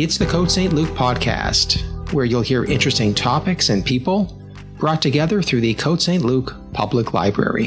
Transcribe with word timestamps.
It's 0.00 0.16
the 0.16 0.26
Côte 0.26 0.48
Saint-Luc 0.48 0.90
podcast, 0.90 1.82
where 2.12 2.24
you'll 2.24 2.40
hear 2.40 2.64
interesting 2.64 3.12
topics 3.12 3.68
and 3.68 3.84
people 3.84 4.40
brought 4.78 5.02
together 5.02 5.42
through 5.42 5.60
the 5.60 5.74
Côte 5.74 6.00
Saint-Luc 6.00 6.54
Public 6.72 7.14
Library. 7.14 7.66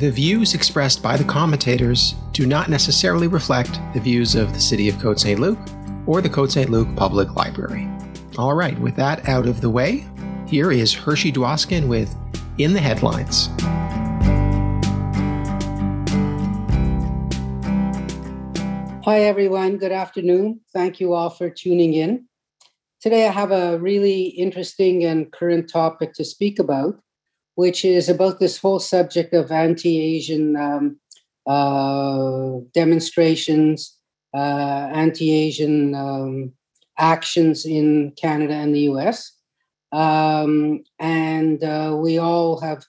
The 0.00 0.10
views 0.10 0.54
expressed 0.54 1.04
by 1.04 1.16
the 1.16 1.22
commentators 1.22 2.16
do 2.32 2.46
not 2.46 2.68
necessarily 2.68 3.28
reflect 3.28 3.78
the 3.94 4.00
views 4.00 4.34
of 4.34 4.52
the 4.52 4.58
City 4.58 4.88
of 4.88 4.96
Côte 4.96 5.20
Saint-Luc 5.20 5.56
or 6.04 6.20
the 6.20 6.28
Côte 6.28 6.50
Saint-Luc 6.50 6.96
Public 6.96 7.36
Library. 7.36 7.88
All 8.38 8.54
right, 8.54 8.76
with 8.80 8.96
that 8.96 9.28
out 9.28 9.46
of 9.46 9.60
the 9.60 9.70
way, 9.70 10.04
here 10.48 10.72
is 10.72 10.92
Hershey 10.92 11.30
Dwoskin 11.30 11.86
with 11.86 12.12
In 12.58 12.72
the 12.72 12.80
Headlines. 12.80 13.50
Hi, 19.04 19.22
everyone. 19.22 19.78
Good 19.78 19.90
afternoon. 19.90 20.60
Thank 20.72 21.00
you 21.00 21.12
all 21.12 21.28
for 21.28 21.50
tuning 21.50 21.94
in. 21.94 22.28
Today, 23.00 23.26
I 23.26 23.32
have 23.32 23.50
a 23.50 23.76
really 23.80 24.26
interesting 24.26 25.02
and 25.02 25.32
current 25.32 25.68
topic 25.68 26.12
to 26.12 26.24
speak 26.24 26.60
about, 26.60 27.00
which 27.56 27.84
is 27.84 28.08
about 28.08 28.38
this 28.38 28.58
whole 28.58 28.78
subject 28.78 29.34
of 29.34 29.50
anti 29.50 30.00
Asian 30.00 30.54
um, 30.54 31.00
uh, 31.48 32.60
demonstrations, 32.74 33.98
uh, 34.34 34.88
anti 34.94 35.32
Asian 35.32 35.96
um, 35.96 36.52
actions 36.96 37.66
in 37.66 38.12
Canada 38.12 38.54
and 38.54 38.72
the 38.72 38.82
US. 38.92 39.32
Um, 39.90 40.84
and 41.00 41.64
uh, 41.64 41.98
we 42.00 42.18
all 42.18 42.60
have 42.60 42.84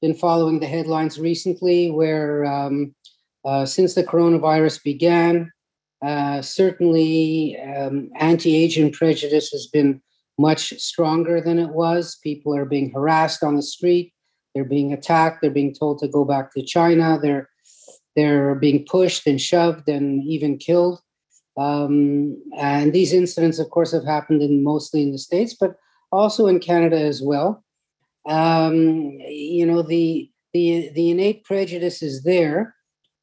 been 0.00 0.14
following 0.14 0.60
the 0.60 0.66
headlines 0.66 1.20
recently 1.20 1.90
where 1.90 2.46
um, 2.46 2.94
uh, 3.44 3.66
since 3.66 3.92
the 3.92 4.02
coronavirus 4.02 4.82
began, 4.82 5.52
uh, 6.04 6.42
certainly, 6.42 7.58
um, 7.60 8.10
anti 8.16 8.56
Asian 8.56 8.90
prejudice 8.90 9.50
has 9.50 9.66
been 9.66 10.00
much 10.38 10.78
stronger 10.78 11.40
than 11.40 11.58
it 11.58 11.70
was. 11.70 12.18
People 12.22 12.54
are 12.54 12.64
being 12.64 12.92
harassed 12.92 13.42
on 13.42 13.56
the 13.56 13.62
street, 13.62 14.12
they're 14.54 14.64
being 14.64 14.92
attacked, 14.92 15.40
they're 15.42 15.50
being 15.50 15.74
told 15.74 15.98
to 15.98 16.08
go 16.08 16.24
back 16.24 16.52
to 16.52 16.62
China, 16.62 17.18
they're, 17.20 17.48
they're 18.14 18.54
being 18.54 18.84
pushed 18.88 19.26
and 19.26 19.40
shoved 19.40 19.88
and 19.88 20.22
even 20.24 20.56
killed. 20.56 21.00
Um, 21.56 22.40
and 22.56 22.92
these 22.92 23.12
incidents, 23.12 23.58
of 23.58 23.70
course, 23.70 23.90
have 23.90 24.04
happened 24.04 24.42
in 24.42 24.62
mostly 24.62 25.02
in 25.02 25.10
the 25.10 25.18
States, 25.18 25.56
but 25.58 25.74
also 26.12 26.46
in 26.46 26.60
Canada 26.60 27.00
as 27.00 27.20
well. 27.20 27.64
Um, 28.28 29.18
you 29.26 29.66
know, 29.66 29.82
the, 29.82 30.30
the, 30.52 30.90
the 30.94 31.10
innate 31.10 31.44
prejudice 31.44 32.00
is 32.02 32.22
there 32.22 32.76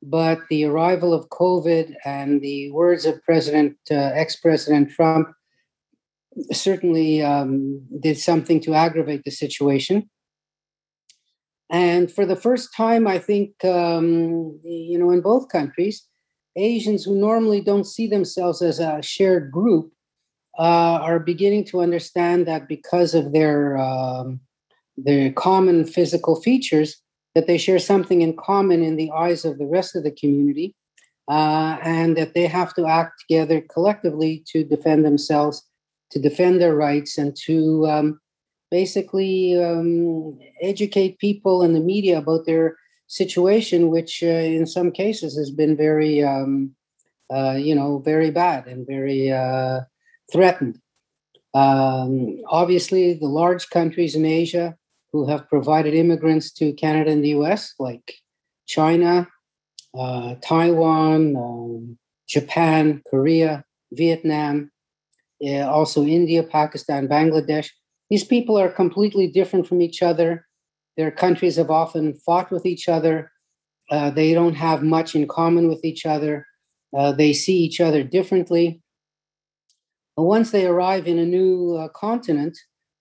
but 0.06 0.40
the 0.50 0.66
arrival 0.66 1.14
of 1.14 1.30
COVID 1.30 1.96
and 2.06 2.42
the 2.42 2.72
words 2.72 3.06
of 3.06 3.22
President, 3.24 3.76
uh, 3.90 3.96
ex-President 3.96 4.92
Trump, 4.92 5.30
certainly 6.52 7.22
um, 7.22 7.82
did 8.00 8.18
something 8.18 8.60
to 8.62 8.74
aggravate 8.74 9.24
the 9.24 9.32
situation. 9.32 10.10
And 11.72 12.12
for 12.12 12.26
the 12.26 12.36
first 12.36 12.76
time, 12.76 13.08
I 13.08 13.18
think, 13.18 13.64
um, 13.66 14.60
you 14.64 15.00
know, 15.00 15.10
in 15.12 15.22
both 15.22 15.50
countries, 15.50 16.06
Asians 16.56 17.04
who 17.04 17.16
normally 17.16 17.62
don't 17.62 17.86
see 17.86 18.08
themselves 18.08 18.62
as 18.62 18.80
a 18.80 19.02
shared 19.02 19.52
group 19.52 19.92
uh, 20.58 21.00
are 21.02 21.20
beginning 21.20 21.66
to 21.66 21.82
understand 21.82 22.48
that 22.48 22.68
because 22.68 23.14
of 23.14 23.34
their 23.34 23.78
um, 23.78 24.40
their 24.98 25.32
common 25.34 25.86
physical 25.86 26.42
features, 26.42 27.02
that 27.36 27.48
they 27.48 27.58
share 27.58 27.80
something 27.80 28.22
in 28.22 28.36
common 28.36 28.82
in 28.82 28.96
the 28.96 29.12
eyes 29.12 29.46
of 29.46 29.58
the 29.58 29.66
rest 29.66 29.96
of 29.96 30.04
the 30.04 30.12
community, 30.12 30.74
uh, 31.28 31.78
and 31.84 32.16
that 32.18 32.34
they 32.34 32.48
have 32.48 32.74
to 32.74 32.88
act 32.88 33.20
together 33.20 33.62
collectively 33.62 34.44
to 34.48 34.64
defend 34.64 35.04
themselves, 35.04 35.64
to 36.12 36.20
defend 36.20 36.62
their 36.62 36.76
rights, 36.76 37.18
and 37.18 37.36
to 37.36 37.86
um, 37.88 38.20
basically 38.72 39.62
um, 39.62 40.40
educate 40.62 41.20
people 41.20 41.62
and 41.62 41.76
the 41.76 41.80
media 41.80 42.18
about 42.18 42.46
their 42.46 42.78
situation, 43.08 43.90
which 43.90 44.24
uh, 44.24 44.28
in 44.28 44.66
some 44.66 44.92
cases 44.92 45.38
has 45.38 45.52
been 45.52 45.76
very, 45.76 46.24
um, 46.24 46.74
uh, 47.34 47.56
you 47.58 47.76
know, 47.76 48.00
very 48.00 48.32
bad 48.32 48.66
and 48.66 48.88
very 48.88 49.32
uh, 49.32 49.82
threatened. 50.32 50.80
Um, 51.54 52.42
obviously, 52.50 53.14
the 53.14 53.28
large 53.28 53.70
countries 53.70 54.16
in 54.16 54.26
Asia 54.26 54.76
who 55.16 55.26
have 55.26 55.48
provided 55.48 55.94
immigrants 55.94 56.52
to 56.52 56.74
Canada 56.74 57.10
and 57.10 57.24
the 57.24 57.30
US, 57.40 57.74
like 57.80 58.16
China, 58.68 59.26
uh, 59.98 60.36
Taiwan, 60.42 61.38
um, 61.38 61.98
Japan, 62.28 63.02
Korea, 63.10 63.64
Vietnam, 63.94 64.72
uh, 65.42 65.72
also 65.78 66.04
India, 66.04 66.44
Pakistan, 66.44 67.08
Bangladesh. 67.08 67.70
These 68.10 68.26
people 68.26 68.60
are 68.60 68.68
completely 68.68 69.28
different 69.28 69.66
from 69.66 69.82
each 69.82 70.04
other. 70.04 70.46
Their 70.98 71.12
countries 71.12 71.56
have 71.56 71.72
often 71.72 72.16
fought 72.26 72.52
with 72.52 72.66
each 72.66 72.90
other. 72.90 73.32
Uh, 73.90 74.10
they 74.10 74.34
don't 74.34 74.56
have 74.56 74.84
much 74.84 75.16
in 75.16 75.30
common 75.30 75.70
with 75.70 75.86
each 75.86 76.06
other. 76.06 76.46
Uh, 76.94 77.14
they 77.14 77.32
see 77.32 77.56
each 77.56 77.80
other 77.80 78.04
differently. 78.04 78.82
But 80.18 80.24
once 80.24 80.52
they 80.52 80.66
arrive 80.66 81.08
in 81.08 81.20
a 81.20 81.26
new 81.26 81.78
uh, 81.78 81.88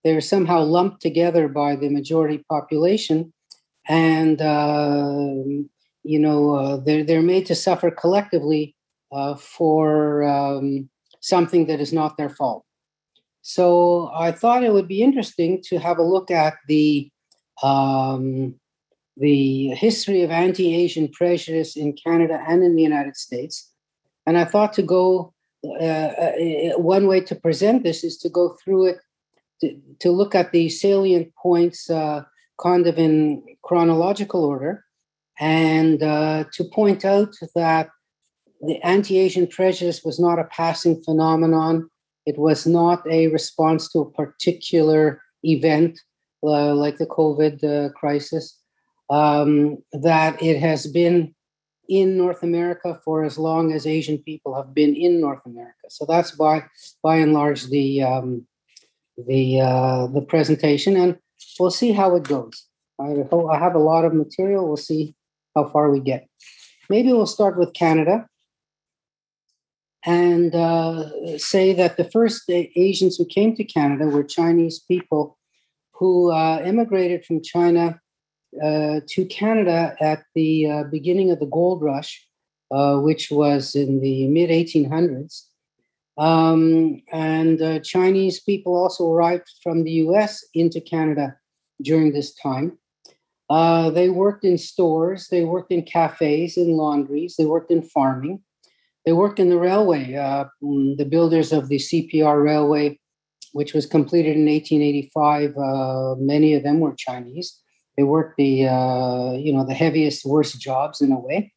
they're 0.04 0.20
somehow 0.20 0.62
lumped 0.62 1.00
together 1.00 1.48
by 1.48 1.74
the 1.76 1.88
majority 1.88 2.44
population, 2.48 3.32
and 3.88 4.40
uh, 4.40 5.34
you 6.02 6.18
know 6.18 6.54
uh, 6.54 6.76
they're 6.76 7.02
they're 7.02 7.22
made 7.22 7.46
to 7.46 7.54
suffer 7.54 7.90
collectively 7.90 8.76
uh, 9.12 9.34
for 9.34 10.22
um, 10.24 10.88
something 11.20 11.66
that 11.66 11.80
is 11.80 11.92
not 11.92 12.16
their 12.16 12.28
fault. 12.28 12.64
So 13.40 14.10
I 14.14 14.30
thought 14.30 14.62
it 14.62 14.72
would 14.72 14.88
be 14.88 15.02
interesting 15.02 15.62
to 15.68 15.78
have 15.78 15.98
a 15.98 16.02
look 16.02 16.30
at 16.30 16.54
the 16.68 17.10
um, 17.62 18.54
the 19.16 19.68
history 19.68 20.22
of 20.22 20.30
anti-Asian 20.30 21.08
prejudice 21.08 21.76
in 21.76 21.94
Canada 21.94 22.42
and 22.46 22.62
in 22.62 22.76
the 22.76 22.82
United 22.82 23.16
States, 23.16 23.72
and 24.26 24.36
I 24.36 24.44
thought 24.44 24.74
to 24.74 24.82
go. 24.82 25.32
Uh, 25.80 26.12
uh, 26.26 26.32
one 26.76 27.06
way 27.06 27.18
to 27.22 27.34
present 27.34 27.84
this 27.84 28.04
is 28.04 28.18
to 28.18 28.28
go 28.28 28.54
through 28.62 28.84
it 28.84 28.98
to, 29.60 30.10
look 30.10 30.34
at 30.34 30.52
the 30.52 30.68
salient 30.68 31.34
points 31.36 31.90
uh, 31.90 32.22
kind 32.60 32.86
of 32.86 32.98
in 32.98 33.42
chronological 33.62 34.44
order 34.44 34.84
and 35.40 36.02
uh, 36.02 36.44
to 36.52 36.64
point 36.64 37.04
out 37.04 37.34
that 37.54 37.90
the 38.60 38.80
anti 38.84 39.18
Asian 39.18 39.46
prejudice 39.46 40.02
was 40.04 40.20
not 40.20 40.38
a 40.38 40.44
passing 40.44 41.02
phenomenon. 41.02 41.90
It 42.26 42.38
was 42.38 42.66
not 42.66 43.06
a 43.10 43.28
response 43.28 43.90
to 43.92 44.00
a 44.00 44.10
particular 44.10 45.20
event 45.42 45.98
uh, 46.42 46.74
like 46.74 46.98
the 46.98 47.06
COVID 47.06 47.64
uh, 47.64 47.92
crisis. 47.92 48.58
Um, 49.10 49.82
that 49.92 50.42
it 50.42 50.58
has 50.60 50.86
been 50.86 51.34
in 51.88 52.16
North 52.16 52.42
America 52.42 52.98
for 53.04 53.22
as 53.22 53.36
long 53.36 53.72
as 53.72 53.86
Asian 53.86 54.18
people 54.18 54.54
have 54.54 54.72
been 54.72 54.94
in 54.94 55.20
North 55.20 55.44
America. 55.44 55.90
So 55.90 56.06
that's 56.08 56.30
by 56.30 56.64
by 57.02 57.16
and 57.16 57.34
large 57.34 57.66
the 57.66 58.02
um, 58.02 58.46
the 59.16 59.60
uh, 59.60 60.06
the 60.08 60.22
presentation, 60.22 60.96
and 60.96 61.18
we'll 61.58 61.70
see 61.70 61.92
how 61.92 62.14
it 62.16 62.24
goes. 62.24 62.66
I 63.00 63.24
I 63.50 63.58
have 63.58 63.74
a 63.74 63.78
lot 63.78 64.04
of 64.04 64.14
material. 64.14 64.66
We'll 64.66 64.76
see 64.76 65.14
how 65.54 65.68
far 65.68 65.90
we 65.90 66.00
get. 66.00 66.28
Maybe 66.90 67.12
we'll 67.12 67.26
start 67.26 67.58
with 67.58 67.72
Canada 67.72 68.26
and 70.04 70.54
uh, 70.54 71.38
say 71.38 71.72
that 71.72 71.96
the 71.96 72.10
first 72.10 72.42
Asians 72.48 73.16
who 73.16 73.24
came 73.24 73.56
to 73.56 73.64
Canada 73.64 74.06
were 74.06 74.22
Chinese 74.22 74.78
people 74.78 75.38
who 75.92 76.30
uh, 76.30 76.60
immigrated 76.64 77.24
from 77.24 77.42
China 77.42 78.00
uh, 78.62 79.00
to 79.08 79.24
Canada 79.26 79.96
at 80.00 80.24
the 80.34 80.70
uh, 80.70 80.84
beginning 80.84 81.30
of 81.30 81.40
the 81.40 81.46
gold 81.46 81.82
rush, 81.82 82.26
uh, 82.70 82.98
which 82.98 83.30
was 83.30 83.74
in 83.74 84.00
the 84.00 84.28
mid 84.28 84.50
1800s. 84.50 85.44
Um, 86.16 87.02
and 87.12 87.60
uh, 87.60 87.80
Chinese 87.80 88.40
people 88.40 88.76
also 88.76 89.10
arrived 89.10 89.50
from 89.62 89.82
the 89.82 89.92
US 89.92 90.44
into 90.54 90.80
Canada 90.80 91.36
during 91.82 92.12
this 92.12 92.34
time. 92.34 92.78
Uh, 93.50 93.90
they 93.90 94.08
worked 94.08 94.44
in 94.44 94.56
stores, 94.56 95.28
they 95.28 95.44
worked 95.44 95.70
in 95.70 95.82
cafes, 95.82 96.56
in 96.56 96.76
laundries, 96.76 97.36
they 97.36 97.44
worked 97.44 97.70
in 97.70 97.82
farming, 97.82 98.42
they 99.04 99.12
worked 99.12 99.38
in 99.38 99.50
the 99.50 99.58
railway. 99.58 100.14
Uh, 100.14 100.46
mm, 100.62 100.96
the 100.96 101.04
builders 101.04 101.52
of 101.52 101.68
the 101.68 101.76
CPR 101.76 102.42
railway, 102.42 102.98
which 103.52 103.74
was 103.74 103.84
completed 103.86 104.36
in 104.36 104.46
1885, 104.46 105.56
uh, 105.58 106.14
many 106.18 106.54
of 106.54 106.62
them 106.62 106.80
were 106.80 106.94
Chinese. 106.96 107.60
They 107.96 108.02
worked 108.02 108.36
the 108.38 108.66
uh, 108.66 109.32
you 109.32 109.52
know 109.52 109.64
the 109.64 109.74
heaviest, 109.74 110.24
worst 110.24 110.60
jobs 110.60 111.00
in 111.00 111.12
a 111.12 111.18
way. 111.18 111.52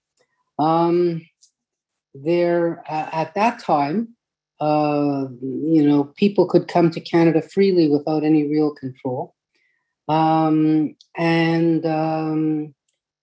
Um, 0.60 1.22
there 2.14 2.84
at 2.88 3.34
that 3.36 3.60
time, 3.60 4.17
uh, 4.60 5.28
you 5.42 5.84
know, 5.88 6.06
people 6.16 6.48
could 6.48 6.68
come 6.68 6.90
to 6.92 7.00
Canada 7.00 7.42
freely 7.42 7.90
without 7.90 8.24
any 8.24 8.48
real 8.48 8.74
control. 8.74 9.36
Um, 10.08 10.96
and 11.18 11.86
um, 11.86 12.74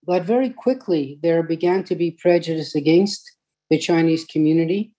but 0.07 0.25
very 0.25 0.51
quickly 0.51 1.19
there 1.23 1.43
began 1.43 1.85
to 1.85 1.95
be 1.97 2.11
prejudice 2.11 2.75
against 2.75 3.23
the 3.71 3.79
Chinese 3.79 4.25
community. 4.27 4.93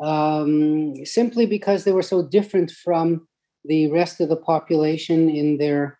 um, 0.00 1.04
simply 1.04 1.46
because 1.46 1.84
they 1.84 1.92
were 1.92 2.02
so 2.02 2.22
different 2.22 2.70
from 2.70 3.26
the 3.64 3.90
rest 3.90 4.20
of 4.20 4.28
the 4.28 4.36
population 4.36 5.30
in 5.30 5.58
their, 5.58 5.98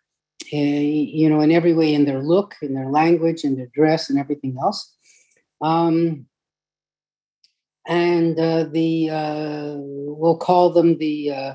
uh, 0.53 0.57
you 0.57 1.29
know, 1.29 1.41
in 1.41 1.51
every 1.53 1.73
way, 1.73 1.95
in 1.95 2.05
their 2.05 2.23
look, 2.23 2.55
in 2.61 2.75
their 2.75 2.91
language, 2.91 3.45
in 3.45 3.57
their 3.57 3.69
dress, 3.75 4.11
and 4.11 4.19
everything 4.19 4.57
else. 4.61 4.95
Um, 5.63 6.27
and 7.87 8.39
uh, 8.39 8.65
the 8.65 9.11
uh, 9.11 9.75
we'll 9.79 10.39
call 10.39 10.71
them 10.71 10.99
the 10.99 11.31
uh, 11.31 11.55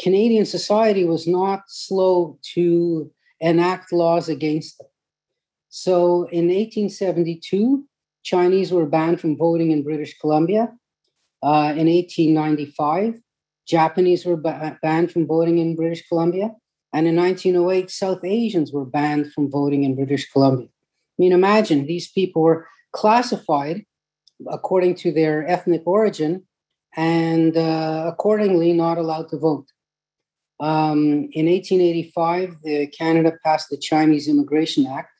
Canadian 0.00 0.46
society 0.46 1.04
was 1.04 1.26
not 1.26 1.62
slow 1.68 2.38
to 2.54 3.10
enact 3.40 3.92
laws 3.92 4.28
against 4.28 4.78
them. 4.78 4.88
So 5.68 6.24
in 6.24 6.48
1872, 6.48 7.84
Chinese 8.22 8.72
were 8.72 8.86
banned 8.86 9.20
from 9.20 9.36
voting 9.36 9.70
in 9.70 9.82
British 9.82 10.18
Columbia. 10.18 10.72
Uh, 11.42 11.72
in 11.76 11.86
1895, 11.86 13.20
Japanese 13.66 14.26
were 14.26 14.36
ba- 14.36 14.78
banned 14.82 15.10
from 15.12 15.26
voting 15.26 15.58
in 15.58 15.76
British 15.76 16.06
Columbia. 16.08 16.54
And 16.92 17.06
in 17.06 17.16
1908, 17.16 17.90
South 17.90 18.24
Asians 18.24 18.72
were 18.72 18.84
banned 18.84 19.32
from 19.32 19.50
voting 19.50 19.84
in 19.84 19.94
British 19.94 20.30
Columbia. 20.30 20.66
I 20.66 21.16
mean, 21.18 21.32
imagine 21.32 21.86
these 21.86 22.10
people 22.10 22.42
were 22.42 22.66
classified 22.92 23.84
according 24.48 24.94
to 24.96 25.12
their 25.12 25.46
ethnic 25.46 25.82
origin 25.86 26.44
and 26.96 27.56
uh, 27.56 28.04
accordingly 28.06 28.72
not 28.72 28.98
allowed 28.98 29.28
to 29.28 29.38
vote. 29.38 29.66
Um, 30.58 31.28
in 31.32 31.46
1885, 31.46 32.56
the 32.62 32.86
Canada 32.88 33.32
passed 33.44 33.68
the 33.70 33.78
Chinese 33.78 34.28
Immigration 34.28 34.86
Act, 34.86 35.10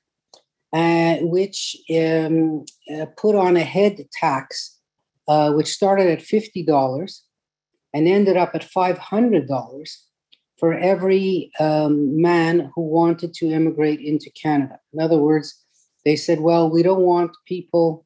uh, 0.72 1.16
which 1.22 1.76
um, 1.96 2.64
uh, 2.94 3.06
put 3.16 3.34
on 3.34 3.56
a 3.56 3.64
head 3.64 4.06
tax, 4.12 4.78
uh, 5.28 5.52
which 5.52 5.68
started 5.68 6.08
at 6.08 6.18
$50 6.18 7.20
and 7.94 8.06
ended 8.06 8.36
up 8.36 8.50
at 8.54 8.68
$500 8.68 9.96
for 10.58 10.74
every 10.74 11.50
um, 11.58 12.20
man 12.20 12.70
who 12.74 12.82
wanted 12.82 13.32
to 13.34 13.46
immigrate 13.46 14.00
into 14.00 14.30
Canada. 14.30 14.78
In 14.92 15.00
other 15.00 15.16
words, 15.16 15.64
they 16.04 16.16
said, 16.16 16.40
well, 16.40 16.70
we 16.70 16.82
don't 16.82 17.00
want 17.00 17.32
people 17.46 18.04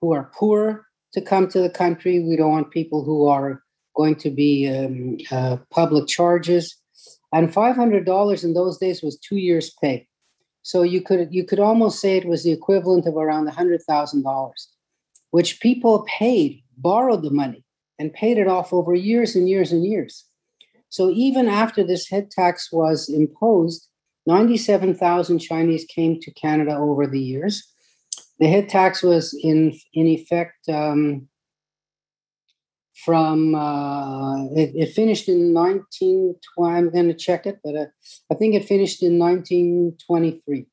who 0.00 0.12
are 0.12 0.30
poor 0.34 0.86
to 1.12 1.20
come 1.20 1.48
to 1.48 1.60
the 1.60 1.70
country. 1.70 2.20
We 2.20 2.36
don't 2.36 2.52
want 2.52 2.70
people 2.70 3.04
who 3.04 3.26
are 3.26 3.62
going 3.96 4.16
to 4.16 4.30
be 4.30 4.68
um, 4.68 5.18
uh, 5.30 5.56
public 5.70 6.06
charges. 6.06 6.76
And 7.32 7.52
$500 7.52 8.44
in 8.44 8.54
those 8.54 8.78
days 8.78 9.02
was 9.02 9.18
two 9.18 9.36
years' 9.36 9.74
pay. 9.82 10.06
So 10.62 10.82
you 10.82 11.00
could 11.00 11.28
you 11.30 11.44
could 11.44 11.60
almost 11.60 12.00
say 12.00 12.16
it 12.16 12.26
was 12.26 12.42
the 12.42 12.50
equivalent 12.50 13.06
of 13.06 13.16
around 13.16 13.48
$100,000, 13.48 14.52
which 15.30 15.60
people 15.60 16.04
paid, 16.08 16.62
borrowed 16.76 17.22
the 17.22 17.30
money, 17.30 17.64
and 17.98 18.12
paid 18.12 18.36
it 18.36 18.48
off 18.48 18.72
over 18.72 18.94
years 18.94 19.36
and 19.36 19.48
years 19.48 19.70
and 19.70 19.86
years. 19.86 20.24
So 20.88 21.10
even 21.10 21.48
after 21.48 21.84
this 21.84 22.08
head 22.08 22.30
tax 22.30 22.72
was 22.72 23.08
imposed, 23.08 23.88
97,000 24.26 25.38
Chinese 25.38 25.84
came 25.84 26.18
to 26.20 26.32
Canada 26.32 26.76
over 26.76 27.06
the 27.06 27.20
years. 27.20 27.72
The 28.38 28.48
head 28.48 28.68
tax 28.68 29.02
was 29.02 29.38
in 29.42 29.78
in 29.94 30.06
effect 30.06 30.68
um, 30.68 31.28
from 33.04 33.54
uh, 33.54 34.46
it, 34.54 34.72
it, 34.74 34.94
finished 34.94 35.28
in 35.28 35.54
1920. 35.54 36.74
I'm 36.74 36.90
going 36.90 37.08
to 37.08 37.14
check 37.14 37.46
it, 37.46 37.60
but 37.62 37.76
uh, 37.76 37.86
I 38.30 38.34
think 38.34 38.54
it 38.54 38.64
finished 38.64 39.02
in 39.02 39.18
1923. 39.18 40.66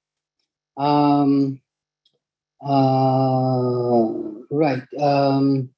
Um, 0.78 1.62
uh, 2.66 4.12
right. 4.50 4.84
Um, 5.00 5.70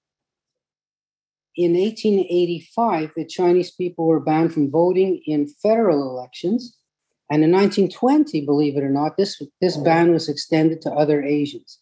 in 1.58 1.74
1885, 1.74 3.12
the 3.16 3.26
Chinese 3.26 3.72
people 3.72 4.06
were 4.06 4.20
banned 4.20 4.54
from 4.54 4.70
voting 4.70 5.22
in 5.26 5.48
federal 5.48 6.10
elections. 6.10 6.78
And 7.32 7.44
in 7.44 7.52
1920, 7.52 8.46
believe 8.46 8.78
it 8.78 8.84
or 8.84 8.90
not, 8.90 9.18
this, 9.18 9.42
this 9.60 9.78
ban 9.78 10.12
was 10.12 10.30
extended 10.30 10.82
to 10.82 10.92
other 10.92 11.24
Asians. 11.24 11.80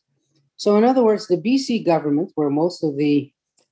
So, 0.55 0.77
in 0.77 0.83
other 0.83 1.03
words, 1.03 1.27
the 1.27 1.37
BC 1.37 1.85
government, 1.85 2.31
where 2.35 2.49
most 2.49 2.83
of 2.83 2.95
the 2.95 3.31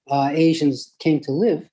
uh, 0.09 0.31
Asians 0.33 0.94
came 1.00 1.21
to 1.21 1.31
live, 1.31 1.68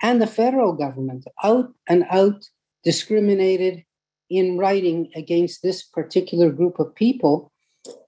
and 0.00 0.20
the 0.20 0.26
federal 0.26 0.72
government 0.72 1.26
out 1.44 1.72
and 1.88 2.04
out 2.10 2.44
discriminated 2.82 3.84
in 4.30 4.56
writing 4.56 5.10
against 5.14 5.62
this 5.62 5.82
particular 5.82 6.50
group 6.50 6.78
of 6.78 6.94
people. 6.94 7.52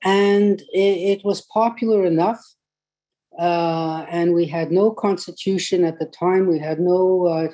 And 0.03 0.61
it, 0.73 1.19
it 1.19 1.25
was 1.25 1.43
popular 1.43 2.07
enough. 2.07 2.41
Uh, 3.39 4.07
and 4.09 4.33
we 4.33 4.47
had 4.47 4.71
no 4.73 4.91
constitution 4.91 5.85
at 5.85 5.99
the 5.99 6.07
time, 6.07 6.47
we 6.47 6.59
had 6.59 6.79
no 6.79 7.27
uh, 7.27 7.49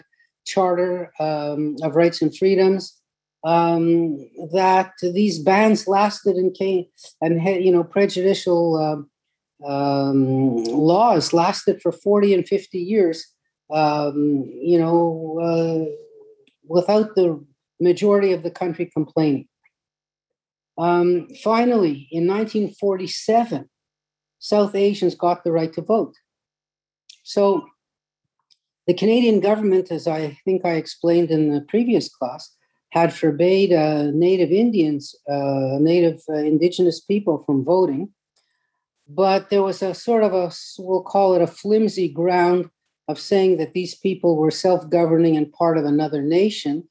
charter 0.46 1.10
um, 1.18 1.76
of 1.82 1.96
rights 1.96 2.20
and 2.20 2.36
freedoms. 2.36 2.99
Um, 3.42 4.18
that 4.52 4.92
these 5.00 5.38
bans 5.38 5.88
lasted 5.88 6.36
and 6.36 6.54
came 6.54 6.84
and 7.22 7.40
had, 7.40 7.64
you 7.64 7.72
know 7.72 7.82
prejudicial 7.82 8.76
um, 8.76 9.10
um, 9.64 10.64
laws 10.64 11.32
lasted 11.32 11.80
for 11.82 11.92
40 11.92 12.34
and 12.34 12.48
50 12.48 12.78
years, 12.78 13.26
um, 13.72 14.44
you 14.46 14.78
know, 14.78 15.38
uh, 15.40 15.90
without 16.66 17.14
the 17.14 17.44
majority 17.80 18.32
of 18.32 18.42
the 18.42 18.50
country 18.50 18.90
complaining. 18.92 19.48
Um, 20.78 21.28
finally, 21.42 22.08
in 22.10 22.26
1947, 22.26 23.68
South 24.38 24.74
Asians 24.74 25.14
got 25.14 25.44
the 25.44 25.52
right 25.52 25.72
to 25.74 25.82
vote. 25.82 26.14
So 27.22 27.66
the 28.86 28.94
Canadian 28.94 29.40
government, 29.40 29.90
as 29.90 30.08
I 30.08 30.38
think 30.44 30.64
I 30.64 30.72
explained 30.72 31.30
in 31.30 31.52
the 31.52 31.60
previous 31.62 32.08
class, 32.08 32.56
had 32.90 33.14
forbade 33.14 33.72
uh, 33.72 34.10
Native 34.12 34.50
Indians, 34.50 35.14
uh, 35.28 35.78
Native 35.80 36.20
uh, 36.28 36.34
Indigenous 36.34 37.00
people 37.00 37.42
from 37.44 37.64
voting. 37.64 38.10
But 39.08 39.50
there 39.50 39.62
was 39.62 39.82
a 39.82 39.94
sort 39.94 40.22
of 40.22 40.32
a 40.32 40.52
we'll 40.78 41.02
call 41.02 41.34
it 41.34 41.42
a 41.42 41.46
flimsy 41.46 42.08
ground 42.08 42.70
of 43.08 43.18
saying 43.18 43.58
that 43.58 43.72
these 43.74 43.94
people 43.94 44.36
were 44.36 44.52
self-governing 44.52 45.36
and 45.36 45.52
part 45.52 45.76
of 45.78 45.84
another 45.84 46.22
nation 46.22 46.88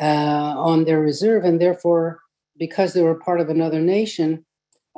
uh, 0.00 0.54
on 0.56 0.84
their 0.84 1.00
reserve. 1.00 1.44
And 1.44 1.60
therefore 1.60 2.20
because 2.58 2.92
they 2.92 3.02
were 3.02 3.14
part 3.14 3.40
of 3.40 3.48
another 3.48 3.80
nation 3.80 4.44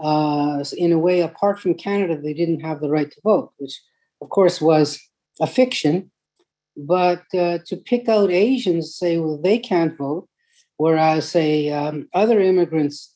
uh, 0.02 0.62
in 0.76 0.92
a 0.92 0.98
way 0.98 1.20
apart 1.20 1.58
from 1.58 1.74
canada 1.74 2.20
they 2.20 2.32
didn't 2.32 2.60
have 2.60 2.80
the 2.80 2.90
right 2.90 3.10
to 3.10 3.20
vote 3.24 3.52
which 3.58 3.80
of 4.20 4.28
course 4.28 4.60
was 4.60 5.00
a 5.40 5.46
fiction. 5.46 6.10
But 6.76 7.22
uh, 7.34 7.58
to 7.66 7.76
pick 7.76 8.08
out 8.08 8.30
asians 8.30 8.94
say 8.94 9.18
well 9.18 9.40
they 9.40 9.58
can't 9.58 9.96
vote 9.96 10.28
whereas 10.78 11.28
say 11.28 11.70
um, 11.70 12.08
other 12.14 12.40
immigrants 12.40 13.14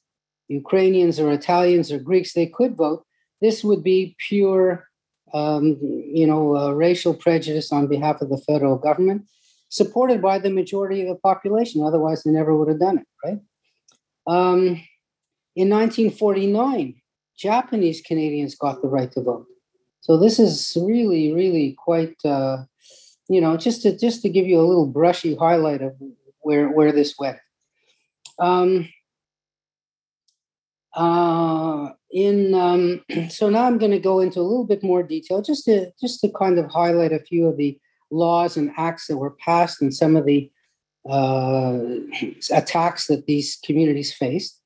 ukrainians 0.49 1.19
or 1.19 1.33
italians 1.33 1.91
or 1.91 1.99
greeks 1.99 2.35
they 2.35 2.47
could 2.47 2.77
vote 2.77 3.05
this 3.43 3.65
would 3.65 3.83
be 3.83 4.17
pure, 4.29 4.89
um, 5.35 5.77
you 5.83 6.27
know, 6.27 6.57
uh, 6.57 6.71
racial 6.71 7.13
prejudice 7.13 7.73
on 7.73 7.89
behalf 7.89 8.23
of 8.23 8.31
the 8.31 8.39
federal 8.39 8.79
government, 8.79 9.27
supported 9.69 10.23
by 10.23 10.39
the 10.39 10.49
majority 10.49 11.03
of 11.03 11.09
the 11.09 11.17
population. 11.17 11.83
Otherwise, 11.83 12.23
they 12.23 12.31
never 12.31 12.57
would 12.57 12.69
have 12.69 12.79
done 12.79 12.99
it, 12.99 13.07
right? 13.25 13.41
Um, 14.29 14.81
in 15.57 15.69
1949, 15.69 16.95
Japanese 17.37 18.01
Canadians 18.01 18.55
got 18.55 18.81
the 18.81 18.89
right 18.89 19.11
to 19.13 19.21
vote. 19.21 19.47
So 20.03 20.17
this 20.17 20.39
is 20.39 20.79
really, 20.81 21.33
really 21.33 21.77
quite, 21.77 22.15
uh, 22.25 22.59
you 23.29 23.41
know, 23.41 23.57
just 23.57 23.83
to 23.83 23.99
just 23.99 24.23
to 24.23 24.29
give 24.29 24.47
you 24.47 24.61
a 24.61 24.69
little 24.69 24.87
brushy 24.87 25.35
highlight 25.35 25.83
of 25.83 25.95
where 26.43 26.69
where 26.69 26.93
this 26.93 27.17
went. 27.19 27.39
Um, 28.39 28.89
uh, 30.95 31.91
in 32.11 32.55
um, 32.55 33.03
so 33.31 33.49
now 33.49 33.65
I'm 33.65 33.79
going 33.79 33.93
to 33.93 33.99
go 33.99 34.21
into 34.21 34.41
a 34.41 34.43
little 34.43 34.67
bit 34.67 34.83
more 34.83 35.03
detail, 35.03 35.43
just 35.43 35.65
to 35.67 35.91
just 36.01 36.21
to 36.21 36.31
kind 36.31 36.59
of 36.59 36.71
highlight 36.71 37.13
a 37.13 37.21
few 37.21 37.47
of 37.47 37.57
the 37.57 37.79
laws 38.11 38.57
and 38.57 38.71
acts 38.77 39.07
that 39.07 39.17
were 39.17 39.31
passed 39.31 39.81
and 39.81 39.95
some 39.95 40.17
of 40.17 40.27
the 40.27 40.51
uh, 41.09 41.79
attacks 42.53 43.07
that 43.07 43.27
these 43.27 43.59
communities 43.65 44.13
faced. 44.13 44.61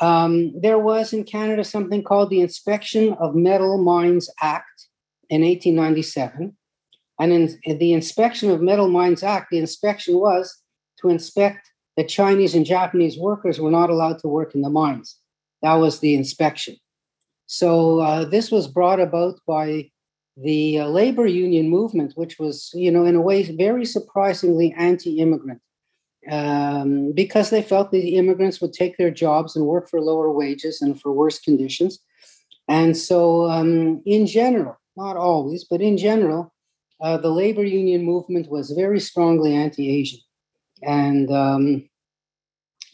Um, 0.00 0.60
there 0.60 0.78
was 0.78 1.12
in 1.12 1.22
Canada 1.22 1.62
something 1.62 2.02
called 2.02 2.30
the 2.30 2.40
Inspection 2.40 3.12
of 3.14 3.36
Metal 3.36 3.78
Mines 3.78 4.28
Act 4.42 4.88
in 5.30 5.42
1897. 5.42 6.56
And 7.20 7.32
in, 7.32 7.56
in 7.62 7.78
the 7.78 7.92
Inspection 7.92 8.50
of 8.50 8.60
Metal 8.60 8.88
Mines 8.88 9.22
Act, 9.22 9.50
the 9.50 9.58
inspection 9.58 10.18
was 10.18 10.62
to 11.00 11.10
inspect 11.10 11.70
that 11.96 12.08
Chinese 12.08 12.54
and 12.54 12.66
Japanese 12.66 13.16
workers 13.18 13.60
were 13.60 13.70
not 13.70 13.90
allowed 13.90 14.18
to 14.20 14.28
work 14.28 14.54
in 14.54 14.62
the 14.62 14.70
mines. 14.70 15.16
That 15.62 15.74
was 15.74 16.00
the 16.00 16.14
inspection. 16.14 16.76
So 17.46 18.00
uh, 18.00 18.24
this 18.24 18.50
was 18.50 18.66
brought 18.68 19.00
about 19.00 19.38
by 19.46 19.90
the 20.36 20.80
uh, 20.80 20.88
labor 20.88 21.26
union 21.26 21.68
movement, 21.68 22.12
which 22.16 22.38
was, 22.38 22.70
you 22.74 22.90
know, 22.90 23.04
in 23.04 23.14
a 23.14 23.20
way, 23.20 23.42
very 23.42 23.84
surprisingly 23.84 24.74
anti-immigrant, 24.76 25.60
um, 26.28 27.12
because 27.12 27.50
they 27.50 27.62
felt 27.62 27.90
that 27.90 27.98
the 27.98 28.16
immigrants 28.16 28.60
would 28.60 28.72
take 28.72 28.96
their 28.96 29.12
jobs 29.12 29.54
and 29.54 29.66
work 29.66 29.88
for 29.88 30.00
lower 30.00 30.32
wages 30.32 30.82
and 30.82 31.00
for 31.00 31.12
worse 31.12 31.38
conditions. 31.38 32.00
And 32.66 32.96
so, 32.96 33.48
um, 33.48 34.02
in 34.06 34.26
general, 34.26 34.76
not 34.96 35.16
always, 35.16 35.64
but 35.64 35.80
in 35.80 35.96
general, 35.98 36.52
uh, 37.00 37.18
the 37.18 37.30
labor 37.30 37.64
union 37.64 38.02
movement 38.02 38.50
was 38.50 38.70
very 38.70 39.00
strongly 39.00 39.54
anti-Asian, 39.54 40.20
and 40.86 41.30
um, 41.30 41.88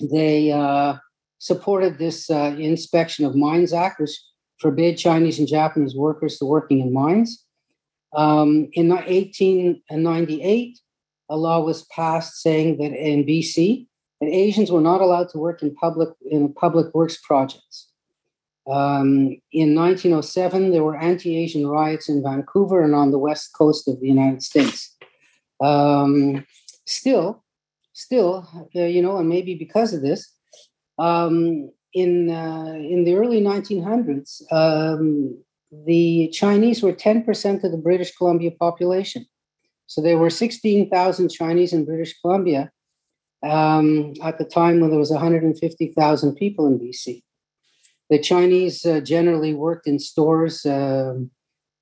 they 0.00 0.52
uh, 0.52 0.96
supported 1.38 1.98
this 1.98 2.30
uh, 2.30 2.54
Inspection 2.58 3.24
of 3.24 3.34
Mines 3.34 3.72
Act, 3.72 4.00
which 4.00 4.18
forbade 4.58 4.98
Chinese 4.98 5.38
and 5.38 5.48
Japanese 5.48 5.94
workers 5.94 6.38
to 6.38 6.44
working 6.44 6.80
in 6.80 6.92
mines. 6.92 7.44
Um, 8.14 8.68
in 8.72 8.88
1898, 8.88 10.78
a 11.28 11.36
law 11.36 11.60
was 11.64 11.84
passed 11.86 12.42
saying 12.42 12.78
that 12.78 12.92
in 12.92 13.24
BC, 13.24 13.86
that 14.20 14.28
Asians 14.28 14.70
were 14.70 14.80
not 14.80 15.00
allowed 15.00 15.28
to 15.30 15.38
work 15.38 15.62
in 15.62 15.74
public 15.74 16.10
in 16.30 16.52
public 16.52 16.94
works 16.94 17.18
projects. 17.22 17.88
Um, 18.70 19.40
in 19.52 19.74
1907, 19.74 20.70
there 20.70 20.84
were 20.84 20.96
anti-Asian 20.96 21.66
riots 21.66 22.08
in 22.08 22.22
Vancouver 22.22 22.82
and 22.82 22.94
on 22.94 23.10
the 23.10 23.18
west 23.18 23.50
coast 23.56 23.88
of 23.88 24.00
the 24.00 24.06
United 24.06 24.42
States. 24.42 24.96
Um, 25.60 26.44
still, 26.86 27.42
still, 28.00 28.48
uh, 28.74 28.84
you 28.84 29.02
know, 29.02 29.18
and 29.18 29.28
maybe 29.28 29.54
because 29.54 29.92
of 29.92 30.02
this, 30.02 30.32
um, 30.98 31.70
in 31.92 32.30
uh, 32.30 32.74
in 32.76 33.04
the 33.04 33.14
early 33.14 33.40
1900s, 33.40 34.42
um, 34.52 35.36
the 35.86 36.28
Chinese 36.32 36.82
were 36.82 36.92
10% 36.92 37.64
of 37.64 37.70
the 37.70 37.78
British 37.78 38.14
Columbia 38.16 38.50
population. 38.50 39.26
So 39.86 40.00
there 40.00 40.18
were 40.18 40.30
16,000 40.30 41.30
Chinese 41.30 41.72
in 41.72 41.84
British 41.84 42.18
Columbia 42.20 42.70
um, 43.42 44.14
at 44.22 44.38
the 44.38 44.44
time 44.44 44.80
when 44.80 44.90
there 44.90 44.98
was 44.98 45.10
150,000 45.10 46.34
people 46.36 46.66
in 46.66 46.78
BC. 46.78 47.22
The 48.08 48.18
Chinese 48.18 48.84
uh, 48.84 49.00
generally 49.00 49.54
worked 49.54 49.86
in 49.86 49.98
stores 49.98 50.66
uh, 50.66 51.14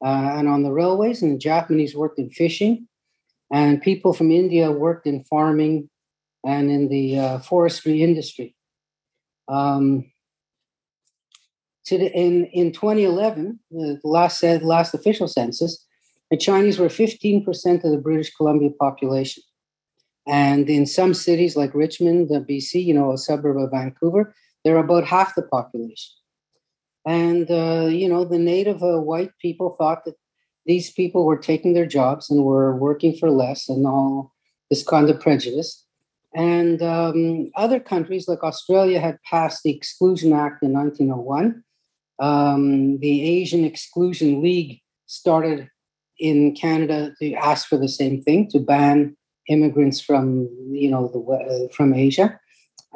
uh, 0.05 0.31
and 0.39 0.49
on 0.49 0.63
the 0.63 0.73
railways, 0.73 1.23
and 1.23 1.35
the 1.35 1.39
Japanese 1.39 1.95
worked 1.95 2.19
in 2.19 2.31
fishing. 2.31 2.87
And 3.51 3.81
people 3.81 4.13
from 4.13 4.31
India 4.31 4.71
worked 4.71 5.07
in 5.07 5.25
farming 5.25 5.89
and 6.45 6.71
in 6.71 6.89
the 6.89 7.19
uh, 7.19 7.39
forestry 7.39 8.03
industry. 8.03 8.55
Um, 9.49 10.11
the, 11.89 12.13
in, 12.13 12.47
in 12.47 12.73
2011, 12.73 13.59
the 13.71 14.01
last, 14.05 14.43
last 14.43 14.95
official 14.95 15.29
census, 15.29 15.87
the 16.31 16.37
Chinese 16.37 16.79
were 16.79 16.89
15% 16.89 17.85
of 17.85 17.91
the 17.91 17.99
British 17.99 18.35
Columbia 18.35 18.71
population. 18.79 19.43
And 20.27 20.69
in 20.69 20.85
some 20.85 21.15
cities 21.15 21.57
like 21.57 21.75
Richmond, 21.75 22.29
the 22.29 22.41
BC, 22.41 22.85
you 22.85 22.93
know, 22.93 23.13
a 23.13 23.19
suburb 23.19 23.57
of 23.57 23.71
Vancouver, 23.71 24.35
they're 24.63 24.77
about 24.77 25.07
half 25.07 25.35
the 25.35 25.43
population. 25.43 26.13
And, 27.07 27.51
uh, 27.51 27.87
you 27.87 28.09
know, 28.09 28.27
the 28.27 28.39
native 28.39 28.83
uh, 28.83 29.01
white 29.01 29.31
people 29.41 29.75
thought 29.79 30.05
that 30.05 30.17
these 30.67 30.91
people 30.91 31.25
were 31.25 31.39
taking 31.39 31.73
their 31.73 31.87
jobs 31.87 32.29
and 32.29 32.45
were 32.45 32.77
working 32.77 33.17
for 33.17 33.31
less 33.31 33.71
and 33.71 33.87
all 33.87 34.35
this 34.69 34.83
kind 34.83 35.09
of 35.09 35.19
prejudice. 35.19 35.87
And 36.35 36.83
um, 36.83 37.51
other 37.57 37.81
countries 37.81 38.29
like 38.29 38.43
Australia 38.43 39.01
had 39.01 39.19
passed 39.23 39.63
the 39.63 39.75
Exclusion 39.75 40.33
Act 40.33 40.63
in 40.63 40.73
1901. 40.73 41.63
Um, 42.21 42.99
the 42.99 43.23
Asian 43.23 43.65
Exclusion 43.65 44.43
League 44.43 44.81
started 45.07 45.69
in 46.19 46.55
Canada 46.55 47.13
to 47.21 47.33
ask 47.35 47.69
for 47.69 47.79
the 47.79 47.89
same 47.89 48.21
thing 48.21 48.49
to 48.51 48.59
ban 48.59 49.17
immigrants 49.49 50.01
from 50.01 50.49
you 50.71 50.91
know 50.91 51.09
the 51.09 51.21
uh, 51.21 51.73
from 51.73 51.95
Asia, 51.95 52.39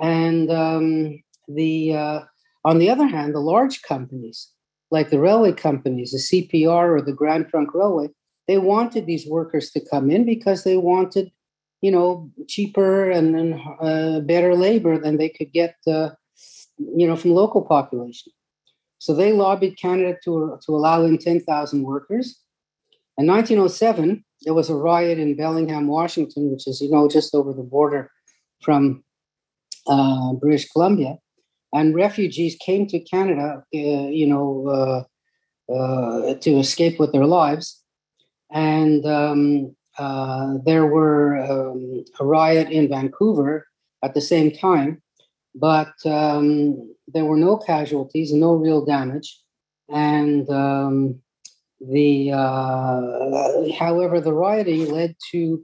and 0.00 0.50
um, 0.50 1.22
the 1.48 1.94
uh, 1.94 2.20
on 2.64 2.78
the 2.78 2.90
other 2.90 3.06
hand, 3.06 3.34
the 3.34 3.40
large 3.40 3.82
companies, 3.82 4.50
like 4.90 5.10
the 5.10 5.20
railway 5.20 5.52
companies, 5.52 6.12
the 6.12 6.18
CPR 6.18 6.98
or 6.98 7.02
the 7.02 7.12
Grand 7.12 7.48
Trunk 7.48 7.74
Railway, 7.74 8.08
they 8.46 8.58
wanted 8.58 9.06
these 9.06 9.26
workers 9.26 9.70
to 9.70 9.80
come 9.80 10.10
in 10.10 10.24
because 10.24 10.64
they 10.64 10.76
wanted, 10.76 11.30
you 11.82 11.90
know, 11.90 12.30
cheaper 12.48 13.10
and, 13.10 13.36
and 13.36 13.60
uh, 13.80 14.20
better 14.20 14.54
labor 14.54 14.98
than 14.98 15.18
they 15.18 15.28
could 15.28 15.52
get, 15.52 15.74
uh, 15.86 16.10
you 16.78 17.06
know, 17.06 17.16
from 17.16 17.32
local 17.32 17.62
population. 17.62 18.32
So 18.98 19.14
they 19.14 19.32
lobbied 19.32 19.78
Canada 19.78 20.16
to, 20.24 20.58
to 20.64 20.72
allow 20.72 21.02
in 21.02 21.18
10,000 21.18 21.82
workers. 21.82 22.38
In 23.18 23.26
1907, 23.26 24.24
there 24.42 24.54
was 24.54 24.70
a 24.70 24.76
riot 24.76 25.18
in 25.18 25.36
Bellingham, 25.36 25.88
Washington, 25.88 26.50
which 26.50 26.66
is, 26.66 26.80
you 26.80 26.90
know, 26.90 27.08
just 27.08 27.34
over 27.34 27.52
the 27.52 27.62
border 27.62 28.10
from 28.62 29.04
uh, 29.86 30.32
British 30.34 30.68
Columbia 30.70 31.18
and 31.72 31.94
refugees 31.94 32.56
came 32.60 32.86
to 32.86 33.00
Canada, 33.00 33.64
uh, 33.74 33.78
you 33.78 34.26
know, 34.26 35.06
uh, 35.70 35.72
uh, 35.72 36.34
to 36.34 36.58
escape 36.58 36.98
with 36.98 37.12
their 37.12 37.26
lives. 37.26 37.82
And 38.52 39.06
um, 39.06 39.74
uh, 39.98 40.54
there 40.64 40.86
were 40.86 41.36
um, 41.38 42.04
a 42.20 42.24
riot 42.24 42.70
in 42.70 42.88
Vancouver 42.88 43.66
at 44.02 44.14
the 44.14 44.20
same 44.20 44.50
time, 44.50 45.02
but 45.54 45.92
um, 46.06 46.94
there 47.08 47.24
were 47.24 47.36
no 47.36 47.56
casualties 47.56 48.32
no 48.32 48.54
real 48.54 48.84
damage. 48.84 49.40
And 49.88 50.48
um, 50.48 51.20
the, 51.80 52.32
uh, 52.32 53.72
however, 53.78 54.20
the 54.20 54.32
rioting 54.32 54.90
led 54.90 55.16
to, 55.32 55.62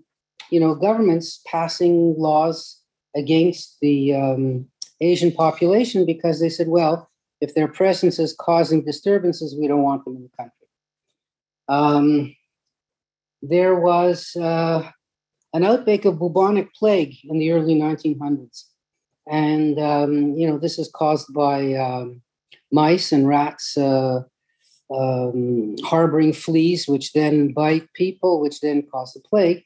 you 0.51 0.61
know, 0.61 0.75
governments 0.75 1.41
passing 1.47 2.15
laws 2.19 2.81
against 3.17 3.79
the 3.81 4.15
um, 4.15 4.67
Asian 5.01 5.33
population 5.33 6.05
because 6.05 6.41
they 6.41 6.51
said, 6.51 6.69
well, 6.69 7.09
if 7.41 7.55
their 7.55 7.69
presence 7.69 8.19
is 8.19 8.35
causing 8.39 8.85
disturbances, 8.85 9.57
we 9.59 9.69
don't 9.69 9.83
want 9.83 10.05
them 10.05 10.17
in 10.17 10.23
the 10.25 10.37
country. 10.37 10.53
There 13.43 13.77
was 13.77 14.35
uh, 14.37 14.91
an 15.53 15.65
outbreak 15.65 16.05
of 16.05 16.19
bubonic 16.19 16.75
plague 16.75 17.17
in 17.25 17.39
the 17.39 17.53
early 17.53 17.75
1900s. 17.75 18.65
And, 19.31 19.79
um, 19.79 20.35
you 20.35 20.49
know, 20.49 20.59
this 20.59 20.79
is 20.79 20.91
caused 20.93 21.33
by 21.35 21.75
um, 21.75 22.23
mice 22.73 23.13
and 23.13 23.29
rats 23.29 23.77
uh, 23.77 24.23
um, 24.95 25.77
harboring 25.85 26.33
fleas, 26.33 26.89
which 26.89 27.13
then 27.13 27.53
bite 27.53 27.93
people, 27.95 28.41
which 28.41 28.61
then 28.61 28.83
cause 28.91 29.13
the 29.13 29.21
plague. 29.21 29.65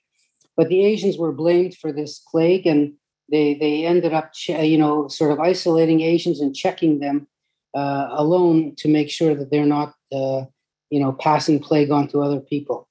But 0.57 0.69
the 0.69 0.85
Asians 0.85 1.17
were 1.17 1.33
blamed 1.33 1.77
for 1.77 1.93
this 1.93 2.21
plague, 2.31 2.67
and 2.67 2.95
they 3.31 3.55
they 3.55 3.87
ended 3.87 4.13
up 4.13 4.33
you 4.47 4.77
know 4.77 5.09
sort 5.09 5.33
of 5.33 5.41
isolating 5.41 6.01
Asians 6.01 6.41
and 6.41 6.55
checking 6.55 7.01
them 7.01 7.27
uh, 7.75 8.09
alone 8.11 8.75
to 8.77 8.89
make 8.89 9.11
sure 9.11 9.35
that 9.35 9.51
they're 9.51 9.65
not 9.65 9.95
uh, 10.13 10.45
you 10.91 11.01
know 11.01 11.13
passing 11.13 11.59
plague 11.59 11.91
on 11.91 12.09
to 12.09 12.21
other 12.21 12.41
people. 12.41 12.89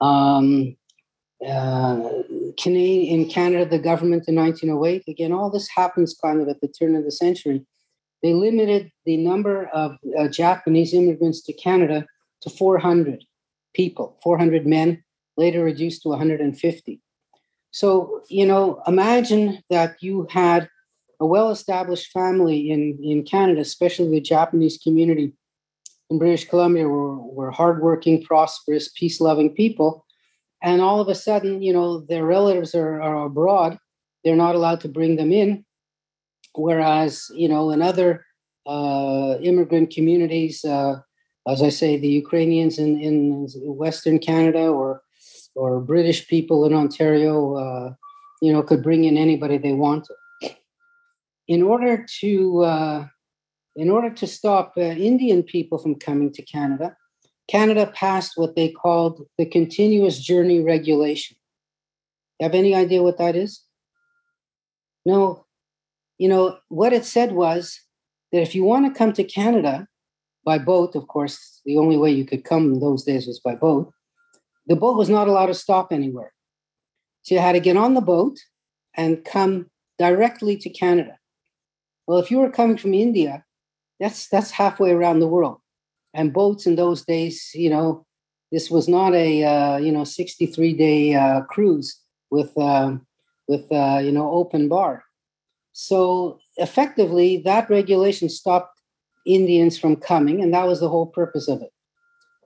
Um, 0.00 0.76
uh, 1.46 2.22
in 2.64 3.28
Canada, 3.28 3.68
the 3.68 3.78
government 3.78 4.24
in 4.28 4.36
1908, 4.36 5.04
again, 5.08 5.32
all 5.32 5.50
this 5.50 5.68
happens 5.74 6.14
kind 6.14 6.40
of 6.40 6.48
at 6.48 6.60
the 6.60 6.68
turn 6.68 6.94
of 6.94 7.04
the 7.04 7.10
century. 7.10 7.66
They 8.22 8.32
limited 8.32 8.90
the 9.04 9.18
number 9.18 9.66
of 9.66 9.96
uh, 10.18 10.28
Japanese 10.28 10.94
immigrants 10.94 11.42
to 11.42 11.52
Canada 11.52 12.06
to 12.40 12.50
400 12.50 13.24
people, 13.74 14.18
400 14.22 14.66
men, 14.66 15.04
later 15.36 15.62
reduced 15.62 16.02
to 16.02 16.08
150. 16.10 17.00
So, 17.70 18.22
you 18.30 18.46
know, 18.46 18.82
imagine 18.86 19.62
that 19.68 19.96
you 20.00 20.26
had 20.30 20.68
a 21.20 21.26
well 21.26 21.50
established 21.50 22.12
family 22.12 22.70
in, 22.70 22.98
in 23.02 23.24
Canada, 23.24 23.60
especially 23.60 24.10
the 24.10 24.20
Japanese 24.20 24.78
community 24.78 25.32
in 26.14 26.18
British 26.20 26.48
Columbia, 26.48 26.88
were, 26.88 27.18
were 27.18 27.50
hardworking, 27.50 28.22
prosperous, 28.22 28.88
peace 28.88 29.20
loving 29.20 29.50
people. 29.50 30.06
And 30.62 30.80
all 30.80 31.00
of 31.00 31.08
a 31.08 31.14
sudden, 31.14 31.60
you 31.60 31.72
know, 31.72 32.00
their 32.00 32.24
relatives 32.24 32.74
are, 32.74 33.02
are 33.02 33.26
abroad. 33.26 33.78
They're 34.22 34.36
not 34.36 34.54
allowed 34.54 34.80
to 34.82 34.88
bring 34.88 35.16
them 35.16 35.32
in. 35.32 35.64
Whereas, 36.54 37.26
you 37.34 37.48
know, 37.48 37.70
in 37.70 37.82
other 37.82 38.24
uh, 38.64 39.36
immigrant 39.42 39.90
communities, 39.90 40.64
uh, 40.64 41.00
as 41.48 41.62
I 41.62 41.68
say, 41.68 41.98
the 41.98 42.08
Ukrainians 42.08 42.78
in, 42.78 43.00
in 43.00 43.48
Western 43.56 44.18
Canada 44.18 44.68
or 44.68 45.02
or 45.56 45.80
British 45.80 46.26
people 46.26 46.64
in 46.64 46.74
Ontario, 46.74 47.54
uh, 47.54 47.94
you 48.42 48.52
know, 48.52 48.62
could 48.62 48.82
bring 48.82 49.04
in 49.04 49.16
anybody 49.16 49.56
they 49.56 49.72
wanted. 49.72 50.16
In 51.46 51.62
order 51.62 52.04
to 52.20 52.62
uh, 52.62 53.06
in 53.76 53.90
order 53.90 54.10
to 54.10 54.26
stop 54.26 54.74
uh, 54.76 54.82
Indian 54.82 55.42
people 55.42 55.78
from 55.78 55.96
coming 55.96 56.32
to 56.32 56.42
Canada, 56.42 56.96
Canada 57.48 57.92
passed 57.94 58.32
what 58.36 58.56
they 58.56 58.70
called 58.70 59.26
the 59.36 59.46
Continuous 59.46 60.18
Journey 60.18 60.60
Regulation. 60.60 61.36
Have 62.40 62.54
any 62.54 62.74
idea 62.74 63.02
what 63.02 63.18
that 63.18 63.36
is? 63.36 63.62
No. 65.04 65.44
You 66.18 66.28
know, 66.28 66.58
what 66.68 66.92
it 66.92 67.04
said 67.04 67.32
was 67.32 67.80
that 68.32 68.42
if 68.42 68.54
you 68.54 68.64
want 68.64 68.86
to 68.86 68.98
come 68.98 69.12
to 69.12 69.24
Canada 69.24 69.86
by 70.44 70.58
boat, 70.58 70.94
of 70.94 71.08
course, 71.08 71.60
the 71.64 71.76
only 71.76 71.96
way 71.96 72.10
you 72.10 72.24
could 72.24 72.44
come 72.44 72.72
in 72.72 72.80
those 72.80 73.04
days 73.04 73.26
was 73.26 73.40
by 73.40 73.54
boat, 73.54 73.92
the 74.66 74.76
boat 74.76 74.96
was 74.96 75.10
not 75.10 75.28
allowed 75.28 75.46
to 75.46 75.54
stop 75.54 75.92
anywhere. 75.92 76.32
So 77.22 77.34
you 77.34 77.40
had 77.40 77.52
to 77.52 77.60
get 77.60 77.76
on 77.76 77.94
the 77.94 78.00
boat 78.00 78.38
and 78.96 79.24
come 79.24 79.70
directly 79.98 80.56
to 80.58 80.70
Canada. 80.70 81.18
Well, 82.06 82.18
if 82.18 82.30
you 82.30 82.38
were 82.38 82.50
coming 82.50 82.76
from 82.76 82.94
India, 82.94 83.44
that's 84.00 84.28
that's 84.28 84.50
halfway 84.50 84.92
around 84.92 85.20
the 85.20 85.28
world. 85.28 85.60
And 86.12 86.32
boats 86.32 86.66
in 86.66 86.76
those 86.76 87.04
days, 87.04 87.50
you 87.54 87.70
know, 87.70 88.06
This 88.54 88.70
was 88.70 88.86
not 88.86 89.14
a 89.14 89.42
uh, 89.42 89.76
you 89.78 89.90
know 89.90 90.04
63 90.04 90.74
day 90.74 91.14
uh, 91.14 91.40
cruise 91.42 92.00
with 92.30 92.56
uh, 92.56 92.96
with 93.48 93.66
uh, 93.72 93.98
you 93.98 94.12
know 94.12 94.30
open 94.30 94.68
bar. 94.68 95.02
So 95.72 96.38
effectively, 96.56 97.38
that 97.38 97.68
regulation 97.68 98.28
stopped 98.28 98.80
Indians 99.26 99.76
from 99.76 99.96
coming, 99.96 100.40
and 100.40 100.54
that 100.54 100.68
was 100.68 100.78
the 100.78 100.88
whole 100.88 101.08
purpose 101.08 101.48
of 101.48 101.62
it. 101.62 101.72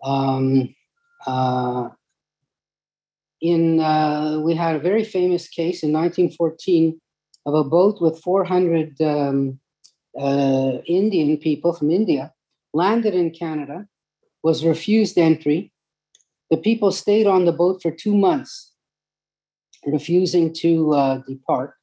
Um, 0.02 0.74
uh, 1.26 1.90
in 3.42 3.80
uh, 3.80 4.40
we 4.42 4.54
had 4.54 4.76
a 4.76 4.80
very 4.90 5.04
famous 5.04 5.46
case 5.46 5.82
in 5.82 5.92
1914 5.92 6.98
of 7.44 7.54
a 7.54 7.64
boat 7.64 8.00
with 8.00 8.18
400 8.22 9.00
um, 9.02 9.60
uh, 10.18 10.78
Indian 10.86 11.36
people 11.36 11.72
from 11.72 11.90
India 11.90 12.32
landed 12.72 13.14
in 13.14 13.30
Canada, 13.30 13.86
was 14.42 14.64
refused 14.64 15.18
entry. 15.18 15.72
The 16.50 16.56
people 16.56 16.92
stayed 16.92 17.26
on 17.26 17.44
the 17.44 17.52
boat 17.52 17.82
for 17.82 17.90
two 17.90 18.16
months, 18.16 18.72
refusing 19.84 20.52
to 20.54 20.94
uh, 20.94 21.18
depart. 21.28 21.74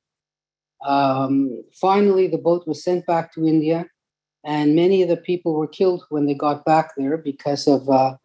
Um, 0.85 1.63
finally, 1.73 2.27
the 2.27 2.37
boat 2.37 2.67
was 2.67 2.83
sent 2.83 3.05
back 3.05 3.33
to 3.33 3.45
India, 3.45 3.87
and 4.43 4.75
many 4.75 5.01
of 5.01 5.09
the 5.09 5.17
people 5.17 5.53
were 5.53 5.67
killed 5.67 6.05
when 6.09 6.25
they 6.25 6.33
got 6.35 6.65
back 6.65 6.91
there 6.97 7.17
because 7.17 7.67
of 7.67 7.89
uh, 7.89 8.15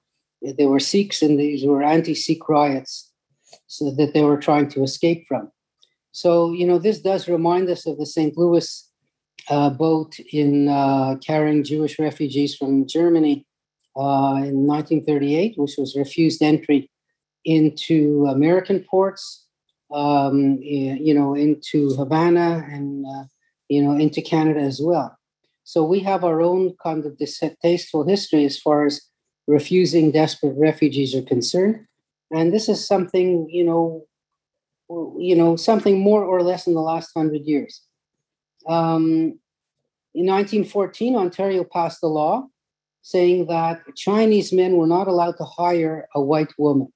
they 0.42 0.66
were 0.66 0.80
Sikhs 0.80 1.22
and 1.22 1.38
these 1.38 1.64
were 1.64 1.82
anti-Sikh 1.82 2.48
riots, 2.48 3.12
so 3.66 3.90
that 3.90 4.14
they 4.14 4.22
were 4.22 4.38
trying 4.38 4.68
to 4.70 4.82
escape 4.82 5.24
from. 5.26 5.50
So 6.12 6.52
you 6.52 6.66
know 6.66 6.78
this 6.78 7.00
does 7.00 7.28
remind 7.28 7.68
us 7.70 7.86
of 7.86 7.98
the 7.98 8.06
St. 8.06 8.36
Louis 8.36 8.89
uh, 9.48 9.70
boat 9.70 10.18
in 10.32 10.68
uh, 10.68 11.16
carrying 11.24 11.64
Jewish 11.64 11.98
refugees 11.98 12.54
from 12.54 12.86
Germany 12.86 13.46
uh, 13.96 14.42
in 14.44 14.66
1938, 14.66 15.54
which 15.56 15.74
was 15.78 15.96
refused 15.96 16.42
entry 16.42 16.90
into 17.44 18.26
American 18.26 18.84
ports, 18.88 19.46
um, 19.92 20.58
you 20.60 21.14
know, 21.14 21.34
into 21.34 21.94
Havana 21.94 22.66
and 22.70 23.04
uh, 23.06 23.24
you 23.68 23.82
know 23.82 23.92
into 23.92 24.20
Canada 24.22 24.60
as 24.60 24.80
well. 24.82 25.16
So 25.64 25.84
we 25.84 26.00
have 26.00 26.24
our 26.24 26.40
own 26.40 26.74
kind 26.82 27.04
of 27.06 27.18
distasteful 27.18 28.06
history 28.06 28.44
as 28.44 28.58
far 28.58 28.86
as 28.86 29.00
refusing 29.46 30.10
desperate 30.10 30.54
refugees 30.56 31.14
are 31.14 31.22
concerned, 31.22 31.86
and 32.30 32.52
this 32.52 32.68
is 32.68 32.86
something 32.86 33.48
you 33.50 33.64
know, 33.64 34.06
you 35.18 35.34
know, 35.34 35.56
something 35.56 35.98
more 35.98 36.24
or 36.24 36.42
less 36.42 36.66
in 36.66 36.74
the 36.74 36.80
last 36.80 37.10
hundred 37.16 37.42
years. 37.42 37.82
Um, 38.68 39.38
in 40.14 40.26
1914, 40.26 41.16
Ontario 41.16 41.64
passed 41.64 42.02
a 42.02 42.06
law 42.06 42.46
saying 43.02 43.46
that 43.46 43.80
Chinese 43.96 44.52
men 44.52 44.76
were 44.76 44.86
not 44.86 45.08
allowed 45.08 45.36
to 45.38 45.44
hire 45.44 46.08
a 46.14 46.20
white 46.20 46.52
woman. 46.58 46.92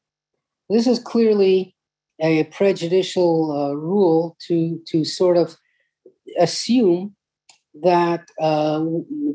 This 0.68 0.86
is 0.86 0.98
clearly 0.98 1.74
a 2.20 2.44
prejudicial 2.44 3.52
uh, 3.52 3.74
rule 3.74 4.36
to, 4.46 4.80
to 4.88 5.04
sort 5.04 5.36
of 5.36 5.56
assume 6.38 7.14
that 7.82 8.28
uh, 8.40 8.84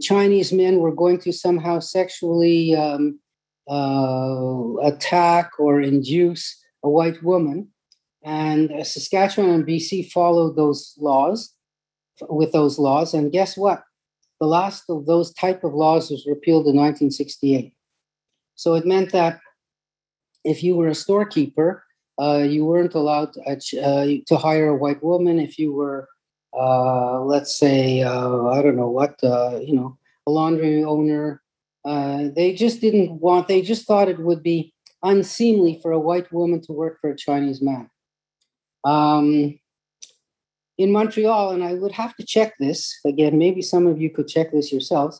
Chinese 0.01 0.53
men 0.53 0.79
were 0.79 0.93
going 0.93 1.19
to 1.19 1.31
somehow 1.31 1.79
sexually 1.79 2.75
um, 2.75 3.19
uh, 3.69 4.75
attack 4.83 5.51
or 5.59 5.81
induce 5.81 6.57
a 6.83 6.89
white 6.89 7.21
woman. 7.23 7.69
And 8.23 8.85
Saskatchewan 8.85 9.49
and 9.49 9.65
BC 9.65 10.11
followed 10.11 10.55
those 10.55 10.95
laws 10.99 11.53
with 12.29 12.51
those 12.51 12.79
laws. 12.79 13.13
And 13.13 13.31
guess 13.31 13.57
what? 13.57 13.83
The 14.39 14.47
last 14.47 14.83
of 14.89 15.05
those 15.05 15.33
type 15.33 15.63
of 15.63 15.73
laws 15.73 16.09
was 16.09 16.25
repealed 16.25 16.67
in 16.67 16.75
1968. 16.75 17.73
So 18.55 18.75
it 18.75 18.85
meant 18.85 19.11
that 19.11 19.39
if 20.43 20.63
you 20.63 20.75
were 20.75 20.87
a 20.87 20.95
storekeeper, 20.95 21.83
uh, 22.19 22.39
you 22.39 22.65
weren't 22.65 22.95
allowed 22.95 23.33
to, 23.33 23.41
uh, 23.81 24.07
to, 24.27 24.37
hire 24.37 24.69
a 24.69 24.75
white 24.75 25.01
woman. 25.01 25.39
If 25.39 25.57
you 25.57 25.71
were, 25.71 26.09
uh, 26.57 27.21
let's 27.21 27.57
say, 27.57 28.01
uh, 28.01 28.47
I 28.47 28.61
don't 28.61 28.75
know 28.75 28.89
what, 28.89 29.15
uh, 29.23 29.59
you 29.61 29.75
know, 29.75 29.97
a 30.27 30.31
laundry 30.31 30.83
owner, 30.83 31.41
uh, 31.85 32.25
they 32.35 32.53
just 32.53 32.81
didn't 32.81 33.21
want. 33.21 33.47
They 33.47 33.61
just 33.61 33.87
thought 33.87 34.09
it 34.09 34.19
would 34.19 34.43
be 34.43 34.73
unseemly 35.03 35.79
for 35.81 35.91
a 35.91 35.99
white 35.99 36.31
woman 36.31 36.61
to 36.61 36.73
work 36.73 36.99
for 36.99 37.09
a 37.09 37.17
Chinese 37.17 37.61
man. 37.61 37.89
Um, 38.83 39.58
in 40.79 40.93
Montreal, 40.93 41.51
and 41.51 41.61
I 41.61 41.73
would 41.73 41.91
have 41.91 42.15
to 42.15 42.25
check 42.25 42.53
this 42.57 42.97
again. 43.05 43.37
Maybe 43.37 43.61
some 43.61 43.85
of 43.85 44.01
you 44.01 44.09
could 44.09 44.29
check 44.29 44.53
this 44.53 44.71
yourselves. 44.71 45.19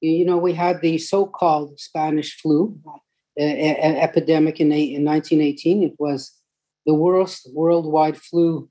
You 0.00 0.24
know, 0.24 0.38
we 0.38 0.52
had 0.52 0.80
the 0.80 0.96
so-called 0.98 1.78
Spanish 1.80 2.40
flu 2.40 2.78
uh, 2.86 3.42
epidemic 3.42 4.60
in, 4.60 4.70
in 4.70 5.04
1918. 5.04 5.82
It 5.82 5.94
was 5.98 6.32
the 6.86 6.94
worst 6.94 7.50
worldwide 7.52 8.16
flu 8.16 8.70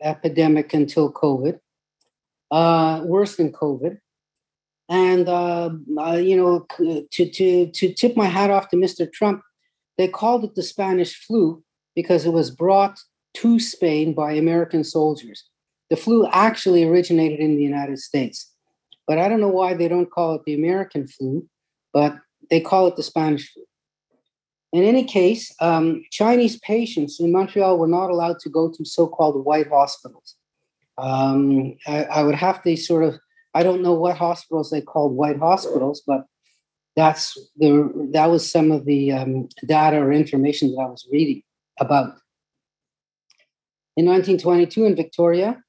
epidemic 0.00 0.72
until 0.72 1.12
COVID, 1.12 1.58
uh, 2.52 3.02
worse 3.04 3.34
than 3.36 3.52
COVID. 3.52 3.98
And 4.88 5.28
uh, 5.28 5.70
you 6.16 6.36
know, 6.36 6.66
to 6.78 7.28
to 7.28 7.66
to 7.66 7.92
tip 7.92 8.16
my 8.16 8.26
hat 8.26 8.50
off 8.50 8.68
to 8.68 8.76
Mr. 8.76 9.12
Trump, 9.12 9.42
they 9.98 10.06
called 10.06 10.44
it 10.44 10.54
the 10.54 10.62
Spanish 10.62 11.26
flu 11.26 11.64
because 11.96 12.24
it 12.24 12.32
was 12.32 12.52
brought 12.52 13.00
to 13.34 13.58
Spain 13.58 14.12
by 14.14 14.32
American 14.32 14.84
soldiers. 14.84 15.48
The 15.92 15.98
flu 15.98 16.26
actually 16.32 16.84
originated 16.84 17.38
in 17.38 17.54
the 17.54 17.62
United 17.62 17.98
States. 17.98 18.50
But 19.06 19.18
I 19.18 19.28
don't 19.28 19.42
know 19.42 19.48
why 19.48 19.74
they 19.74 19.88
don't 19.88 20.10
call 20.10 20.34
it 20.36 20.42
the 20.46 20.54
American 20.54 21.06
flu, 21.06 21.46
but 21.92 22.16
they 22.48 22.60
call 22.60 22.86
it 22.86 22.96
the 22.96 23.02
Spanish 23.02 23.52
flu. 23.52 23.62
In 24.72 24.84
any 24.84 25.04
case, 25.04 25.54
um, 25.60 26.02
Chinese 26.10 26.58
patients 26.60 27.20
in 27.20 27.30
Montreal 27.30 27.76
were 27.76 27.86
not 27.86 28.08
allowed 28.08 28.38
to 28.38 28.48
go 28.48 28.70
to 28.70 28.86
so 28.86 29.06
called 29.06 29.44
white 29.44 29.68
hospitals. 29.68 30.36
Um, 30.96 31.76
I, 31.86 32.04
I, 32.04 32.22
would 32.22 32.36
have 32.36 32.62
to 32.62 32.74
sort 32.74 33.04
of, 33.04 33.18
I 33.52 33.62
don't 33.62 33.82
know 33.82 33.92
what 33.92 34.16
hospitals 34.16 34.70
they 34.70 34.80
called 34.80 35.12
white 35.14 35.40
hospitals, 35.40 36.02
but 36.06 36.24
that's 36.96 37.36
the, 37.58 38.08
that 38.14 38.30
was 38.30 38.50
some 38.50 38.72
of 38.72 38.86
the 38.86 39.12
um, 39.12 39.46
data 39.66 39.98
or 39.98 40.10
information 40.10 40.74
that 40.74 40.80
I 40.80 40.86
was 40.86 41.06
reading 41.12 41.42
about. 41.78 42.14
In 43.98 44.06
1922 44.06 44.86
in 44.86 44.96
Victoria, 44.96 45.62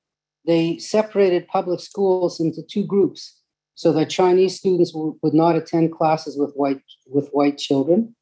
they 0.46 0.78
separated 0.78 1.48
public 1.48 1.80
schools 1.80 2.40
into 2.40 2.62
two 2.64 2.86
groups 2.86 3.40
so 3.76 3.92
that 3.94 4.10
Chinese 4.10 4.58
students 4.58 4.92
w- 4.92 5.18
would 5.22 5.34
not 5.34 5.56
attend 5.56 5.92
classes 5.92 6.38
with 6.38 6.54
white 6.56 6.82
with 7.08 7.30
white 7.30 7.58
children. 7.58 8.16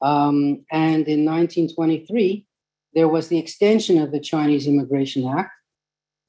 Um, 0.00 0.64
and 0.70 1.06
in 1.08 1.24
1923, 1.24 2.46
there 2.94 3.08
was 3.08 3.28
the 3.28 3.38
extension 3.38 3.98
of 3.98 4.12
the 4.12 4.20
Chinese 4.20 4.66
Immigration 4.66 5.26
Act, 5.28 5.50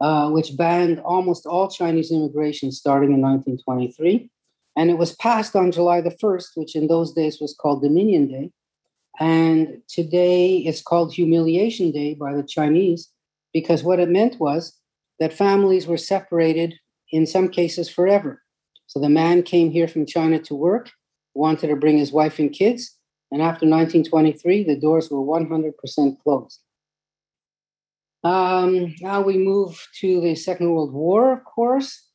uh, 0.02 0.30
which 0.30 0.58
banned 0.58 1.00
almost 1.00 1.46
all 1.46 1.70
Chinese 1.70 2.12
immigration 2.12 2.72
starting 2.72 3.12
in 3.12 3.22
1923. 3.22 4.30
And 4.76 4.90
it 4.90 4.98
was 4.98 5.16
passed 5.16 5.56
on 5.56 5.72
July 5.72 6.02
the 6.02 6.16
1st, 6.24 6.50
which 6.56 6.76
in 6.76 6.88
those 6.88 7.14
days 7.14 7.40
was 7.42 7.56
called 7.60 7.82
Dominion 7.82 8.28
Day. 8.28 8.52
And 9.20 9.82
today 9.88 10.58
it's 10.58 10.82
called 10.82 11.14
Humiliation 11.14 11.92
Day 11.92 12.14
by 12.14 12.34
the 12.34 12.44
Chinese, 12.44 13.10
because 13.54 13.84
what 13.84 14.00
it 14.00 14.10
meant 14.10 14.40
was 14.40 14.79
that 15.20 15.34
families 15.34 15.88
were 15.88 15.98
separated 15.98 16.76
in 17.12 17.26
some 17.26 17.50
cases 17.50 17.90
forever. 17.90 18.42
So 18.88 19.00
the 19.00 19.10
man 19.10 19.44
came 19.44 19.72
here 19.72 19.88
from 19.88 20.06
China 20.06 20.40
to 20.40 20.56
work, 20.56 20.92
wanted 21.34 21.68
to 21.68 21.76
bring 21.76 21.98
his 21.98 22.12
wife 22.12 22.40
and 22.40 22.52
kids, 22.52 22.98
and 23.32 23.42
after 23.42 23.66
1923, 23.68 24.64
the 24.64 24.76
doors 24.76 25.10
were 25.12 25.20
100% 25.20 26.20
closed. 26.24 26.60
Um, 28.24 28.96
now 29.02 29.22
we 29.22 29.38
move 29.38 29.88
to 30.00 30.20
the 30.20 30.36
Second 30.36 30.72
World 30.72 30.94
War, 30.94 31.34
of 31.34 31.44
course. 31.44 32.08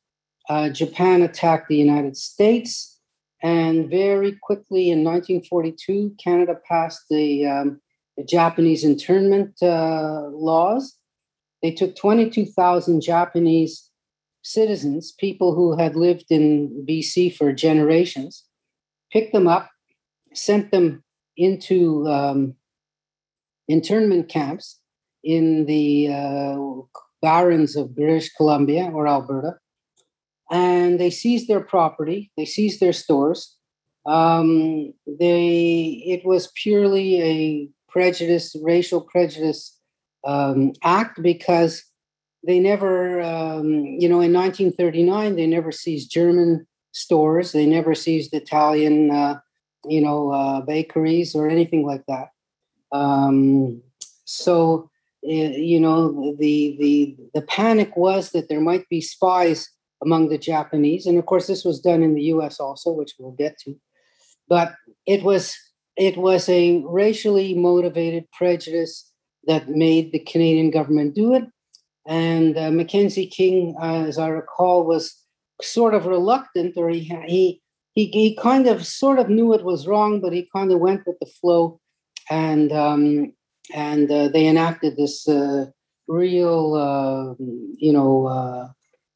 Uh, 0.49 0.69
Japan 0.69 1.21
attacked 1.21 1.69
the 1.69 1.77
United 1.77 2.17
States, 2.17 2.99
and 3.41 3.89
very 3.89 4.37
quickly 4.41 4.91
in 4.91 5.03
1942, 5.03 6.15
Canada 6.21 6.55
passed 6.67 7.05
the, 7.09 7.47
um, 7.47 7.81
the 8.17 8.23
Japanese 8.23 8.83
internment 8.83 9.55
uh, 9.63 10.27
laws, 10.31 10.97
they 11.65 11.71
took 11.71 11.95
22,000 11.95 13.01
Japanese 13.01 13.89
citizens, 14.43 15.13
people 15.13 15.55
who 15.55 15.75
had 15.75 15.95
lived 15.95 16.27
in 16.29 16.85
BC 16.87 17.35
for 17.35 17.51
generations, 17.51 18.43
picked 19.11 19.33
them 19.33 19.47
up, 19.47 19.71
sent 20.31 20.69
them 20.69 21.03
into 21.35 22.07
um, 22.07 22.53
internment 23.67 24.29
camps 24.29 24.79
in 25.23 25.65
the 25.65 26.09
uh, 26.13 26.55
barrens 27.23 27.75
of 27.75 27.95
British 27.95 28.31
Columbia 28.33 28.91
or 28.93 29.07
Alberta, 29.07 29.55
and 30.51 30.99
they 30.99 31.09
seized 31.09 31.47
their 31.47 31.61
property. 31.61 32.31
They 32.37 32.45
seized 32.45 32.79
their 32.79 32.93
stores. 32.93 33.57
Um, 34.05 34.93
they 35.07 36.03
it 36.05 36.23
was 36.23 36.51
purely 36.53 37.23
a 37.23 37.69
prejudice, 37.89 38.55
racial 38.61 39.01
prejudice 39.01 39.74
um, 40.25 40.73
act 40.83 41.21
because 41.21 41.83
they 42.45 42.59
never, 42.59 43.21
um, 43.21 43.69
you 43.73 44.07
know, 44.09 44.21
in 44.21 44.33
1939, 44.33 45.35
they 45.35 45.47
never 45.47 45.71
seized 45.71 46.11
German 46.11 46.67
stores, 46.91 47.51
they 47.51 47.65
never 47.65 47.95
seized 47.95 48.33
Italian 48.33 49.11
uh, 49.11 49.39
you 49.87 50.01
know, 50.01 50.31
uh, 50.31 50.61
bakeries 50.61 51.35
or 51.35 51.47
anything 51.47 51.85
like 51.85 52.03
that. 52.07 52.29
Um, 52.91 53.81
so, 54.25 54.89
you 55.21 55.79
know, 55.79 56.35
the 56.37 56.75
the 56.79 57.15
the 57.33 57.41
panic 57.43 57.95
was 57.95 58.31
that 58.31 58.47
there 58.47 58.61
might 58.61 58.87
be 58.89 59.01
spies 59.01 59.69
among 60.03 60.29
the 60.29 60.37
Japanese, 60.37 61.05
and 61.05 61.17
of 61.17 61.25
course, 61.25 61.47
this 61.47 61.65
was 61.65 61.79
done 61.79 62.03
in 62.03 62.13
the 62.13 62.23
U.S. 62.23 62.59
also, 62.59 62.91
which 62.91 63.13
we'll 63.17 63.31
get 63.31 63.57
to. 63.59 63.75
But 64.47 64.73
it 65.07 65.23
was 65.23 65.55
it 65.97 66.17
was 66.17 66.47
a 66.47 66.83
racially 66.85 67.55
motivated 67.55 68.29
prejudice 68.31 69.11
that 69.47 69.69
made 69.69 70.11
the 70.11 70.19
Canadian 70.19 70.71
government 70.71 71.15
do 71.15 71.33
it. 71.33 71.43
And 72.07 72.57
uh, 72.57 72.71
Mackenzie 72.71 73.27
King, 73.27 73.75
uh, 73.81 74.05
as 74.05 74.17
I 74.17 74.27
recall, 74.27 74.85
was 74.85 75.15
sort 75.61 75.93
of 75.93 76.05
reluctant, 76.05 76.73
or 76.77 76.89
he, 76.89 76.99
he 77.25 77.61
he 77.93 78.07
he 78.07 78.35
kind 78.35 78.67
of 78.67 78.85
sort 78.85 79.19
of 79.19 79.29
knew 79.29 79.53
it 79.53 79.63
was 79.63 79.87
wrong, 79.87 80.21
but 80.21 80.33
he 80.33 80.49
kind 80.55 80.71
of 80.71 80.79
went 80.79 81.07
with 81.07 81.17
the 81.19 81.25
flow, 81.25 81.79
and 82.29 82.71
um, 82.71 83.33
and 83.73 84.11
uh, 84.11 84.27
they 84.27 84.47
enacted 84.47 84.97
this 84.97 85.27
uh, 85.27 85.65
real, 86.07 86.75
uh, 86.75 87.33
you 87.77 87.91
know, 87.91 88.27
uh, 88.27 88.67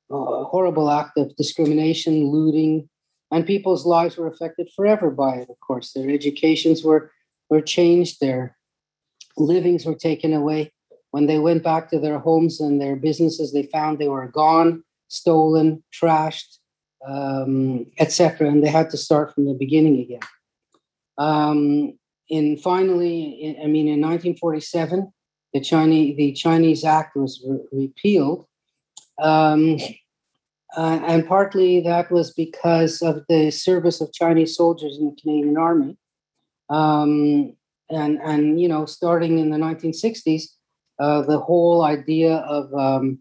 horrible 0.09 0.89
act 0.89 1.17
of 1.17 1.35
discrimination, 1.35 2.31
looting, 2.31 2.89
and 3.31 3.45
people's 3.45 3.85
lives 3.85 4.17
were 4.17 4.27
affected 4.27 4.69
forever 4.75 5.11
by 5.11 5.35
it. 5.35 5.49
Of 5.49 5.59
course, 5.59 5.93
their 5.93 6.09
educations 6.09 6.83
were 6.83 7.11
were 7.49 7.61
changed, 7.61 8.19
their 8.19 8.57
livings 9.39 9.85
were 9.85 9.95
taken 9.95 10.33
away. 10.33 10.71
When 11.11 11.25
they 11.25 11.39
went 11.39 11.63
back 11.63 11.89
to 11.89 11.99
their 11.99 12.19
homes 12.19 12.59
and 12.59 12.79
their 12.79 12.95
businesses, 12.95 13.51
they 13.51 13.63
found 13.63 13.97
they 13.97 14.07
were 14.07 14.27
gone, 14.27 14.83
stolen, 15.07 15.83
trashed, 15.91 16.59
um, 17.07 17.87
etc. 17.99 18.47
And 18.47 18.63
they 18.63 18.69
had 18.69 18.89
to 18.91 18.97
start 18.97 19.33
from 19.33 19.45
the 19.45 19.53
beginning 19.53 19.99
again. 19.99 20.19
Um, 21.17 21.97
and 22.29 22.61
finally, 22.61 23.23
in, 23.41 23.55
I 23.63 23.67
mean, 23.67 23.87
in 23.87 24.01
1947, 24.01 25.11
the 25.53 25.61
Chinese 25.61 26.15
the 26.15 26.31
Chinese 26.33 26.83
Act 26.83 27.15
was 27.15 27.43
re- 27.47 27.87
repealed, 27.87 28.45
um, 29.19 29.77
uh, 30.77 30.99
and 31.07 31.27
partly 31.27 31.81
that 31.81 32.11
was 32.11 32.31
because 32.31 33.01
of 33.01 33.23
the 33.27 33.49
service 33.49 33.99
of 33.99 34.13
Chinese 34.13 34.55
soldiers 34.55 34.97
in 34.99 35.05
the 35.05 35.21
Canadian 35.21 35.57
Army. 35.57 35.97
Um, 36.69 37.55
and 37.89 38.19
and 38.23 38.61
you 38.61 38.67
know, 38.67 38.85
starting 38.85 39.39
in 39.39 39.49
the 39.49 39.57
1960s, 39.57 40.43
uh, 40.99 41.21
the 41.21 41.39
whole 41.39 41.83
idea 41.83 42.37
of 42.37 42.73
um, 42.73 43.19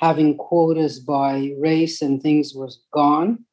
having 0.00 0.36
quotas 0.36 0.98
by 0.98 1.52
race 1.58 2.02
and 2.02 2.22
things 2.22 2.54
was 2.54 2.82
gone. 2.92 3.44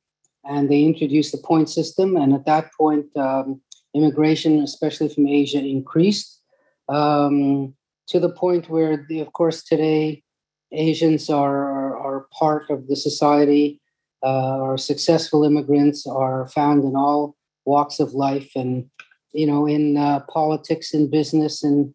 And 0.45 0.69
they 0.69 0.83
introduced 0.83 1.33
the 1.33 1.39
point 1.39 1.69
system. 1.69 2.15
And 2.15 2.33
at 2.33 2.45
that 2.45 2.71
point, 2.73 3.05
um, 3.17 3.61
immigration, 3.93 4.61
especially 4.61 5.09
from 5.09 5.27
Asia, 5.27 5.59
increased 5.59 6.41
um, 6.87 7.75
to 8.07 8.19
the 8.19 8.29
point 8.29 8.69
where, 8.69 9.05
the, 9.09 9.19
of 9.19 9.33
course, 9.33 9.61
today 9.61 10.23
Asians 10.71 11.29
are, 11.29 11.97
are 11.97 12.27
part 12.31 12.69
of 12.69 12.87
the 12.87 12.95
society. 12.95 13.81
Uh, 14.23 14.61
our 14.61 14.77
successful 14.77 15.43
immigrants 15.43 16.07
are 16.07 16.47
found 16.47 16.83
in 16.85 16.95
all 16.95 17.35
walks 17.65 17.99
of 17.99 18.13
life 18.13 18.51
and, 18.55 18.89
you 19.37 19.45
know, 19.45 19.67
in 19.67 19.97
uh, 19.97 20.21
politics 20.21 20.95
and 20.95 21.11
business 21.11 21.63
and 21.63 21.93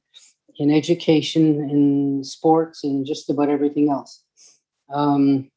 in 0.58 0.70
education, 0.70 1.68
in 1.68 2.22
sports, 2.22 2.84
and 2.84 3.04
just 3.04 3.28
about 3.28 3.48
everything 3.48 3.90
else. 3.90 4.22
Um, 4.94 5.50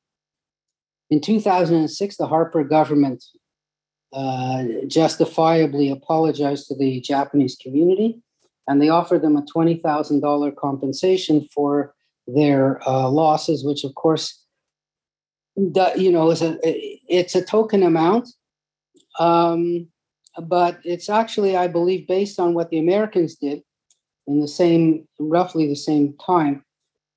in 1.12 1.22
2006, 1.22 2.18
the 2.18 2.26
Harper 2.26 2.64
government 2.64 3.24
uh, 4.14 4.64
justifiably 4.88 5.92
apologized 5.92 6.68
to 6.70 6.76
the 6.76 7.02
Japanese 7.02 7.56
community, 7.56 8.20
and 8.68 8.82
they 8.82 8.90
offered 8.90 9.22
them 9.22 9.38
a 9.38 9.44
$20,000 9.44 10.56
compensation 10.56 11.48
for 11.54 11.94
their 12.26 12.82
uh, 12.90 13.08
losses, 13.08 13.64
which, 13.64 13.84
of 13.84 13.94
course, 13.94 14.44
you 15.56 16.12
know, 16.12 16.32
is 16.32 16.42
a 16.42 16.58
it's 17.08 17.36
a 17.36 17.46
token 17.46 17.84
amount, 17.84 18.28
um, 19.20 19.88
but 20.44 20.80
it's 20.84 21.10
actually, 21.10 21.56
I 21.56 21.68
believe, 21.68 22.08
based 22.08 22.40
on 22.40 22.54
what 22.54 22.70
the 22.70 22.80
Americans 22.80 23.36
did 23.36 23.64
in 24.28 24.40
the 24.40 24.48
same, 24.48 25.08
roughly 25.20 25.68
the 25.68 25.76
same 25.76 26.16
time. 26.26 26.64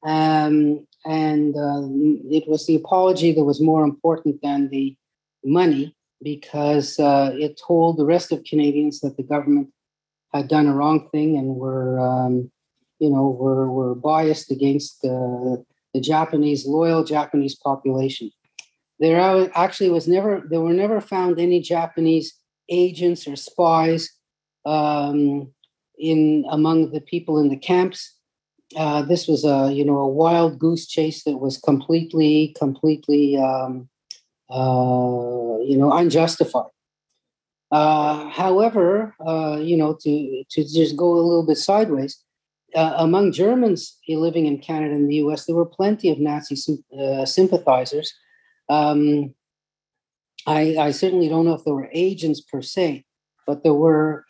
Um, 0.05 0.87
and 1.05 1.57
uh, 1.57 1.83
it 2.31 2.49
was 2.49 2.67
the 2.67 2.77
apology 2.77 3.33
that 3.33 3.45
was 3.45 3.61
more 3.61 3.85
important 3.85 4.41
than 4.43 4.69
the 4.69 4.97
money 5.45 5.95
because 6.23 6.99
uh, 6.99 7.33
it 7.35 7.61
told 7.67 7.97
the 7.97 8.05
rest 8.05 8.33
of 8.33 8.45
Canadians 8.45 9.01
that 9.01 9.17
the 9.17 9.23
government 9.23 9.69
had 10.35 10.49
done 10.49 10.67
a 10.67 10.75
wrong 10.75 11.09
thing 11.11 11.37
and 11.37 11.57
were, 11.57 11.99
um, 11.99 12.51
you 12.99 13.09
know, 13.09 13.29
were, 13.29 13.71
were 13.71 13.95
biased 13.95 14.51
against 14.51 15.01
the, 15.03 15.65
the 15.95 16.01
Japanese, 16.01 16.67
loyal 16.67 17.05
Japanese 17.05 17.55
population. 17.55 18.31
There 19.01 19.51
actually 19.55 19.91
was 19.91 20.09
never, 20.09 20.43
there 20.51 20.61
were 20.61 20.73
never 20.73 21.01
found 21.01 21.39
any 21.39 21.61
Japanese 21.61 22.35
agents 22.69 23.27
or 23.27 23.37
spies 23.37 24.11
um, 24.65 25.53
in 25.99 26.45
among 26.51 26.93
the 26.93 27.01
people 27.01 27.39
in 27.39 27.49
the 27.49 27.57
camps 27.57 28.19
uh, 28.77 29.03
this 29.03 29.27
was 29.27 29.45
a 29.45 29.73
you 29.73 29.85
know 29.85 29.99
a 29.99 30.09
wild 30.09 30.59
goose 30.59 30.87
chase 30.87 31.25
that 31.25 31.39
was 31.39 31.59
completely 31.59 32.55
completely 32.59 33.37
um, 33.37 33.89
uh, 34.51 35.59
you 35.65 35.77
know 35.77 35.93
unjustified. 35.93 36.71
Uh, 37.71 38.29
however, 38.29 39.15
uh, 39.27 39.59
you 39.61 39.77
know 39.77 39.97
to 40.01 40.45
to 40.51 40.65
just 40.65 40.97
go 40.97 41.13
a 41.15 41.21
little 41.21 41.47
bit 41.47 41.57
sideways, 41.57 42.23
uh, 42.75 42.95
among 42.99 43.33
Germans 43.33 43.97
living 44.09 44.47
in 44.47 44.59
Canada 44.59 44.95
and 44.95 45.09
the 45.09 45.17
U.S., 45.17 45.47
there 45.47 45.57
were 45.57 45.67
plenty 45.67 46.11
of 46.11 46.19
Nazi 46.19 46.57
sympathizers. 47.25 48.13
Um, 48.69 49.35
I, 50.47 50.77
I, 50.79 50.91
certainly 50.93 51.29
don't 51.29 51.45
know 51.45 51.55
if 51.55 51.65
there 51.65 51.75
were 51.75 51.91
agents 51.93 52.41
per 52.41 52.63
se, 52.63 53.05
but 53.47 53.63
there 53.63 53.75
were 53.75 54.25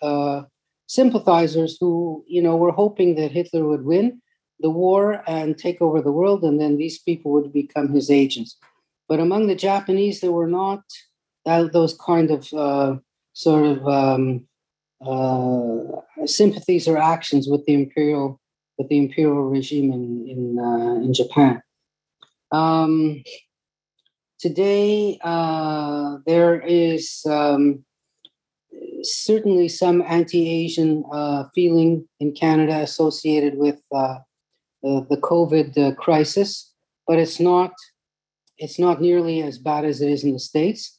sympathizers 0.86 1.76
who 1.78 2.24
you 2.26 2.42
know 2.42 2.56
were 2.56 2.72
hoping 2.72 3.14
that 3.16 3.30
Hitler 3.30 3.66
would 3.66 3.84
win 3.84 4.20
the 4.60 4.70
war 4.70 5.22
and 5.26 5.56
take 5.56 5.80
over 5.80 6.02
the 6.02 6.12
world, 6.12 6.42
and 6.42 6.60
then 6.60 6.76
these 6.76 6.98
people 6.98 7.32
would 7.32 7.52
become 7.52 7.92
his 7.92 8.10
agents. 8.10 8.56
But 9.08 9.20
among 9.20 9.46
the 9.46 9.54
Japanese, 9.54 10.20
there 10.20 10.32
were 10.32 10.48
not 10.48 10.82
that, 11.44 11.72
those 11.72 11.94
kind 11.94 12.30
of 12.30 12.52
uh, 12.52 12.96
sort 13.32 13.64
of 13.64 13.88
um, 13.88 14.46
uh, 15.00 16.26
sympathies 16.26 16.88
or 16.88 16.98
actions 16.98 17.48
with 17.48 17.64
the 17.66 17.74
imperial 17.74 18.40
with 18.76 18.88
the 18.88 18.98
imperial 18.98 19.48
regime 19.48 19.92
in 19.92 20.26
in, 20.28 20.58
uh, 20.58 20.94
in 21.04 21.14
Japan. 21.14 21.62
Um, 22.50 23.22
today, 24.38 25.18
uh, 25.22 26.18
there 26.26 26.60
is 26.60 27.24
um, 27.28 27.84
certainly 29.02 29.68
some 29.68 30.02
anti-Asian 30.02 31.04
uh, 31.12 31.44
feeling 31.54 32.08
in 32.20 32.32
Canada 32.32 32.80
associated 32.80 33.56
with 33.56 33.80
uh, 33.94 34.18
the, 34.82 35.06
the 35.10 35.16
COVID 35.16 35.76
uh, 35.78 35.94
crisis, 35.94 36.72
but 37.06 37.18
it's 37.18 37.40
not 37.40 37.72
it's 38.60 38.78
not 38.78 39.00
nearly 39.00 39.40
as 39.42 39.56
bad 39.56 39.84
as 39.84 40.00
it 40.00 40.10
is 40.10 40.24
in 40.24 40.32
the 40.32 40.38
states. 40.38 40.98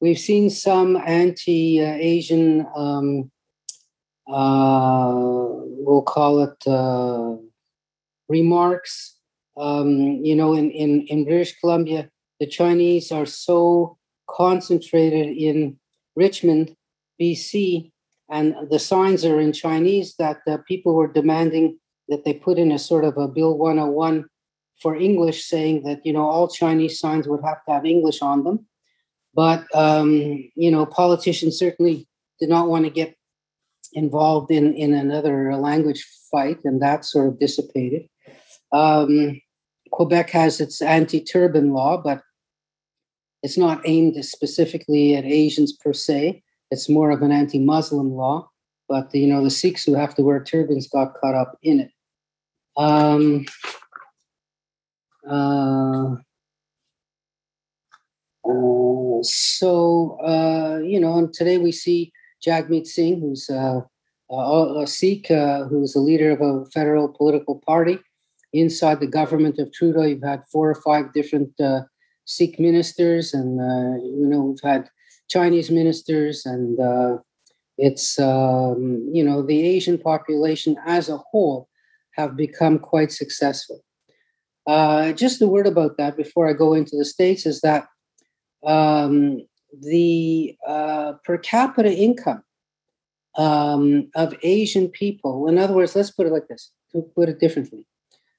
We've 0.00 0.18
seen 0.18 0.50
some 0.50 0.96
anti-Asian, 0.96 2.66
um, 2.74 3.30
uh, 4.28 5.12
we'll 5.14 6.02
call 6.02 6.42
it 6.42 6.66
uh, 6.66 7.36
remarks. 8.28 9.18
Um, 9.56 10.24
you 10.24 10.34
know, 10.34 10.54
in, 10.54 10.70
in, 10.70 11.02
in 11.02 11.24
British 11.24 11.60
Columbia, 11.60 12.10
the 12.40 12.46
Chinese 12.46 13.12
are 13.12 13.26
so 13.26 13.98
concentrated 14.28 15.36
in 15.36 15.78
Richmond, 16.16 16.74
BC, 17.20 17.92
and 18.30 18.54
the 18.70 18.78
signs 18.78 19.24
are 19.24 19.38
in 19.40 19.52
Chinese 19.52 20.14
that 20.18 20.38
uh, 20.48 20.58
people 20.66 20.94
were 20.94 21.12
demanding 21.12 21.78
that 22.08 22.24
they 22.24 22.32
put 22.32 22.58
in 22.58 22.72
a 22.72 22.78
sort 22.78 23.04
of 23.04 23.18
a 23.18 23.28
Bill 23.28 23.56
101 23.56 24.24
for 24.80 24.96
English, 24.96 25.44
saying 25.44 25.82
that 25.82 26.00
you 26.04 26.12
know 26.12 26.24
all 26.24 26.48
Chinese 26.48 26.98
signs 26.98 27.28
would 27.28 27.44
have 27.44 27.62
to 27.66 27.72
have 27.72 27.84
English 27.84 28.22
on 28.22 28.44
them. 28.44 28.66
But 29.34 29.64
um, 29.74 30.50
you 30.56 30.70
know, 30.70 30.86
politicians 30.86 31.58
certainly 31.58 32.08
did 32.40 32.48
not 32.48 32.68
want 32.68 32.84
to 32.86 32.90
get 32.90 33.14
involved 33.92 34.50
in 34.50 34.74
in 34.74 34.94
another 34.94 35.54
language 35.56 36.06
fight, 36.30 36.58
and 36.64 36.80
that 36.80 37.04
sort 37.04 37.28
of 37.28 37.38
dissipated. 37.38 38.08
Um, 38.72 39.40
Quebec 39.90 40.30
has 40.30 40.60
its 40.60 40.80
anti-turban 40.80 41.72
law, 41.72 42.00
but 42.00 42.22
it's 43.42 43.56
not 43.56 43.80
aimed 43.84 44.22
specifically 44.24 45.16
at 45.16 45.24
Asians 45.24 45.72
per 45.72 45.92
se. 45.92 46.42
It's 46.70 46.88
more 46.88 47.10
of 47.10 47.22
an 47.22 47.32
anti-Muslim 47.32 48.12
law. 48.12 48.48
But 48.88 49.14
you 49.14 49.26
know, 49.26 49.42
the 49.42 49.50
Sikhs 49.50 49.84
who 49.84 49.94
have 49.94 50.14
to 50.16 50.22
wear 50.22 50.42
turbans 50.42 50.88
got 50.88 51.14
caught 51.14 51.34
up 51.34 51.58
in 51.62 51.80
it. 51.80 51.90
Um, 52.76 53.46
uh, 55.28 56.16
uh, 58.44 59.22
so, 59.22 60.18
uh, 60.24 60.78
you 60.82 60.98
know, 60.98 61.18
and 61.18 61.32
today 61.32 61.58
we 61.58 61.72
see 61.72 62.12
Jagmeet 62.44 62.86
Singh, 62.86 63.20
who's 63.20 63.48
uh, 63.48 63.80
a 64.30 64.86
Sikh, 64.86 65.30
uh, 65.30 65.64
who's 65.64 65.92
the 65.92 66.00
leader 66.00 66.30
of 66.30 66.40
a 66.40 66.64
federal 66.66 67.08
political 67.08 67.62
party. 67.66 67.98
Inside 68.52 68.98
the 68.98 69.06
government 69.06 69.60
of 69.60 69.72
Trudeau, 69.72 70.02
you've 70.02 70.24
had 70.24 70.42
four 70.50 70.68
or 70.68 70.74
five 70.74 71.12
different 71.12 71.52
uh, 71.60 71.82
Sikh 72.24 72.58
ministers, 72.60 73.34
and 73.34 73.60
uh, 73.60 74.02
you 74.04 74.26
know 74.26 74.42
we've 74.42 74.60
had 74.62 74.88
Chinese 75.28 75.70
ministers, 75.70 76.46
and 76.46 76.78
uh, 76.80 77.18
it's 77.78 78.18
um, 78.18 79.08
you 79.12 79.24
know 79.24 79.42
the 79.42 79.62
Asian 79.62 79.98
population 79.98 80.76
as 80.86 81.08
a 81.08 81.18
whole 81.18 81.68
have 82.12 82.36
become 82.36 82.78
quite 82.78 83.12
successful. 83.12 83.80
Uh, 84.66 85.12
just 85.12 85.42
a 85.42 85.46
word 85.46 85.66
about 85.66 85.96
that 85.96 86.16
before 86.16 86.48
I 86.48 86.52
go 86.52 86.74
into 86.74 86.96
the 86.96 87.04
states 87.04 87.46
is 87.46 87.60
that 87.62 87.88
um, 88.64 89.40
the 89.80 90.56
per 91.24 91.38
capita 91.38 91.92
income 91.92 92.42
um, 93.36 94.10
of 94.14 94.34
Asian 94.42 94.88
people, 94.88 95.48
in 95.48 95.58
other 95.58 95.74
words, 95.74 95.96
let's 95.96 96.10
put 96.10 96.26
it 96.26 96.32
like 96.32 96.48
this, 96.48 96.70
to 96.92 97.02
put 97.14 97.28
it 97.28 97.40
differently, 97.40 97.86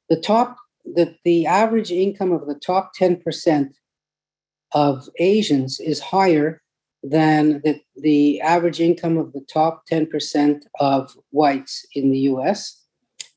the 0.10 0.20
top, 0.20 0.58
the, 0.86 1.16
the 1.24 1.46
average 1.46 1.92
income 1.92 2.32
of 2.32 2.48
the 2.48 2.56
top 2.56 2.92
10% 3.00 3.72
of 4.74 5.10
Asians 5.20 5.80
is 5.80 6.00
higher 6.00 6.62
than 7.04 7.62
the, 7.64 7.82
the 7.96 8.40
average 8.42 8.80
income 8.80 9.18
of 9.18 9.34
the 9.34 9.46
top 9.52 9.84
10% 9.92 10.62
of 10.80 11.16
whites 11.32 11.86
in 11.96 12.12
the 12.12 12.20
US. 12.20 12.86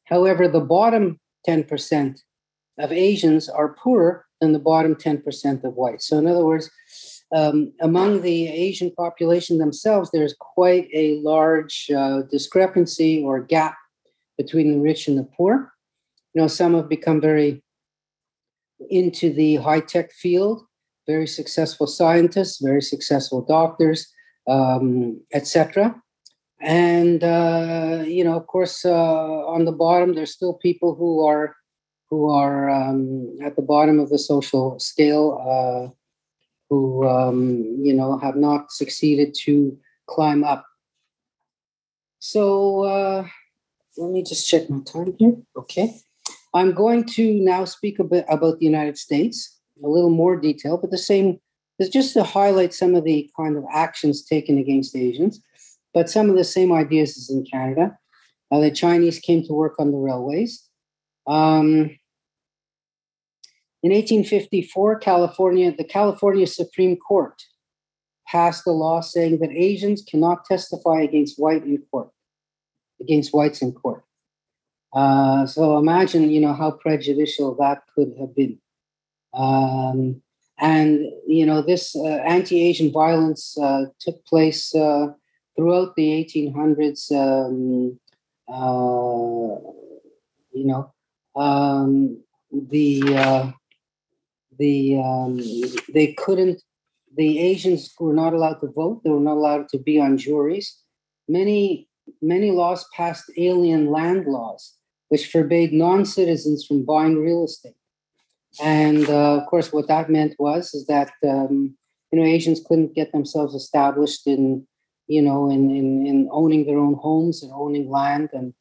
However, 0.05 0.49
the 0.49 0.61
bottom 0.61 1.19
10% 1.49 2.19
of 2.79 2.93
Asians 2.93 3.49
are 3.49 3.75
poorer 3.75 4.27
than 4.41 4.53
the 4.53 4.59
bottom 4.59 4.95
10% 4.95 5.65
of 5.65 5.75
whites. 5.75 6.07
So, 6.07 6.19
in 6.19 6.27
other 6.27 6.45
words, 6.45 6.71
um, 7.35 7.73
among 7.81 8.23
the 8.23 8.49
Asian 8.49 8.91
population 8.93 9.59
themselves, 9.59 10.11
there's 10.13 10.35
quite 10.39 10.89
a 10.93 11.21
large 11.21 11.91
uh, 11.91 12.23
discrepancy 12.31 13.23
or 13.23 13.41
gap 13.41 13.77
between 14.37 14.73
the 14.73 14.81
rich 14.81 15.09
and 15.09 15.19
the 15.19 15.29
poor. 15.37 15.73
You 16.35 16.43
know, 16.43 16.49
some 16.49 16.75
have 16.75 16.89
become 16.89 17.21
very 17.21 17.63
into 18.91 19.33
the 19.33 19.57
high 19.57 19.81
tech 19.81 20.13
field, 20.13 20.63
very 21.07 21.27
successful 21.27 21.87
scientists, 21.87 22.61
very 22.61 22.83
successful 22.83 23.43
doctors, 23.43 24.13
um, 24.49 25.21
etc. 25.33 25.95
And 26.61 27.23
uh, 27.23 28.05
you 28.07 28.25
know, 28.25 28.37
of 28.37 28.47
course, 28.47 28.85
uh, 28.85 29.47
on 29.47 29.65
the 29.65 29.73
bottom, 29.73 30.15
there's 30.15 30.33
still 30.33 30.55
people 30.55 30.95
who 30.95 31.25
are 31.25 31.55
who 32.11 32.31
are 32.31 32.71
um, 32.71 33.37
at 33.43 33.57
the 33.57 33.63
bottom 33.63 33.99
of 33.99 34.09
the 34.09 34.19
social 34.19 34.79
scale, 34.79 35.41
uh, 35.41 35.93
who 36.71 37.07
um, 37.07 37.79
you 37.81 37.93
know 37.93 38.19
have 38.19 38.37
not 38.37 38.73
succeeded 38.73 39.35
to 39.45 39.77
climb 40.07 40.45
up. 40.45 40.65
So 42.19 42.85
uh, 42.85 43.27
let 43.99 44.11
me 44.11 44.23
just 44.23 44.49
check 44.49 44.71
my 44.71 44.81
time 44.81 45.15
here. 45.19 45.37
Okay, 45.57 46.01
I'm 46.55 46.73
going 46.73 47.05
to 47.05 47.35
now 47.35 47.65
speak 47.65 47.99
a 47.99 48.05
bit 48.05 48.25
about 48.29 48.61
the 48.61 48.65
United 48.65 48.97
States, 48.97 49.59
a 49.83 49.89
little 49.89 50.11
more 50.11 50.37
detail, 50.37 50.79
but 50.79 50.91
the 50.91 50.99
same. 50.99 51.41
Is 51.81 51.89
just 51.89 52.15
to 52.15 52.23
highlight 52.23 52.73
some 52.73 52.95
of 52.95 53.03
the 53.03 53.29
kind 53.37 53.57
of 53.57 53.65
actions 53.73 54.25
taken 54.25 54.59
against 54.59 54.95
Asians, 54.95 55.43
but 55.93 56.09
some 56.09 56.31
of 56.31 56.37
the 56.37 56.45
same 56.45 56.73
ideas 56.73 57.17
as 57.17 57.31
in 57.31 57.45
Canada. 57.45 57.99
Uh, 58.53 58.61
the 58.61 58.71
Chinese 58.71 59.19
came 59.19 59.43
to 59.43 59.53
work 59.53 59.75
on 59.81 59.91
the 59.91 59.99
railways. 59.99 60.69
Um, 61.27 61.91
in 63.83 63.91
1854, 63.91 65.01
California, 65.01 65.75
the 65.77 65.83
California 65.83 66.47
Supreme 66.47 66.97
Court 66.97 67.43
passed 68.29 68.65
a 68.69 68.71
law 68.71 69.01
saying 69.01 69.41
that 69.41 69.51
Asians 69.51 70.03
cannot 70.09 70.45
testify 70.45 71.01
against 71.01 71.41
white 71.41 71.65
in 71.65 71.79
court, 71.91 72.11
against 73.01 73.35
whites 73.35 73.63
in 73.63 73.73
court. 73.73 74.05
Uh, 74.95 75.47
so 75.47 75.79
imagine, 75.79 76.31
you 76.31 76.41
know, 76.41 76.53
how 76.53 76.71
prejudicial 76.71 77.55
that 77.57 77.83
could 77.95 78.13
have 78.19 78.35
been. 78.35 78.59
Um, 79.35 80.23
and 80.59 81.01
you 81.27 81.45
know, 81.45 81.63
this 81.63 81.97
uh, 81.97 82.23
anti-Asian 82.25 82.93
violence 82.93 83.59
uh, 83.59 83.87
took 83.99 84.25
place 84.25 84.75
uh, 84.75 85.09
throughout 85.57 85.97
the 85.97 86.25
1800s. 86.25 87.11
Um, 87.11 87.99
uh, 88.47 89.59
you 90.53 90.65
know, 90.67 90.93
um, 91.35 92.23
the 92.53 93.53
the 94.59 94.97
um, 94.99 95.41
they 95.93 96.13
couldn't 96.15 96.63
the 97.17 97.39
asians 97.39 97.93
were 97.99 98.13
not 98.13 98.33
allowed 98.33 98.61
to 98.61 98.69
vote 98.69 99.03
they 99.05 99.11
were 99.11 99.21
not 99.21 99.37
allowed 99.37 99.69
to 99.69 99.79
be 99.79 100.01
on 100.01 100.19
juries 100.19 100.83
many 101.29 101.89
many 102.21 102.51
laws 102.51 102.87
passed 102.95 103.31
alien 103.37 103.91
land 103.91 104.27
laws 104.27 104.75
which 105.15 105.31
forbade 105.31 105.73
non-citizens 105.73 106.67
from 106.67 106.85
buying 106.85 107.17
real 107.27 107.45
estate 107.45 107.81
and 108.63 109.09
uh, 109.09 109.35
of 109.39 109.47
course 109.47 109.73
what 109.73 109.89
that 109.89 110.11
meant 110.11 110.35
was 110.39 110.75
is 110.75 110.87
that 110.87 111.13
um, 111.33 111.55
you 112.11 112.19
know 112.19 112.27
asians 112.27 112.61
couldn't 112.67 112.95
get 112.95 113.13
themselves 113.13 113.55
established 113.55 114.27
in 114.27 114.67
you 115.07 115.23
know 115.23 115.41
in, 115.55 115.63
in 115.71 116.07
in 116.11 116.29
owning 116.41 116.67
their 116.67 116.81
own 116.87 116.95
homes 116.95 117.43
and 117.43 117.53
owning 117.55 117.89
land 117.89 118.29
and 118.33 118.55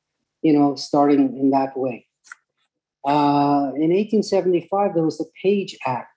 you 0.44 0.54
know 0.54 0.76
starting 0.76 1.24
in 1.42 1.50
that 1.50 1.76
way 1.76 2.06
uh, 3.06 3.72
in 3.76 3.92
1875, 3.92 4.94
there 4.94 5.04
was 5.04 5.18
the 5.18 5.30
Page 5.42 5.78
Act. 5.86 6.10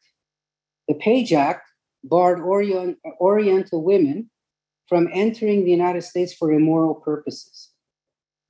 The 0.88 0.94
Page 0.94 1.33
Act 1.33 1.68
barred 2.05 2.40
Orient, 2.40 2.99
Oriental 3.20 3.83
women 3.83 4.31
from 4.88 5.09
entering 5.12 5.64
the 5.64 5.72
United 5.72 6.03
States 6.03 6.33
for 6.33 6.53
immoral 6.53 6.94
purposes. 6.94 7.70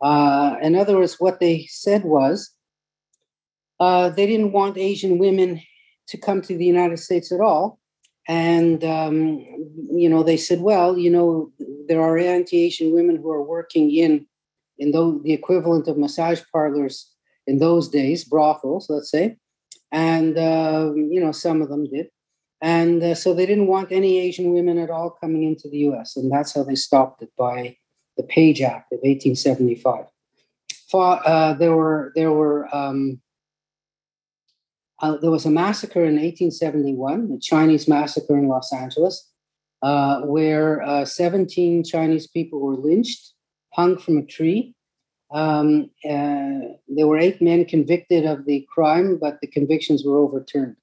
Uh, 0.00 0.56
in 0.62 0.74
other 0.74 0.96
words, 0.96 1.16
what 1.18 1.40
they 1.40 1.66
said 1.70 2.04
was 2.04 2.50
uh, 3.80 4.10
they 4.10 4.26
didn't 4.26 4.52
want 4.52 4.78
Asian 4.78 5.18
women 5.18 5.62
to 6.08 6.18
come 6.18 6.40
to 6.42 6.56
the 6.56 6.64
United 6.64 6.98
States 6.98 7.32
at 7.32 7.40
all. 7.40 7.78
And, 8.28 8.82
um, 8.82 9.38
you 9.90 10.08
know, 10.08 10.22
they 10.22 10.36
said, 10.36 10.60
well, 10.60 10.98
you 10.98 11.10
know, 11.10 11.52
there 11.88 12.02
are 12.02 12.18
anti 12.18 12.64
Asian 12.64 12.92
women 12.92 13.16
who 13.16 13.30
are 13.30 13.42
working 13.42 13.90
in, 13.94 14.26
in 14.78 14.90
the, 14.90 15.20
the 15.22 15.32
equivalent 15.32 15.86
of 15.86 15.96
massage 15.96 16.42
parlors 16.52 17.10
in 17.46 17.58
those 17.58 17.88
days, 17.88 18.24
brothels, 18.24 18.86
let's 18.90 19.10
say, 19.10 19.36
and 19.92 20.36
uh, 20.36 20.92
you 20.94 21.20
know 21.20 21.32
some 21.32 21.62
of 21.62 21.68
them 21.68 21.86
did, 21.88 22.08
and 22.60 23.02
uh, 23.02 23.14
so 23.14 23.32
they 23.32 23.46
didn't 23.46 23.68
want 23.68 23.92
any 23.92 24.18
Asian 24.18 24.52
women 24.52 24.78
at 24.78 24.90
all 24.90 25.10
coming 25.10 25.44
into 25.44 25.68
the 25.70 25.78
U.S., 25.78 26.16
and 26.16 26.30
that's 26.30 26.54
how 26.54 26.64
they 26.64 26.74
stopped 26.74 27.22
it 27.22 27.30
by 27.38 27.76
the 28.16 28.22
Page 28.22 28.62
Act 28.62 28.92
of 28.92 28.98
1875. 28.98 30.06
Uh, 30.92 31.52
there 31.54 31.74
were 31.74 32.12
there 32.14 32.32
were 32.32 32.74
um, 32.74 33.20
uh, 35.00 35.16
there 35.18 35.30
was 35.30 35.44
a 35.44 35.50
massacre 35.50 36.00
in 36.00 36.14
1871, 36.14 37.28
the 37.28 37.38
Chinese 37.38 37.86
massacre 37.86 38.38
in 38.38 38.48
Los 38.48 38.72
Angeles, 38.72 39.30
uh, 39.82 40.20
where 40.22 40.82
uh, 40.82 41.04
17 41.04 41.84
Chinese 41.84 42.26
people 42.26 42.60
were 42.60 42.76
lynched, 42.76 43.34
hung 43.74 43.98
from 43.98 44.16
a 44.16 44.24
tree, 44.24 44.74
um, 45.30 45.90
uh, 46.04 46.76
there 46.88 47.06
were 47.06 47.18
eight 47.18 47.42
men 47.42 47.64
convicted 47.64 48.24
of 48.24 48.46
the 48.46 48.66
crime, 48.72 49.18
but 49.20 49.40
the 49.40 49.46
convictions 49.46 50.04
were 50.04 50.18
overturned. 50.18 50.76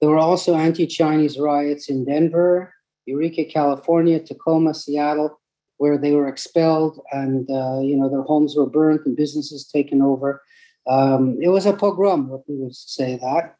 There 0.00 0.10
were 0.10 0.18
also 0.18 0.54
anti 0.54 0.86
Chinese 0.86 1.38
riots 1.38 1.88
in 1.88 2.04
Denver, 2.04 2.74
Eureka, 3.06 3.44
California, 3.44 4.18
Tacoma, 4.18 4.74
Seattle, 4.74 5.39
where 5.80 5.96
they 5.96 6.12
were 6.12 6.28
expelled 6.28 7.00
and 7.10 7.50
uh, 7.50 7.80
you 7.80 7.96
know 7.96 8.10
their 8.10 8.26
homes 8.30 8.54
were 8.54 8.68
burnt 8.78 9.06
and 9.06 9.16
businesses 9.16 9.66
taken 9.66 10.02
over. 10.02 10.42
Um, 10.86 11.38
it 11.40 11.48
was 11.48 11.64
a 11.64 11.72
pogrom, 11.72 12.28
what 12.28 12.42
we 12.46 12.56
would 12.56 12.76
say 12.76 13.16
that, 13.16 13.54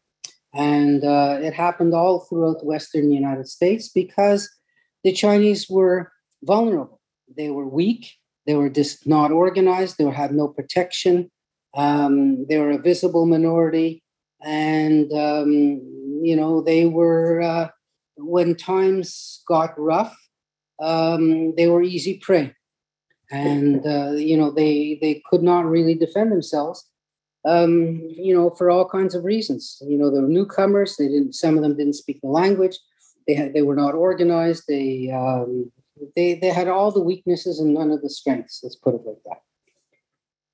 and 0.52 1.02
uh, 1.02 1.38
it 1.40 1.54
happened 1.54 1.94
all 1.94 2.20
throughout 2.20 2.64
Western 2.72 3.10
United 3.10 3.48
States 3.48 3.88
because 3.88 4.50
the 5.02 5.12
Chinese 5.12 5.70
were 5.70 6.12
vulnerable. 6.42 7.00
They 7.38 7.48
were 7.48 7.66
weak. 7.66 8.12
They 8.46 8.54
were 8.54 8.68
just 8.68 9.06
not 9.06 9.32
organized. 9.32 9.96
They 9.96 10.04
had 10.04 10.32
no 10.34 10.48
protection. 10.48 11.30
Um, 11.74 12.46
they 12.50 12.58
were 12.58 12.72
a 12.72 12.82
visible 12.90 13.24
minority, 13.24 14.02
and 14.42 15.10
um, 15.12 15.50
you 16.22 16.36
know 16.36 16.60
they 16.60 16.84
were 16.84 17.40
uh, 17.40 17.68
when 18.18 18.56
times 18.56 19.42
got 19.48 19.70
rough, 19.78 20.14
um, 20.80 21.54
they 21.56 21.68
were 21.68 21.82
easy 21.82 22.18
prey, 22.18 22.54
and 23.30 23.86
uh, 23.86 24.12
you 24.12 24.36
know 24.36 24.50
they 24.50 24.98
they 25.00 25.22
could 25.28 25.42
not 25.42 25.66
really 25.66 25.94
defend 25.94 26.32
themselves. 26.32 26.86
Um, 27.46 28.02
you 28.10 28.34
know, 28.34 28.50
for 28.50 28.70
all 28.70 28.86
kinds 28.86 29.14
of 29.14 29.24
reasons. 29.24 29.80
You 29.86 29.96
know, 29.96 30.10
they 30.10 30.20
were 30.20 30.28
newcomers. 30.28 30.96
They 30.96 31.08
didn't. 31.08 31.34
Some 31.34 31.56
of 31.56 31.62
them 31.62 31.76
didn't 31.76 31.94
speak 31.94 32.20
the 32.20 32.28
language. 32.28 32.78
They 33.26 33.34
had. 33.34 33.54
They 33.54 33.62
were 33.62 33.76
not 33.76 33.94
organized. 33.94 34.64
They 34.68 35.10
um, 35.10 35.72
they 36.16 36.34
they 36.34 36.48
had 36.48 36.68
all 36.68 36.90
the 36.90 37.00
weaknesses 37.00 37.60
and 37.60 37.74
none 37.74 37.90
of 37.90 38.02
the 38.02 38.10
strengths. 38.10 38.60
Let's 38.62 38.76
put 38.76 38.94
it 38.94 39.02
like 39.06 39.22
that. 39.24 39.40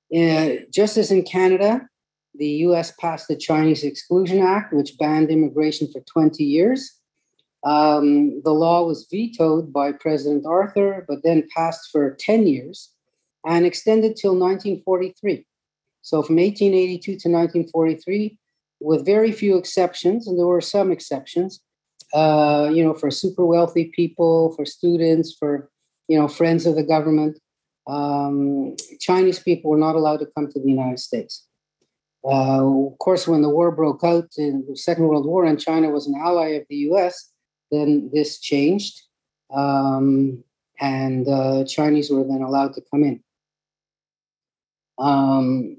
Uh, 0.09 0.65
just 0.71 0.97
as 0.97 1.11
in 1.11 1.23
Canada, 1.23 1.87
the 2.35 2.47
U.S. 2.47 2.93
passed 2.99 3.27
the 3.27 3.35
Chinese 3.35 3.83
Exclusion 3.83 4.41
Act, 4.41 4.73
which 4.73 4.97
banned 4.97 5.29
immigration 5.29 5.91
for 5.91 5.99
20 6.01 6.43
years. 6.43 6.96
Um, 7.67 8.41
the 8.45 8.53
law 8.53 8.85
was 8.85 9.07
vetoed 9.11 9.73
by 9.73 9.91
President 9.91 10.45
Arthur, 10.45 11.03
but 11.05 11.21
then 11.23 11.49
passed 11.53 11.89
for 11.91 12.15
10 12.17 12.47
years 12.47 12.93
and 13.45 13.65
extended 13.65 14.15
till 14.15 14.39
1943. 14.39 15.45
So 16.01 16.21
from 16.21 16.37
1882 16.37 17.03
to 17.03 17.11
1943, 17.11 18.37
with 18.79 19.05
very 19.05 19.33
few 19.33 19.57
exceptions, 19.57 20.27
and 20.27 20.39
there 20.39 20.45
were 20.45 20.61
some 20.61 20.91
exceptions, 20.91 21.59
uh, 22.13 22.69
you 22.71 22.85
know, 22.85 22.93
for 22.93 23.11
super 23.11 23.45
wealthy 23.45 23.91
people, 23.93 24.53
for 24.55 24.63
students, 24.63 25.35
for, 25.37 25.69
you 26.07 26.17
know, 26.17 26.29
friends 26.29 26.65
of 26.65 26.75
the 26.75 26.83
government, 26.83 27.37
um, 27.87 28.77
Chinese 29.01 29.39
people 29.39 29.71
were 29.71 29.77
not 29.77 29.95
allowed 29.95 30.21
to 30.21 30.31
come 30.37 30.49
to 30.49 30.59
the 30.61 30.69
United 30.69 30.99
States. 30.99 31.45
Uh, 32.23 32.63
of 32.87 32.97
course, 32.99 33.27
when 33.27 33.41
the 33.41 33.49
war 33.49 33.71
broke 33.71 34.05
out 34.05 34.29
in 34.37 34.63
the 34.69 34.77
Second 34.77 35.07
World 35.07 35.25
War 35.25 35.43
and 35.43 35.59
China 35.59 35.89
was 35.89 36.07
an 36.07 36.15
ally 36.15 36.49
of 36.49 36.63
the 36.69 36.77
US, 36.91 37.33
then 37.71 38.09
this 38.13 38.39
changed. 38.39 39.01
Um, 39.53 40.43
and 40.79 41.27
uh, 41.27 41.63
Chinese 41.65 42.09
were 42.09 42.23
then 42.23 42.41
allowed 42.41 42.73
to 42.75 42.81
come 42.91 43.03
in. 43.03 43.23
Um, 44.99 45.77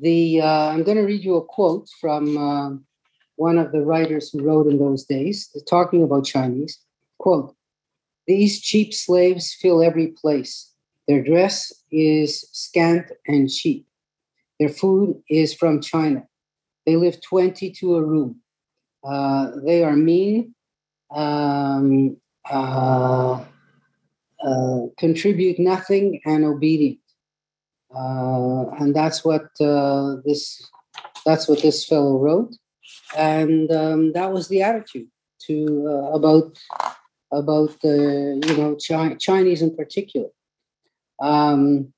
the 0.00 0.40
uh, 0.40 0.68
I'm 0.70 0.82
going 0.82 0.96
to 0.96 1.04
read 1.04 1.24
you 1.24 1.36
a 1.36 1.44
quote 1.44 1.88
from 2.00 2.36
uh, 2.36 2.70
one 3.36 3.58
of 3.58 3.72
the 3.72 3.82
writers 3.82 4.30
who 4.30 4.42
wrote 4.42 4.66
in 4.66 4.78
those 4.78 5.04
days, 5.04 5.54
talking 5.68 6.02
about 6.02 6.24
Chinese. 6.24 6.78
Quote: 7.18 7.54
"These 8.26 8.60
cheap 8.60 8.94
slaves 8.94 9.54
fill 9.54 9.82
every 9.82 10.08
place. 10.08 10.72
Their 11.06 11.22
dress 11.22 11.72
is 11.90 12.48
scant 12.52 13.10
and 13.26 13.50
cheap. 13.50 13.86
Their 14.58 14.68
food 14.68 15.22
is 15.28 15.54
from 15.54 15.80
China. 15.80 16.26
They 16.86 16.96
live 16.96 17.20
20 17.22 17.70
to 17.72 17.96
a 17.96 18.02
room. 18.02 18.40
Uh, 19.02 19.50
they 19.64 19.82
are 19.82 19.96
mean, 19.96 20.54
um, 21.14 22.16
uh, 22.50 23.44
uh, 24.44 24.80
contribute 24.98 25.58
nothing, 25.58 26.20
and 26.24 26.44
obedient. 26.44 26.98
Uh, 27.94 28.70
and 28.78 28.94
that's 28.94 29.24
what 29.24 29.48
uh, 29.60 30.16
this 30.24 30.62
that's 31.26 31.48
what 31.48 31.62
this 31.62 31.84
fellow 31.84 32.18
wrote, 32.18 32.54
and 33.16 33.70
um, 33.72 34.12
that 34.12 34.32
was 34.32 34.48
the 34.48 34.62
attitude 34.62 35.08
to 35.46 35.86
uh, 35.88 36.16
about 36.16 36.58
about 37.32 37.80
the 37.82 38.40
you 38.46 38.56
know 38.56 38.76
Chi- 38.76 39.16
Chinese 39.16 39.62
in 39.62 39.76
particular. 39.76 40.28
Um, 41.20 41.92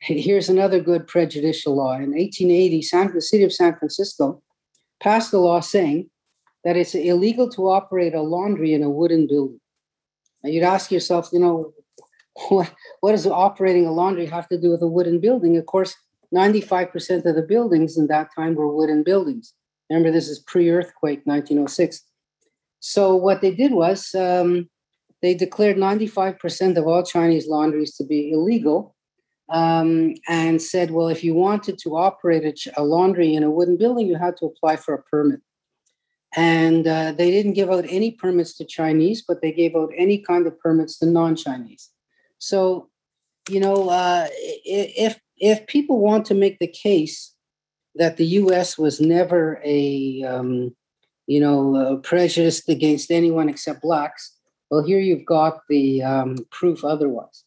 here's 0.00 0.48
another 0.48 0.80
good 0.80 1.06
prejudicial 1.06 1.76
law. 1.76 1.94
In 1.94 2.12
1880, 2.12 2.82
San, 2.82 3.12
the 3.14 3.20
city 3.20 3.44
of 3.44 3.52
San 3.52 3.76
Francisco 3.76 4.42
passed 5.00 5.32
a 5.32 5.38
law 5.38 5.60
saying 5.60 6.10
that 6.64 6.76
it's 6.76 6.94
illegal 6.94 7.48
to 7.50 7.68
operate 7.68 8.14
a 8.14 8.22
laundry 8.22 8.74
in 8.74 8.82
a 8.82 8.90
wooden 8.90 9.26
building. 9.26 9.60
Now 10.42 10.50
you'd 10.50 10.64
ask 10.64 10.90
yourself, 10.90 11.30
you 11.32 11.38
know, 11.38 11.72
what, 12.48 12.72
what 13.00 13.12
does 13.12 13.26
operating 13.26 13.86
a 13.86 13.92
laundry 13.92 14.26
have 14.26 14.48
to 14.48 14.60
do 14.60 14.70
with 14.70 14.82
a 14.82 14.88
wooden 14.88 15.20
building? 15.20 15.56
Of 15.56 15.66
course, 15.66 15.94
95% 16.34 17.24
of 17.24 17.34
the 17.34 17.42
buildings 17.42 17.96
in 17.96 18.06
that 18.06 18.28
time 18.34 18.54
were 18.54 18.74
wooden 18.74 19.02
buildings. 19.02 19.52
Remember, 19.88 20.10
this 20.10 20.28
is 20.28 20.38
pre 20.38 20.70
earthquake, 20.70 21.22
1906. 21.24 22.02
So, 22.78 23.16
what 23.16 23.40
they 23.40 23.52
did 23.52 23.72
was 23.72 24.14
um, 24.14 24.70
they 25.20 25.34
declared 25.34 25.76
95% 25.76 26.76
of 26.76 26.86
all 26.86 27.02
Chinese 27.02 27.48
laundries 27.48 27.96
to 27.96 28.04
be 28.04 28.30
illegal 28.30 28.94
um, 29.50 30.14
and 30.28 30.62
said, 30.62 30.92
well, 30.92 31.08
if 31.08 31.24
you 31.24 31.34
wanted 31.34 31.78
to 31.78 31.96
operate 31.96 32.44
a, 32.44 32.80
a, 32.80 32.84
laundry 32.84 33.34
in 33.34 33.42
a 33.42 33.50
wooden 33.50 33.76
building, 33.76 34.06
you 34.06 34.16
had 34.16 34.36
to 34.38 34.46
apply 34.46 34.76
for 34.76 34.94
a 34.94 35.02
permit. 35.02 35.40
And 36.36 36.86
uh, 36.86 37.12
they 37.12 37.30
didn't 37.30 37.54
give 37.54 37.70
out 37.70 37.84
any 37.88 38.12
permits 38.12 38.56
to 38.58 38.64
Chinese, 38.64 39.22
but 39.26 39.42
they 39.42 39.52
gave 39.52 39.74
out 39.74 39.90
any 39.96 40.18
kind 40.18 40.46
of 40.46 40.58
permits 40.60 40.98
to 40.98 41.06
non 41.06 41.34
Chinese. 41.34 41.90
So, 42.38 42.88
you 43.48 43.60
know, 43.60 43.88
uh, 43.88 44.28
if 44.30 45.18
if 45.38 45.66
people 45.66 45.98
want 45.98 46.26
to 46.26 46.34
make 46.34 46.58
the 46.58 46.68
case 46.68 47.34
that 47.96 48.16
the 48.16 48.26
U.S. 48.26 48.78
was 48.78 49.00
never 49.00 49.60
a 49.64 50.22
um, 50.22 50.76
you 51.26 51.40
know 51.40 51.74
uh, 51.74 51.96
prejudiced 51.96 52.68
against 52.68 53.10
anyone 53.10 53.48
except 53.48 53.82
blacks, 53.82 54.36
well, 54.70 54.84
here 54.84 55.00
you've 55.00 55.26
got 55.26 55.62
the 55.68 56.02
um, 56.02 56.36
proof 56.50 56.84
otherwise. 56.84 57.44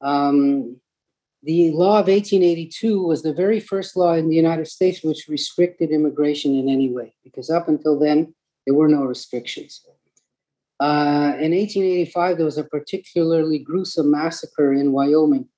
Um, 0.00 0.80
the 1.42 1.72
law 1.72 1.98
of 1.98 2.06
1882 2.06 3.02
was 3.02 3.22
the 3.22 3.32
very 3.32 3.58
first 3.58 3.96
law 3.96 4.12
in 4.12 4.28
the 4.28 4.36
United 4.36 4.68
States 4.68 5.02
which 5.02 5.26
restricted 5.28 5.90
immigration 5.90 6.54
in 6.54 6.68
any 6.68 6.88
way, 6.88 7.14
because 7.24 7.50
up 7.50 7.68
until 7.68 7.98
then, 7.98 8.32
there 8.64 8.74
were 8.74 8.88
no 8.88 9.02
restrictions. 9.02 9.84
Uh, 10.78 11.34
in 11.40 11.50
1885, 11.50 12.36
there 12.36 12.46
was 12.46 12.58
a 12.58 12.64
particularly 12.64 13.58
gruesome 13.58 14.10
massacre 14.10 14.72
in 14.72 14.92
Wyoming, 14.92 15.48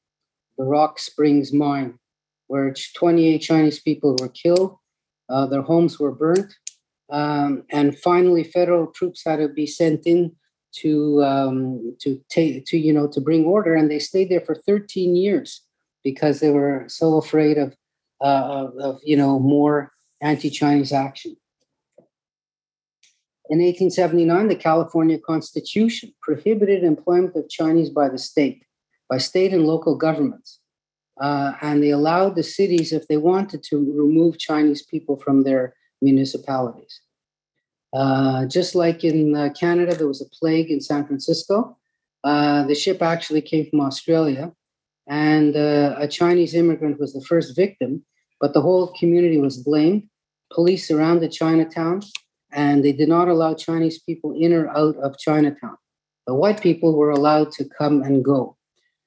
the 0.57 0.65
Rock 0.65 0.99
Springs 0.99 1.53
Mine, 1.53 1.99
where 2.47 2.75
28 2.95 3.39
Chinese 3.39 3.81
people 3.81 4.17
were 4.21 4.29
killed, 4.29 4.79
uh, 5.29 5.47
their 5.47 5.63
homes 5.63 5.99
were 5.99 6.13
burnt, 6.13 6.55
um, 7.11 7.65
and 7.71 7.99
finally, 7.99 8.43
federal 8.43 8.87
troops 8.87 9.23
had 9.25 9.37
to 9.37 9.49
be 9.49 9.67
sent 9.67 10.07
in 10.07 10.35
to 10.77 11.23
um, 11.23 11.97
to 12.01 12.21
take 12.31 12.65
to 12.67 12.79
you 12.79 12.93
know 12.93 13.07
to 13.09 13.21
bring 13.21 13.45
order, 13.45 13.75
and 13.75 13.91
they 13.91 13.99
stayed 13.99 14.31
there 14.31 14.41
for 14.41 14.55
13 14.55 15.15
years 15.15 15.63
because 16.05 16.41
they 16.41 16.51
were 16.51 16.85
so 16.89 17.17
afraid 17.17 17.59
of 17.59 17.75
uh, 18.21 18.45
of, 18.45 18.77
of 18.79 19.01
you 19.03 19.17
know 19.17 19.39
more 19.41 19.93
anti-Chinese 20.21 20.93
action. 20.93 21.37
In 23.51 23.59
1879, 23.59 24.49
the 24.49 24.57
California 24.57 25.19
Constitution 25.19 26.15
prohibited 26.23 26.83
employment 26.83 27.37
of 27.37 27.49
Chinese 27.51 27.91
by 27.91 28.09
the 28.09 28.19
state, 28.19 28.65
by 29.11 29.19
state 29.19 29.53
and 29.53 29.67
local 29.67 29.97
governments. 29.97 30.61
Uh, 31.21 31.53
and 31.61 31.83
they 31.83 31.91
allowed 31.91 32.37
the 32.37 32.43
cities, 32.43 32.93
if 32.93 33.07
they 33.07 33.19
wanted 33.19 33.63
to, 33.65 33.77
remove 33.77 34.39
Chinese 34.39 34.83
people 34.83 35.17
from 35.17 35.43
their 35.43 35.75
municipalities. 36.01 37.01
Uh, 37.93 38.47
just 38.47 38.75
like 38.75 39.05
in 39.05 39.37
uh, 39.37 39.51
Canada, 39.51 39.95
there 39.95 40.09
was 40.09 40.23
a 40.23 40.37
plague 40.37 40.71
in 40.71 40.81
San 40.81 41.07
Francisco. 41.07 41.77
Uh, 42.25 42.65
the 42.65 42.75
ship 42.75 43.03
actually 43.03 43.43
came 43.43 43.69
from 43.69 43.81
Australia, 43.81 44.53
and 45.07 45.57
uh, 45.57 45.95
a 45.99 46.09
Chinese 46.09 46.55
immigrant 46.55 46.99
was 46.99 47.13
the 47.13 47.25
first 47.25 47.55
victim, 47.57 48.05
but 48.41 48.55
the 48.55 48.61
whole 48.61 48.93
community 48.99 49.39
was 49.39 49.59
blamed. 49.59 50.09
Police 50.53 50.89
surrounded 50.89 51.33
Chinatown, 51.33 52.01
and 52.53 52.85
they 52.85 52.93
did 52.93 53.09
not 53.09 53.29
allow 53.29 53.55
Chinese 53.55 54.01
people 54.01 54.35
in 54.39 54.53
or 54.53 54.69
out 54.69 54.97
of 54.97 55.19
Chinatown. 55.19 55.77
The 56.27 56.35
white 56.35 56.63
people 56.63 56.97
were 56.97 57.11
allowed 57.11 57.53
to 57.53 57.65
come 57.65 58.03
and 58.03 58.25
go. 58.25 58.57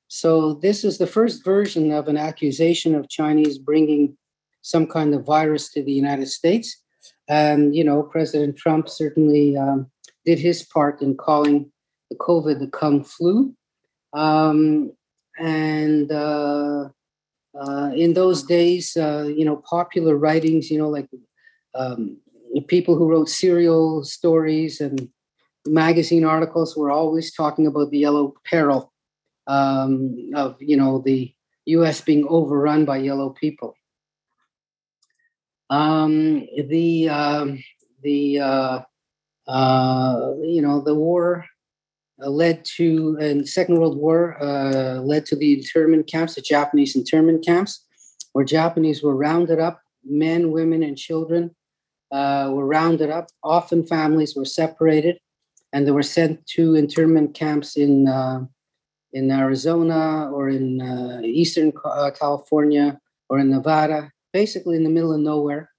So, 0.10 0.54
this 0.54 0.84
is 0.84 0.98
the 0.98 1.08
first 1.08 1.44
version 1.44 1.92
of 1.92 2.08
an 2.08 2.18
accusation 2.18 2.96
of 2.96 3.10
Chinese 3.10 3.58
bringing 3.58 4.18
some 4.62 4.88
kind 4.88 5.14
of 5.14 5.26
virus 5.26 5.70
to 5.74 5.84
the 5.84 5.92
United 5.92 6.28
States. 6.28 6.82
And, 7.28 7.76
you 7.76 7.84
know, 7.84 8.04
President 8.04 8.58
Trump 8.58 8.88
certainly 8.88 9.58
um, 9.58 9.90
did 10.26 10.40
his 10.40 10.64
part 10.64 11.02
in 11.02 11.16
calling 11.16 11.72
the 12.10 12.18
COVID 12.18 12.60
the 12.60 12.68
Kung 12.68 13.04
flu. 13.04 13.54
Um, 14.14 14.92
and 15.40 16.12
uh, 16.12 16.90
uh, 17.60 17.92
in 17.96 18.14
those 18.14 18.44
days, 18.44 18.96
uh, 18.98 19.30
you 19.36 19.46
know, 19.46 19.58
popular 19.70 20.16
writings, 20.16 20.70
you 20.70 20.78
know, 20.78 20.90
like 20.90 21.08
um, 21.76 22.18
people 22.68 22.96
who 22.96 23.10
wrote 23.10 23.30
serial 23.30 24.04
stories 24.04 24.82
and 24.82 25.10
magazine 25.66 26.24
articles 26.26 26.76
were 26.76 26.92
always 26.92 27.34
talking 27.34 27.68
about 27.68 27.92
the 27.92 28.00
yellow 28.00 28.34
peril 28.46 28.94
um, 29.48 30.30
of, 30.36 30.56
you 30.60 30.78
know, 30.78 31.02
the 31.06 31.34
U.S. 31.66 32.02
being 32.02 32.26
overrun 32.30 32.86
by 32.86 32.98
yellow 32.98 33.32
people. 33.32 33.76
Um, 35.70 36.48
the 36.70 37.10
um, 37.10 37.62
the 38.02 38.40
uh, 38.40 38.80
uh, 39.48 40.32
you 40.42 40.62
know 40.62 40.82
the 40.82 40.96
war 40.96 41.46
led 42.20 42.66
to, 42.66 43.16
the 43.18 43.46
Second 43.46 43.80
World 43.80 43.98
War 43.98 44.42
uh, 44.42 45.00
led 45.02 45.26
to 45.28 45.36
the 45.36 45.54
internment 45.54 46.08
camps, 46.08 46.36
the 46.36 46.42
Japanese 46.42 46.96
internment 46.96 47.46
camps, 47.46 47.86
where 48.34 48.46
Japanese 48.46 49.04
were 49.04 49.16
rounded 49.16 49.60
up, 49.60 49.82
men, 50.04 50.52
women, 50.52 50.84
and 50.84 50.98
children 50.98 51.56
uh, 52.12 52.50
were 52.52 52.66
rounded 52.66 53.10
up. 53.10 53.28
Often 53.44 53.88
families 53.88 54.36
were 54.36 54.46
separated, 54.46 55.20
and 55.74 55.86
they 55.86 55.92
were 55.92 56.04
sent 56.04 56.46
to 56.48 56.76
internment 56.76 57.34
camps 57.36 57.78
in 57.78 58.08
uh, 58.08 58.46
in 59.14 59.32
Arizona 59.32 60.30
or 60.32 60.50
in 60.50 60.82
uh, 60.82 61.22
Eastern 61.24 61.72
uh, 61.86 62.12
California 62.12 63.00
or 63.30 63.40
in 63.40 63.50
Nevada, 63.50 64.12
basically 64.34 64.76
in 64.76 64.84
the 64.84 64.90
middle 64.90 65.14
of 65.14 65.20
nowhere. 65.20 65.70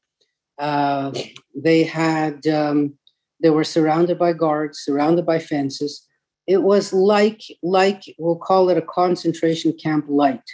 they 0.58 1.84
had 1.84 2.46
um, 2.46 2.98
they 3.42 3.50
were 3.50 3.64
surrounded 3.64 4.18
by 4.18 4.32
guards, 4.32 4.80
surrounded 4.80 5.24
by 5.26 5.38
fences 5.38 6.07
it 6.48 6.62
was 6.62 6.92
like 6.92 7.42
like 7.62 8.02
we'll 8.18 8.36
call 8.36 8.70
it 8.70 8.78
a 8.78 8.82
concentration 8.82 9.72
camp 9.72 10.06
light 10.08 10.48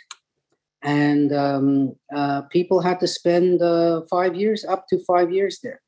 and 0.82 1.32
um, 1.32 1.96
uh, 2.14 2.42
people 2.42 2.80
had 2.82 3.00
to 3.00 3.06
spend 3.06 3.62
uh, 3.62 4.02
five 4.10 4.34
years 4.34 4.64
up 4.66 4.86
to 4.88 4.98
five 5.06 5.32
years 5.32 5.60
there 5.62 5.80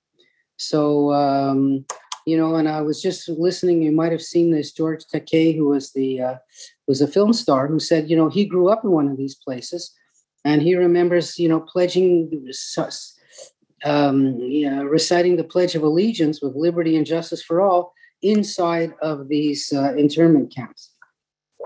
so 0.57 1.13
um, 1.13 1.85
you 2.27 2.37
know, 2.37 2.57
and 2.57 2.69
I 2.69 2.83
was 2.83 3.01
just 3.01 3.29
listening. 3.29 3.83
You 3.83 3.93
might 3.93 4.11
have 4.11 4.21
seen 4.23 4.51
this 4.51 4.73
George 4.73 5.05
Takei, 5.05 5.57
who 5.57 5.69
was 5.69 5.93
the 5.93 6.21
uh, 6.21 6.35
was 6.89 7.01
a 7.01 7.07
film 7.07 7.33
star, 7.33 7.69
who 7.69 7.79
said, 7.79 8.11
you 8.11 8.17
know, 8.17 8.29
he 8.29 8.45
grew 8.45 8.69
up 8.69 8.83
in 8.85 8.91
one 8.91 9.09
of 9.09 9.17
these 9.17 9.37
places, 9.37 9.95
and 10.45 10.61
he 10.61 10.75
remembers, 10.75 11.39
you 11.39 11.49
know, 11.49 11.61
pledging, 11.61 12.51
um, 13.85 14.39
reciting 14.89 15.37
the 15.37 15.45
Pledge 15.45 15.77
of 15.77 15.85
Allegiance 15.85 16.43
with 16.43 16.57
liberty 16.57 16.97
and 16.97 17.07
justice 17.07 17.43
for 17.43 17.61
all 17.61 17.95
inside 18.23 18.95
of 19.03 19.29
these 19.29 19.73
uh, 19.73 19.95
internment 19.97 20.55
camps. 20.55 20.93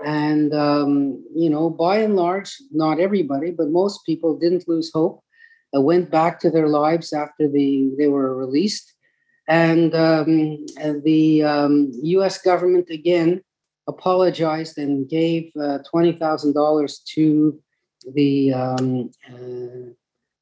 And 0.05 0.53
um, 0.53 1.23
you 1.35 1.49
know, 1.49 1.69
by 1.69 1.97
and 1.99 2.15
large, 2.15 2.55
not 2.71 2.99
everybody, 2.99 3.51
but 3.51 3.69
most 3.69 4.05
people 4.05 4.37
didn't 4.37 4.67
lose 4.67 4.91
hope. 4.93 5.23
Went 5.73 6.11
back 6.11 6.39
to 6.41 6.49
their 6.49 6.67
lives 6.67 7.13
after 7.13 7.47
the 7.47 7.91
they 7.97 8.07
were 8.07 8.35
released, 8.35 8.93
and 9.47 9.95
um, 9.95 10.65
the 11.03 11.43
U.S. 12.03 12.37
Um, 12.37 12.41
government 12.43 12.89
again 12.89 13.41
apologized 13.87 14.77
and 14.77 15.07
gave 15.07 15.51
uh, 15.55 15.79
twenty 15.89 16.11
thousand 16.11 16.53
dollars 16.53 16.99
to 17.13 17.57
the 18.13 18.53
um, 18.53 19.11
uh, 19.31 19.93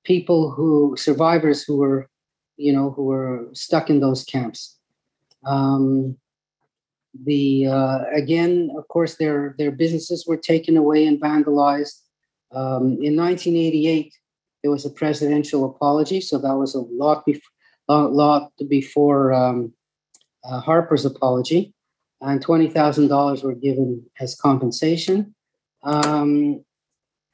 people 0.03 0.49
who 0.49 0.95
survivors 0.97 1.63
who 1.63 1.77
were, 1.77 2.09
you 2.57 2.73
know, 2.73 2.89
who 2.91 3.03
were 3.03 3.49
stuck 3.53 3.89
in 3.89 3.99
those 3.99 4.23
camps. 4.23 4.78
Um, 5.45 6.17
the 7.25 7.67
uh, 7.67 7.99
again, 8.13 8.71
of 8.77 8.87
course, 8.87 9.15
their 9.15 9.55
their 9.57 9.71
businesses 9.71 10.25
were 10.27 10.37
taken 10.37 10.77
away 10.77 11.05
and 11.05 11.19
vandalized. 11.19 12.01
Um, 12.51 12.97
in 13.01 13.15
1988, 13.15 14.13
there 14.63 14.71
was 14.71 14.85
a 14.85 14.89
presidential 14.89 15.65
apology, 15.65 16.21
so 16.21 16.37
that 16.37 16.55
was 16.55 16.75
a 16.75 16.79
lot 16.79 17.25
before 17.25 17.41
lot 17.89 18.51
before 18.67 19.33
um, 19.33 19.73
uh, 20.43 20.59
Harper's 20.61 21.05
apology, 21.05 21.73
and 22.21 22.41
twenty 22.41 22.69
thousand 22.69 23.07
dollars 23.07 23.43
were 23.43 23.55
given 23.55 24.05
as 24.19 24.35
compensation. 24.35 25.33
Um, 25.83 26.63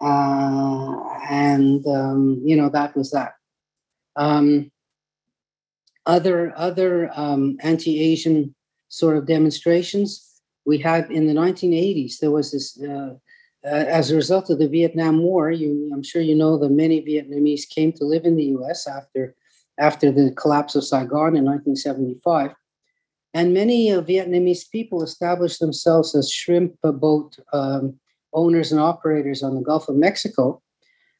uh, 0.01 0.95
and 1.29 1.85
um, 1.87 2.41
you 2.43 2.55
know 2.55 2.69
that 2.69 2.95
was 2.95 3.11
that. 3.11 3.33
Other 6.05 6.53
other 6.55 7.09
um, 7.15 7.57
anti-Asian 7.61 8.53
sort 8.89 9.17
of 9.17 9.27
demonstrations 9.27 10.41
we 10.65 10.77
had 10.77 11.09
in 11.11 11.27
the 11.27 11.33
1980s. 11.33 12.19
There 12.19 12.31
was 12.31 12.51
this. 12.51 12.81
Uh, 12.81 13.15
uh, 13.65 13.83
as 13.87 14.11
a 14.11 14.15
result 14.15 14.51
of 14.51 14.59
the 14.59 14.67
Vietnam 14.67 15.23
War, 15.23 15.49
you, 15.49 15.89
I'm 15.91 16.03
sure 16.03 16.21
you 16.21 16.35
know 16.35 16.55
that 16.59 16.69
many 16.69 17.01
Vietnamese 17.01 17.67
came 17.67 17.91
to 17.93 18.05
live 18.05 18.23
in 18.23 18.35
the 18.35 18.45
U.S. 18.57 18.85
after 18.85 19.35
after 19.79 20.11
the 20.11 20.31
collapse 20.31 20.75
of 20.75 20.83
Saigon 20.83 21.35
in 21.35 21.43
1975. 21.43 22.51
And 23.33 23.53
many 23.53 23.91
uh, 23.91 24.01
Vietnamese 24.01 24.69
people 24.71 25.03
established 25.03 25.59
themselves 25.59 26.15
as 26.15 26.31
shrimp 26.31 26.75
boat 26.81 27.37
um, 27.51 27.99
owners 28.33 28.71
and 28.71 28.79
operators 28.79 29.43
on 29.43 29.55
the 29.55 29.61
Gulf 29.61 29.89
of 29.89 29.95
Mexico. 29.95 30.61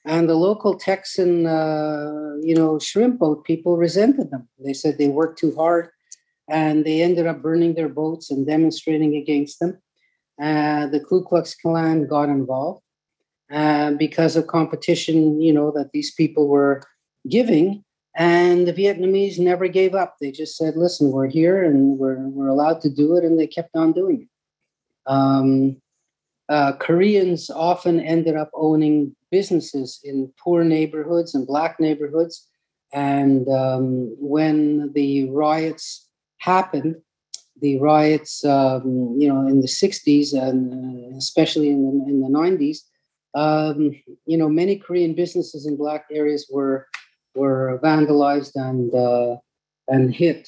And 0.05 0.29
the 0.29 0.35
local 0.35 0.77
Texan, 0.77 1.47
uh, 1.47 2.35
you 2.41 2.55
know, 2.55 2.77
shrimp 2.77 3.19
boat 3.19 3.43
people 3.43 3.75
resented 3.75 4.29
them. 4.29 4.47
They 4.63 4.73
said 4.73 4.97
they 4.97 5.07
worked 5.07 5.39
too 5.39 5.55
hard, 5.55 5.89
and 6.47 6.85
they 6.85 7.01
ended 7.01 7.25
up 7.25 7.41
burning 7.41 7.73
their 7.73 7.89
boats 7.89 8.29
and 8.29 8.45
demonstrating 8.45 9.15
against 9.15 9.59
them. 9.59 9.79
Uh, 10.39 10.87
the 10.87 10.99
Ku 10.99 11.23
Klux 11.23 11.55
Klan 11.55 12.07
got 12.07 12.29
involved 12.29 12.83
uh, 13.51 13.91
because 13.91 14.35
of 14.35 14.47
competition, 14.47 15.41
you 15.41 15.53
know, 15.53 15.71
that 15.71 15.91
these 15.91 16.13
people 16.13 16.47
were 16.47 16.83
giving. 17.27 17.83
And 18.17 18.67
the 18.67 18.73
Vietnamese 18.73 19.39
never 19.39 19.67
gave 19.67 19.93
up. 19.93 20.15
They 20.21 20.31
just 20.31 20.55
said, 20.55 20.77
listen, 20.77 21.11
we're 21.11 21.27
here 21.27 21.63
and 21.63 21.97
we're, 21.97 22.27
we're 22.29 22.47
allowed 22.47 22.79
to 22.81 22.89
do 22.89 23.17
it. 23.17 23.25
And 23.25 23.37
they 23.39 23.47
kept 23.47 23.75
on 23.75 23.91
doing 23.91 24.21
it. 24.21 24.29
Um, 25.11 25.81
uh, 26.47 26.73
Koreans 26.73 27.49
often 27.49 27.99
ended 27.99 28.37
up 28.37 28.51
owning 28.53 29.15
businesses 29.37 29.99
in 30.09 30.31
poor 30.43 30.63
neighborhoods 30.63 31.35
and 31.35 31.51
black 31.53 31.73
neighborhoods. 31.85 32.35
And 32.93 33.43
um, 33.49 33.85
when 34.35 34.93
the 34.93 35.11
riots 35.45 35.85
happened, 36.37 36.95
the 37.61 37.73
riots, 37.79 38.33
um, 38.45 39.15
you 39.19 39.27
know, 39.29 39.41
in 39.51 39.57
the 39.65 39.73
60s 39.83 40.27
and 40.45 40.59
uh, 40.73 41.17
especially 41.17 41.69
in 41.75 41.79
the, 41.85 41.91
in 42.11 42.17
the 42.25 42.33
90s, 42.41 42.79
um, 43.45 43.79
you 44.25 44.37
know, 44.37 44.49
many 44.61 44.75
Korean 44.77 45.13
businesses 45.13 45.65
in 45.65 45.75
black 45.75 46.03
areas 46.21 46.41
were 46.55 46.87
were 47.39 47.79
vandalized 47.83 48.55
and 48.69 48.93
uh, 49.07 49.35
and 49.93 50.03
hit 50.21 50.41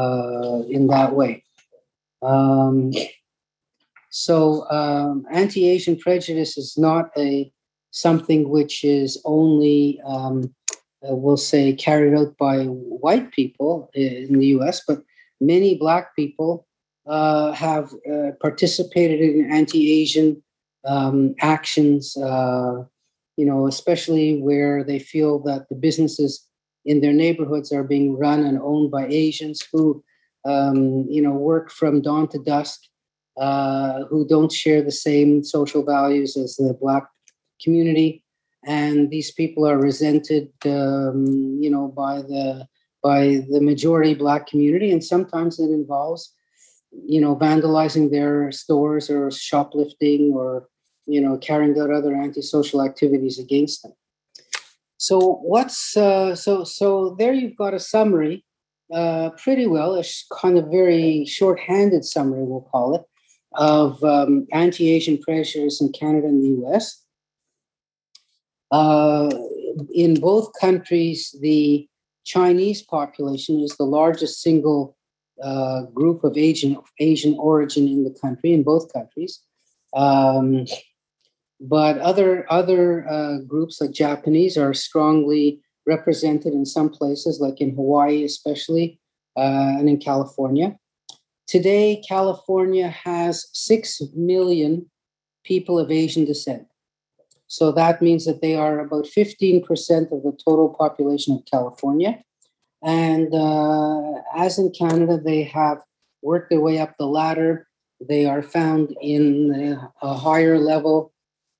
uh, 0.00 0.58
in 0.76 0.86
that 0.94 1.10
way. 1.20 1.32
Um, 2.32 2.92
so 4.10 4.36
um, 4.70 5.24
anti-Asian 5.32 5.96
prejudice 6.04 6.56
is 6.56 6.70
not 6.78 7.06
a 7.16 7.52
something 7.92 8.48
which 8.48 8.82
is 8.82 9.20
only, 9.24 10.00
um, 10.04 10.52
uh, 11.08 11.14
we'll 11.14 11.36
say, 11.36 11.72
carried 11.72 12.14
out 12.14 12.36
by 12.36 12.64
white 12.64 13.30
people 13.30 13.90
in 13.94 14.38
the 14.38 14.46
U.S., 14.58 14.82
but 14.86 15.02
many 15.40 15.76
black 15.76 16.16
people 16.16 16.66
uh, 17.06 17.52
have 17.52 17.92
uh, 18.12 18.32
participated 18.40 19.20
in 19.20 19.50
anti-Asian 19.50 20.42
um, 20.84 21.34
actions. 21.40 22.16
Uh, 22.16 22.84
you 23.36 23.46
know, 23.46 23.66
especially 23.66 24.40
where 24.40 24.84
they 24.84 24.98
feel 24.98 25.38
that 25.40 25.68
the 25.68 25.74
businesses 25.74 26.46
in 26.84 27.00
their 27.00 27.12
neighborhoods 27.12 27.72
are 27.72 27.84
being 27.84 28.18
run 28.18 28.44
and 28.44 28.58
owned 28.60 28.90
by 28.90 29.06
Asians 29.06 29.66
who, 29.72 30.04
um, 30.44 31.06
you 31.08 31.22
know, 31.22 31.32
work 31.32 31.70
from 31.70 32.02
dawn 32.02 32.28
to 32.28 32.38
dusk 32.38 32.80
uh, 33.38 34.04
who 34.04 34.26
don't 34.26 34.52
share 34.52 34.82
the 34.82 34.92
same 34.92 35.42
social 35.42 35.84
values 35.84 36.36
as 36.36 36.56
the 36.56 36.76
Black 36.80 37.04
community, 37.62 38.24
and 38.64 39.10
these 39.10 39.30
people 39.30 39.66
are 39.66 39.78
resented, 39.78 40.50
um, 40.64 41.58
you 41.60 41.70
know, 41.70 41.88
by 41.88 42.22
the 42.22 42.66
by 43.02 43.44
the 43.50 43.60
majority 43.60 44.14
Black 44.14 44.46
community, 44.46 44.92
and 44.92 45.02
sometimes 45.02 45.58
it 45.58 45.70
involves, 45.70 46.32
you 47.04 47.20
know, 47.20 47.34
vandalizing 47.34 48.10
their 48.10 48.52
stores 48.52 49.10
or 49.10 49.30
shoplifting 49.30 50.32
or 50.34 50.68
you 51.06 51.20
know 51.20 51.36
carrying 51.38 51.78
out 51.80 51.90
other 51.90 52.14
antisocial 52.14 52.82
activities 52.82 53.38
against 53.38 53.82
them. 53.82 53.92
So 54.98 55.40
what's 55.42 55.96
uh, 55.96 56.36
so 56.36 56.62
so 56.62 57.16
there 57.18 57.32
you've 57.32 57.56
got 57.56 57.74
a 57.74 57.80
summary, 57.80 58.44
uh, 58.94 59.30
pretty 59.30 59.66
well, 59.66 59.96
a 59.96 60.04
kind 60.40 60.56
of 60.56 60.66
very 60.66 61.24
short-handed 61.24 62.04
summary, 62.04 62.44
we'll 62.44 62.68
call 62.70 62.94
it, 62.94 63.02
of 63.54 64.02
um, 64.04 64.46
anti 64.52 64.92
Asian 64.92 65.18
pressures 65.18 65.80
in 65.80 65.90
Canada 65.92 66.28
and 66.28 66.40
the 66.40 66.68
US. 66.68 67.01
Uh, 68.72 69.30
in 69.94 70.18
both 70.18 70.50
countries, 70.58 71.36
the 71.40 71.86
Chinese 72.24 72.82
population 72.82 73.60
is 73.60 73.76
the 73.76 73.84
largest 73.84 74.40
single 74.40 74.96
uh, 75.42 75.82
group 75.94 76.24
of 76.24 76.36
Asian, 76.38 76.78
Asian 76.98 77.36
origin 77.38 77.86
in 77.86 78.02
the 78.02 78.16
country, 78.20 78.52
in 78.52 78.62
both 78.62 78.92
countries. 78.92 79.40
Um, 79.94 80.64
but 81.60 81.98
other, 81.98 82.50
other 82.50 83.06
uh, 83.08 83.38
groups 83.46 83.80
like 83.80 83.92
Japanese 83.92 84.56
are 84.56 84.72
strongly 84.72 85.60
represented 85.86 86.54
in 86.54 86.64
some 86.64 86.88
places, 86.88 87.40
like 87.40 87.60
in 87.60 87.74
Hawaii, 87.74 88.24
especially, 88.24 88.98
uh, 89.36 89.76
and 89.78 89.88
in 89.88 89.98
California. 89.98 90.76
Today, 91.46 92.02
California 92.08 92.88
has 92.88 93.48
6 93.52 94.00
million 94.14 94.90
people 95.44 95.78
of 95.78 95.90
Asian 95.90 96.24
descent. 96.24 96.66
So 97.52 97.70
that 97.72 98.00
means 98.00 98.24
that 98.24 98.40
they 98.40 98.54
are 98.54 98.80
about 98.80 99.04
15% 99.04 99.60
of 100.10 100.22
the 100.22 100.34
total 100.42 100.70
population 100.70 101.34
of 101.34 101.44
California. 101.44 102.24
And 102.82 103.34
uh, 103.34 104.22
as 104.34 104.58
in 104.58 104.70
Canada, 104.70 105.20
they 105.22 105.42
have 105.42 105.82
worked 106.22 106.48
their 106.48 106.62
way 106.62 106.78
up 106.78 106.96
the 106.96 107.06
ladder. 107.06 107.68
They 108.00 108.24
are 108.24 108.40
found 108.40 108.96
in 109.02 109.78
a 110.00 110.14
higher 110.14 110.58
level 110.58 111.12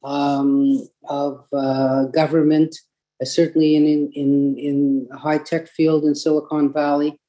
um, 0.03 0.89
of 1.11 1.47
uh, 1.53 2.05
government, 2.05 2.75
uh, 3.21 3.27
certainly 3.27 3.77
in, 3.77 3.85
in, 4.15 4.57
in, 4.57 5.09
high 5.15 5.39
tech 5.45 5.69
field 5.69 6.05
in 6.05 6.15
Silicon 6.15 6.73
Valley. 6.73 7.21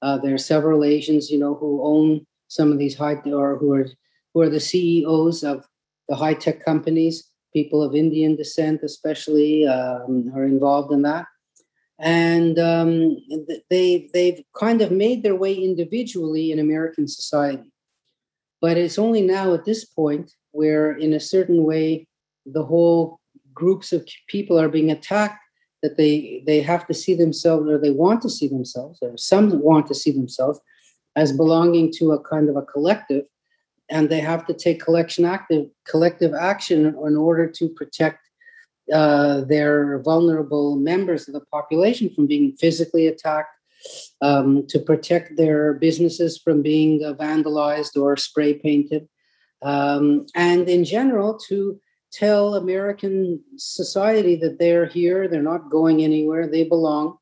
Uh, 0.00 0.18
there 0.18 0.34
are 0.34 0.38
several 0.38 0.84
Asians, 0.84 1.28
you 1.28 1.40
know, 1.40 1.56
who 1.56 1.82
own 1.82 2.24
some 2.46 2.70
of 2.70 2.78
these 2.78 2.96
high 2.96 3.16
or 3.26 3.58
who 3.58 3.72
are 3.72 3.88
who 4.32 4.42
are 4.42 4.48
the 4.48 4.60
CEOs 4.60 5.42
of 5.42 5.66
the 6.08 6.14
high 6.14 6.34
tech 6.34 6.64
companies. 6.64 7.31
People 7.52 7.82
of 7.82 7.94
Indian 7.94 8.36
descent, 8.36 8.82
especially, 8.82 9.66
um, 9.66 10.32
are 10.34 10.44
involved 10.44 10.92
in 10.92 11.02
that, 11.02 11.26
and 11.98 12.58
um, 12.58 13.18
they 13.70 14.08
they've 14.12 14.42
kind 14.56 14.80
of 14.80 14.90
made 14.90 15.22
their 15.22 15.36
way 15.36 15.54
individually 15.54 16.50
in 16.52 16.58
American 16.58 17.06
society. 17.06 17.70
But 18.60 18.76
it's 18.76 18.98
only 18.98 19.22
now 19.22 19.54
at 19.54 19.64
this 19.64 19.84
point 19.84 20.32
where, 20.52 20.92
in 20.92 21.12
a 21.12 21.20
certain 21.20 21.64
way, 21.64 22.06
the 22.46 22.64
whole 22.64 23.20
groups 23.52 23.92
of 23.92 24.06
people 24.28 24.58
are 24.58 24.68
being 24.68 24.90
attacked 24.90 25.42
that 25.82 25.96
they 25.96 26.42
they 26.46 26.60
have 26.60 26.86
to 26.86 26.94
see 26.94 27.14
themselves 27.14 27.68
or 27.68 27.78
they 27.78 27.90
want 27.90 28.22
to 28.22 28.30
see 28.30 28.48
themselves 28.48 28.98
or 29.02 29.16
some 29.16 29.60
want 29.60 29.86
to 29.88 29.94
see 29.94 30.10
themselves 30.10 30.60
as 31.16 31.36
belonging 31.36 31.92
to 31.92 32.12
a 32.12 32.20
kind 32.20 32.48
of 32.48 32.56
a 32.56 32.62
collective, 32.62 33.24
and 33.92 34.08
they 34.08 34.20
have 34.20 34.46
to 34.46 34.54
take 34.54 34.82
collection 34.82 35.24
active 35.24 35.66
collective 35.92 36.34
action 36.34 36.86
in 36.86 37.14
order 37.16 37.46
to 37.58 37.68
protect 37.68 38.20
uh, 38.92 39.42
their 39.42 40.00
vulnerable 40.00 40.76
members 40.76 41.28
of 41.28 41.34
the 41.34 41.46
population 41.56 42.12
from 42.14 42.26
being 42.26 42.56
physically 42.56 43.06
attacked, 43.06 43.54
um, 44.20 44.66
to 44.68 44.78
protect 44.78 45.36
their 45.36 45.74
businesses 45.74 46.38
from 46.38 46.62
being 46.62 47.04
uh, 47.04 47.12
vandalized 47.14 47.94
or 47.96 48.16
spray 48.16 48.54
painted, 48.54 49.08
um, 49.62 50.26
and 50.34 50.68
in 50.68 50.84
general 50.84 51.38
to 51.48 51.78
tell 52.12 52.54
American 52.54 53.40
society 53.56 54.36
that 54.36 54.58
they're 54.58 54.86
here, 54.86 55.28
they're 55.28 55.50
not 55.54 55.70
going 55.70 56.02
anywhere, 56.02 56.46
they 56.46 56.64
belong. 56.64 57.16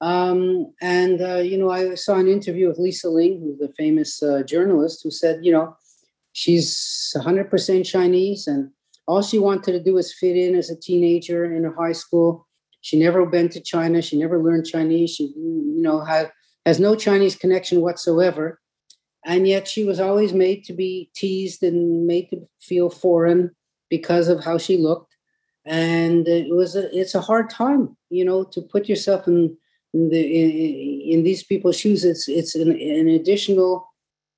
Um, 0.00 0.72
and, 0.80 1.22
uh, 1.22 1.38
you 1.38 1.56
know, 1.56 1.70
I 1.70 1.94
saw 1.94 2.16
an 2.16 2.28
interview 2.28 2.68
with 2.68 2.78
Lisa 2.78 3.08
Ling, 3.08 3.40
who's 3.40 3.60
a 3.60 3.72
famous 3.74 4.22
uh, 4.22 4.42
journalist, 4.42 5.00
who 5.02 5.10
said, 5.10 5.40
you 5.42 5.52
know, 5.52 5.76
she's 6.32 7.14
100% 7.16 7.86
Chinese 7.86 8.46
and 8.46 8.70
all 9.08 9.22
she 9.22 9.38
wanted 9.38 9.72
to 9.72 9.82
do 9.82 9.94
was 9.94 10.12
fit 10.12 10.36
in 10.36 10.54
as 10.54 10.68
a 10.68 10.78
teenager 10.78 11.44
in 11.44 11.64
her 11.64 11.74
high 11.74 11.92
school. 11.92 12.46
She 12.80 12.98
never 12.98 13.24
been 13.24 13.48
to 13.50 13.60
China. 13.60 14.02
She 14.02 14.18
never 14.18 14.42
learned 14.42 14.66
Chinese. 14.66 15.14
She, 15.14 15.32
you 15.36 15.80
know, 15.82 16.04
had, 16.04 16.30
has 16.66 16.78
no 16.80 16.94
Chinese 16.94 17.36
connection 17.36 17.80
whatsoever. 17.80 18.60
And 19.24 19.46
yet 19.46 19.66
she 19.66 19.84
was 19.84 19.98
always 19.98 20.32
made 20.32 20.64
to 20.64 20.72
be 20.72 21.10
teased 21.14 21.62
and 21.62 22.06
made 22.06 22.28
to 22.30 22.46
feel 22.60 22.90
foreign 22.90 23.54
because 23.88 24.28
of 24.28 24.44
how 24.44 24.58
she 24.58 24.76
looked 24.76 25.16
and 25.66 26.28
it 26.28 26.54
was 26.54 26.76
a, 26.76 26.96
it's 26.96 27.14
a 27.14 27.20
hard 27.20 27.50
time 27.50 27.96
you 28.08 28.24
know 28.24 28.44
to 28.44 28.62
put 28.62 28.88
yourself 28.88 29.26
in, 29.26 29.56
in 29.96 30.08
the 30.10 30.20
in, 30.20 31.18
in, 31.18 31.24
these 31.24 31.42
people's 31.44 31.78
shoes 31.78 32.04
it's 32.04 32.28
it's 32.28 32.54
an, 32.54 32.70
an 32.70 33.08
additional 33.08 33.88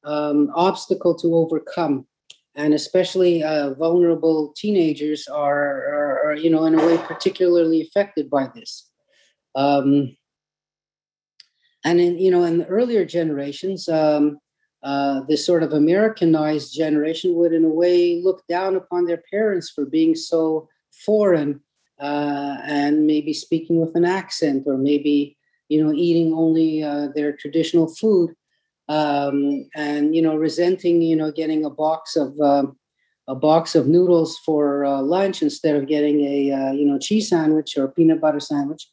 um, 0.04 0.50
obstacle 0.54 1.14
to 1.16 1.34
overcome. 1.34 2.06
And 2.54 2.74
especially 2.74 3.44
uh, 3.44 3.74
vulnerable 3.74 4.52
teenagers 4.56 5.28
are, 5.28 5.66
are, 5.94 6.26
are, 6.26 6.36
you 6.36 6.50
know 6.50 6.64
in 6.64 6.78
a 6.78 6.86
way 6.86 6.98
particularly 6.98 7.82
affected 7.82 8.28
by 8.30 8.48
this. 8.54 8.88
Um, 9.54 10.16
and 11.84 12.00
in 12.00 12.18
you 12.18 12.30
know 12.30 12.44
in 12.44 12.58
the 12.58 12.66
earlier 12.66 13.04
generations 13.04 13.88
um, 13.88 14.38
uh, 14.82 15.22
this 15.28 15.44
sort 15.44 15.62
of 15.62 15.72
Americanized 15.72 16.72
generation 16.72 17.34
would, 17.34 17.52
in 17.52 17.64
a 17.64 17.68
way, 17.68 18.20
look 18.22 18.46
down 18.46 18.76
upon 18.76 19.06
their 19.06 19.22
parents 19.30 19.70
for 19.70 19.84
being 19.84 20.14
so 20.14 20.68
foreign 21.04 21.60
uh, 22.00 22.58
and 22.62 23.06
maybe 23.06 23.32
speaking 23.32 23.80
with 23.80 23.96
an 23.96 24.04
accent 24.04 24.64
or 24.66 24.78
maybe, 24.78 25.36
you 25.68 25.84
know, 25.84 25.92
eating 25.92 26.32
only 26.32 26.82
uh, 26.82 27.08
their 27.14 27.32
traditional 27.32 27.88
food 27.94 28.34
um, 28.88 29.68
and, 29.74 30.14
you 30.14 30.22
know, 30.22 30.36
resenting, 30.36 31.02
you 31.02 31.16
know, 31.16 31.30
getting 31.30 31.64
a 31.64 31.70
box 31.70 32.16
of 32.16 32.38
um, 32.40 32.76
a 33.28 33.34
box 33.34 33.74
of 33.74 33.86
noodles 33.86 34.38
for 34.38 34.86
uh, 34.86 35.02
lunch 35.02 35.42
instead 35.42 35.76
of 35.76 35.86
getting 35.86 36.22
a, 36.22 36.50
uh, 36.50 36.72
you 36.72 36.86
know, 36.86 36.98
cheese 36.98 37.28
sandwich 37.28 37.76
or 37.76 37.88
peanut 37.88 38.20
butter 38.20 38.40
sandwich. 38.40 38.88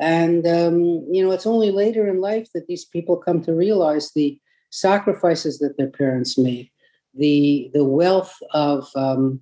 And, 0.00 0.46
um, 0.46 0.80
you 1.10 1.22
know, 1.22 1.30
it's 1.30 1.46
only 1.46 1.70
later 1.70 2.08
in 2.08 2.20
life 2.20 2.48
that 2.54 2.66
these 2.66 2.86
people 2.86 3.16
come 3.16 3.42
to 3.42 3.52
realize 3.52 4.10
the 4.10 4.40
sacrifices 4.70 5.58
that 5.58 5.76
their 5.76 5.90
parents 5.90 6.36
made, 6.36 6.70
the 7.14 7.70
the 7.74 7.84
wealth 7.84 8.34
of 8.52 8.88
um, 8.96 9.40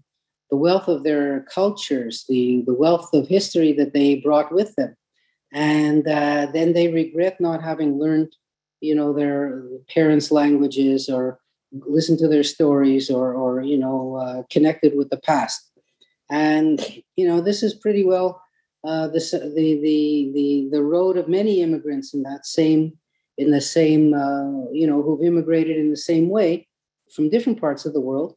the 0.50 0.56
wealth 0.56 0.88
of 0.88 1.04
their 1.04 1.46
cultures, 1.54 2.24
the 2.28 2.62
the 2.66 2.74
wealth 2.74 3.08
of 3.14 3.28
history 3.28 3.72
that 3.72 3.94
they 3.94 4.16
brought 4.16 4.52
with 4.52 4.74
them, 4.74 4.94
and 5.52 6.06
uh, 6.06 6.46
then 6.52 6.72
they 6.72 6.88
regret 6.88 7.40
not 7.40 7.62
having 7.62 7.98
learned, 7.98 8.34
you 8.80 8.94
know, 8.94 9.12
their 9.12 9.62
parents' 9.88 10.30
languages 10.30 11.08
or 11.08 11.38
listened 11.72 12.18
to 12.18 12.28
their 12.28 12.42
stories 12.42 13.10
or 13.10 13.34
or 13.34 13.62
you 13.62 13.78
know 13.78 14.16
uh, 14.16 14.42
connected 14.50 14.96
with 14.96 15.10
the 15.10 15.18
past, 15.18 15.70
and 16.30 17.02
you 17.16 17.26
know 17.26 17.40
this 17.40 17.62
is 17.62 17.74
pretty 17.74 18.04
well. 18.04 18.42
Uh, 18.84 19.06
this, 19.08 19.30
the, 19.30 19.38
the 19.82 20.30
the 20.34 20.68
the 20.72 20.82
road 20.82 21.16
of 21.16 21.28
many 21.28 21.60
immigrants 21.60 22.14
in 22.14 22.22
that 22.22 22.44
same 22.44 22.92
in 23.38 23.50
the 23.50 23.60
same, 23.60 24.14
uh, 24.14 24.70
you 24.72 24.86
know, 24.86 25.02
who've 25.02 25.22
immigrated 25.22 25.76
in 25.76 25.90
the 25.90 25.96
same 25.96 26.28
way 26.28 26.68
from 27.14 27.30
different 27.30 27.60
parts 27.60 27.84
of 27.84 27.92
the 27.92 28.00
world. 28.00 28.36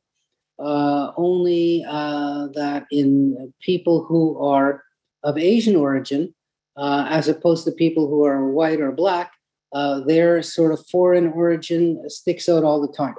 Uh, 0.58 1.12
only 1.18 1.84
uh, 1.88 2.48
that 2.54 2.86
in 2.90 3.54
people 3.62 4.06
who 4.06 4.40
are 4.40 4.84
of 5.24 5.38
Asian 5.38 5.76
origin, 5.76 6.34
uh, 6.78 7.08
as 7.10 7.28
opposed 7.28 7.66
to 7.66 7.72
people 7.72 8.08
who 8.08 8.26
are 8.26 8.52
white 8.52 8.82
or 8.82 8.92
black, 8.92 9.34
uh, 9.74 10.02
their 10.02 10.42
sort 10.42 10.72
of 10.72 10.86
foreign 10.88 11.28
origin 11.28 12.02
sticks 12.10 12.48
out 12.48 12.64
all 12.64 12.82
the 12.82 12.94
time. 12.94 13.16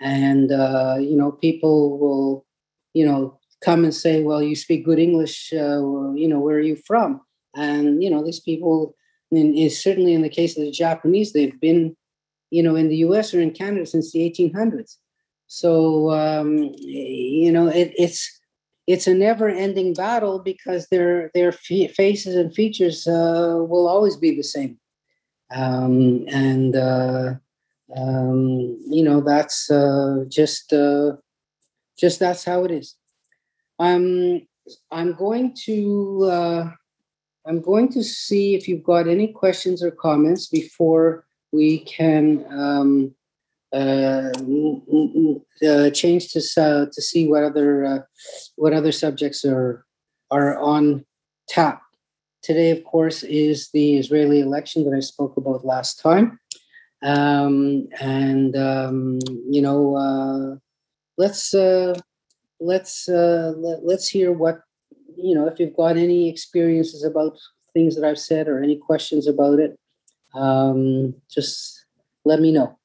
And, 0.00 0.50
uh, 0.50 0.96
you 0.98 1.16
know, 1.16 1.32
people 1.32 1.98
will, 1.98 2.46
you 2.94 3.06
know, 3.06 3.38
come 3.62 3.84
and 3.84 3.94
say, 3.94 4.22
well, 4.22 4.42
you 4.42 4.56
speak 4.56 4.84
good 4.84 4.98
English, 4.98 5.52
or, 5.52 6.16
you 6.16 6.26
know, 6.26 6.40
where 6.40 6.56
are 6.56 6.60
you 6.60 6.76
from? 6.76 7.20
And, 7.54 8.02
you 8.02 8.10
know, 8.10 8.24
these 8.24 8.40
people 8.40 8.96
and 9.32 9.72
certainly 9.72 10.12
in 10.12 10.22
the 10.22 10.28
case 10.28 10.56
of 10.56 10.64
the 10.64 10.70
Japanese, 10.70 11.32
they've 11.32 11.58
been, 11.58 11.96
you 12.50 12.62
know, 12.62 12.76
in 12.76 12.88
the 12.88 12.96
U.S. 12.96 13.32
or 13.32 13.40
in 13.40 13.50
Canada 13.50 13.86
since 13.86 14.12
the 14.12 14.18
1800s. 14.30 14.96
So 15.46 16.10
um, 16.10 16.72
you 16.78 17.52
know, 17.52 17.68
it, 17.68 17.92
it's 17.96 18.40
it's 18.86 19.06
a 19.06 19.14
never-ending 19.14 19.94
battle 19.94 20.38
because 20.40 20.88
their 20.88 21.30
their 21.34 21.52
faces 21.52 22.34
and 22.34 22.54
features 22.54 23.06
uh, 23.06 23.56
will 23.58 23.86
always 23.86 24.16
be 24.16 24.34
the 24.34 24.42
same, 24.42 24.78
um, 25.54 26.24
and 26.28 26.74
uh, 26.74 27.34
um, 27.96 28.78
you 28.88 29.02
know 29.04 29.20
that's 29.20 29.70
uh, 29.70 30.24
just 30.28 30.72
uh, 30.72 31.12
just 31.96 32.18
that's 32.18 32.44
how 32.44 32.64
it 32.64 32.70
is. 32.70 32.96
I'm 33.78 34.46
I'm 34.90 35.14
going 35.14 35.54
to 35.64 36.28
uh, 36.30 36.70
I'm 37.46 37.60
going 37.60 37.88
to 37.92 38.02
see 38.02 38.54
if 38.54 38.66
you've 38.66 38.84
got 38.84 39.08
any 39.08 39.28
questions 39.28 39.82
or 39.82 39.90
comments 39.90 40.48
before 40.48 41.24
we 41.52 41.80
can 41.80 42.44
um, 42.50 43.14
change 45.90 46.32
to 46.32 46.40
uh, 46.58 46.86
to 46.92 47.02
see 47.02 47.28
what 47.28 47.42
other 47.42 47.84
uh, 47.84 47.98
what 48.56 48.72
other 48.72 48.92
subjects 48.92 49.44
are 49.44 49.84
are 50.30 50.58
on 50.58 51.04
tap. 51.48 51.82
Today, 52.42 52.70
of 52.70 52.84
course, 52.84 53.22
is 53.22 53.70
the 53.70 53.96
Israeli 53.96 54.40
election 54.40 54.84
that 54.84 54.96
I 54.96 55.00
spoke 55.00 55.36
about 55.36 55.64
last 55.64 56.00
time, 56.00 56.40
um, 57.02 57.88
and 58.00 58.56
um, 58.56 59.20
you 59.48 59.62
know, 59.62 59.96
uh, 59.96 60.56
let's 61.16 61.54
uh, 61.54 61.98
let's 62.60 63.08
let, 63.08 63.84
let's 63.84 64.08
hear 64.08 64.32
what 64.32 64.62
you 65.16 65.34
know, 65.34 65.46
if 65.46 65.58
you've 65.58 65.76
got 65.76 65.96
any 65.96 66.28
experiences 66.28 67.04
about 67.04 67.38
things 67.72 67.94
that 67.96 68.04
I've 68.04 68.18
said 68.18 68.48
or 68.48 68.62
any 68.62 68.76
questions 68.76 69.26
about 69.26 69.58
it, 69.58 69.78
um, 70.34 71.14
just 71.30 71.86
let 72.24 72.40
me 72.40 72.52
know. 72.52 72.78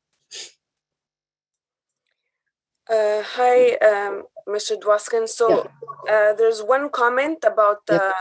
Uh, 2.89 3.21
hi, 3.23 3.73
um, 3.75 4.23
Mr. 4.47 4.79
Dwoskin. 4.79 5.27
So 5.27 5.49
yeah. 5.49 6.13
uh, 6.13 6.33
there's 6.33 6.61
one 6.61 6.89
comment 6.89 7.43
about 7.45 7.85
the. 7.85 7.95
Yeah. 7.95 8.11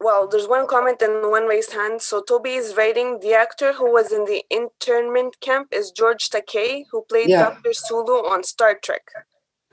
Well, 0.00 0.26
there's 0.26 0.48
one 0.48 0.66
comment 0.66 1.00
and 1.00 1.30
one 1.30 1.44
raised 1.46 1.74
hand. 1.74 2.02
So 2.02 2.22
Toby 2.22 2.54
is 2.54 2.76
writing 2.76 3.20
the 3.20 3.34
actor 3.34 3.72
who 3.74 3.92
was 3.92 4.10
in 4.10 4.24
the 4.24 4.42
internment 4.50 5.38
camp 5.40 5.68
is 5.70 5.92
George 5.92 6.28
Takei, 6.28 6.86
who 6.90 7.04
played 7.08 7.28
yeah. 7.28 7.50
Dr. 7.50 7.72
Sulu 7.72 8.14
on 8.26 8.42
Star 8.42 8.76
Trek. 8.82 9.02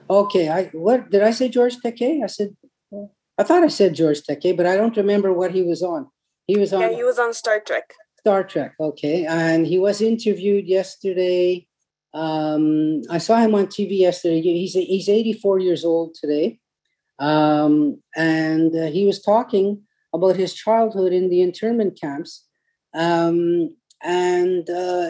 Okay, 0.07 0.49
I 0.49 0.65
what 0.65 1.09
did 1.09 1.23
I 1.23 1.31
say 1.31 1.49
George 1.49 1.77
Takei? 1.77 2.23
I 2.23 2.27
said 2.27 2.55
I 3.39 3.43
thought 3.43 3.63
I 3.63 3.69
said 3.69 3.95
George 3.95 4.21
Takei, 4.21 4.55
but 4.55 4.65
I 4.65 4.75
don't 4.75 4.97
remember 4.97 5.31
what 5.31 5.51
he 5.51 5.63
was 5.63 5.81
on. 5.81 6.09
He 6.45 6.57
was 6.57 6.73
on. 6.73 6.81
Yeah, 6.81 6.91
he 6.91 7.03
was 7.05 7.17
on 7.17 7.33
Star 7.33 7.61
Trek. 7.61 7.93
Star 8.19 8.43
Trek, 8.43 8.73
okay, 8.79 9.25
and 9.25 9.65
he 9.65 9.79
was 9.79 10.01
interviewed 10.01 10.67
yesterday. 10.67 11.65
Um, 12.13 13.01
I 13.09 13.17
saw 13.19 13.37
him 13.37 13.53
on 13.55 13.67
TV 13.67 13.99
yesterday. 13.99 14.41
He's 14.41 14.73
he's 14.73 15.09
84 15.09 15.59
years 15.59 15.85
old 15.85 16.15
today, 16.15 16.59
um, 17.19 18.01
and 18.15 18.75
uh, 18.75 18.87
he 18.87 19.05
was 19.05 19.21
talking 19.21 19.83
about 20.13 20.35
his 20.35 20.53
childhood 20.53 21.13
in 21.13 21.29
the 21.29 21.41
internment 21.41 21.99
camps. 21.99 22.45
Um, 22.95 23.75
and 24.01 24.69
uh, 24.69 25.09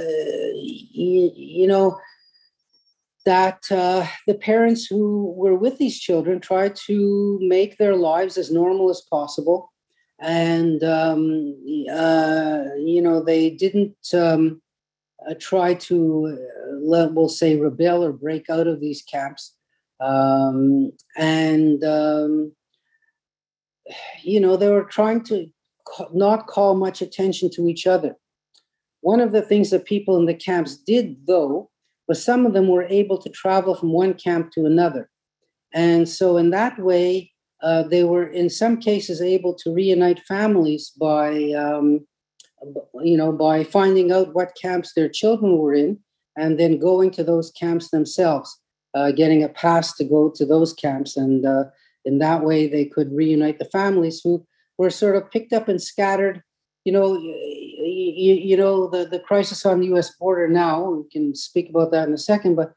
you, 0.56 1.32
you 1.36 1.68
know, 1.68 1.97
that 3.26 3.72
uh, 3.72 4.06
the 4.28 4.34
parents 4.34 4.86
who 4.86 5.34
were 5.38 5.56
with 5.56 5.78
these 5.78 6.00
children 6.00 6.39
tried 6.39 6.76
to 6.88 7.38
make 7.41 7.78
their 7.78 7.95
lives 7.95 8.38
as 8.38 8.52
normal 8.52 8.89
as 8.89 9.02
possible. 9.10 9.72
And, 10.20 10.84
um, 10.84 11.56
uh, 11.91 12.64
you 12.78 13.02
know, 13.02 13.24
they 13.24 13.52
didn't 13.52 13.95
um, 14.14 14.62
uh, 15.28 15.34
try 15.39 15.74
to, 15.74 16.38
uh, 16.38 16.76
let, 16.82 17.13
we'll 17.13 17.30
say, 17.30 17.57
rebel 17.57 18.03
or 18.03 18.13
break 18.13 18.49
out 18.49 18.67
of 18.67 18.80
these 18.80 19.01
camps. 19.01 19.55
Um, 19.99 20.91
and, 21.17 21.84
um, 21.84 22.53
you 24.24 24.39
know, 24.39 24.55
they 24.55 24.70
were 24.70 24.84
trying 24.84 25.24
to 25.26 25.47
not 26.13 26.47
call 26.47 26.76
much 26.76 27.01
attention 27.01 27.49
to 27.51 27.67
each 27.67 27.88
other. 27.88 28.15
One 29.01 29.20
of 29.20 29.32
the 29.32 29.41
things 29.41 29.70
that 29.72 29.86
people 29.86 30.17
in 30.17 30.26
the 30.26 30.34
camps 30.34 30.78
did, 30.78 31.26
though, 31.26 31.70
was 32.07 32.24
some 32.24 32.45
of 32.45 32.53
them 32.53 32.67
were 32.67 32.84
able 32.84 33.17
to 33.17 33.30
travel 33.30 33.76
from 33.76 33.91
one 33.91 34.13
camp 34.13 34.51
to 34.53 34.65
another. 34.65 35.09
And 35.74 36.07
so, 36.07 36.38
in 36.38 36.49
that 36.51 36.80
way, 36.80 37.32
uh, 37.61 37.84
they 37.84 38.03
were 38.03 38.28
in 38.28 38.49
some 38.49 38.78
cases 38.78 39.22
able 39.22 39.53
to 39.55 39.74
reunite 39.74 40.20
families 40.22 40.91
by, 40.91 41.51
um, 41.51 42.07
you 43.01 43.18
know, 43.18 43.32
by 43.32 43.64
finding 43.64 44.12
out 44.12 44.34
what 44.34 44.57
camps 44.62 44.93
their 44.93 45.10
children 45.10 45.57
were 45.57 45.74
in 45.74 45.99
and 46.38 46.60
then 46.60 46.80
going 46.80 47.12
to 47.12 47.24
those 47.24 47.51
camps 47.51 47.89
themselves, 47.89 48.60
uh, 48.93 49.12
getting 49.12 49.43
a 49.43 49.49
pass 49.49 49.95
to 49.95 50.03
go 50.03 50.30
to 50.30 50.45
those 50.45 50.74
camps. 50.74 51.18
And 51.18 51.45
uh, 51.45 51.66
in 52.05 52.20
that 52.20 52.43
way, 52.43 52.68
they 52.68 52.86
could 52.86 53.12
reunite 53.14 53.60
the 53.60 53.66
families 53.66 54.22
who 54.24 54.45
were 54.78 54.89
sort 54.89 55.16
of 55.16 55.30
picked 55.32 55.53
up 55.53 55.68
and 55.68 55.82
scattered. 55.82 56.41
You 56.86 56.93
know, 56.93 57.18
you, 57.18 58.34
you 58.34 58.57
know 58.57 58.88
the, 58.88 59.05
the 59.05 59.20
crisis 59.20 59.66
on 59.66 59.82
the 59.82 59.88
U.S. 59.88 60.16
border 60.16 60.47
now. 60.47 60.89
We 60.89 61.10
can 61.10 61.36
speak 61.36 61.70
about 61.70 61.91
that 61.91 62.07
in 62.07 62.14
a 62.14 62.18
second, 62.18 62.55
but 62.55 62.74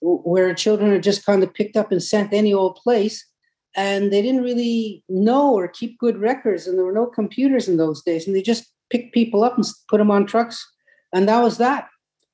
where 0.00 0.54
children 0.54 0.92
are 0.92 1.00
just 1.00 1.24
kind 1.24 1.42
of 1.42 1.54
picked 1.54 1.76
up 1.76 1.90
and 1.90 2.02
sent 2.02 2.34
any 2.34 2.52
old 2.52 2.76
place, 2.76 3.26
and 3.74 4.12
they 4.12 4.20
didn't 4.20 4.42
really 4.42 5.02
know 5.08 5.54
or 5.54 5.68
keep 5.68 5.98
good 5.98 6.18
records, 6.18 6.66
and 6.66 6.76
there 6.76 6.84
were 6.84 6.92
no 6.92 7.06
computers 7.06 7.66
in 7.66 7.78
those 7.78 8.02
days, 8.02 8.26
and 8.26 8.36
they 8.36 8.42
just 8.42 8.70
picked 8.90 9.14
people 9.14 9.44
up 9.44 9.56
and 9.56 9.66
put 9.88 9.98
them 9.98 10.10
on 10.10 10.26
trucks, 10.26 10.64
and 11.12 11.28
that 11.28 11.42
was 11.42 11.58
that. 11.58 11.88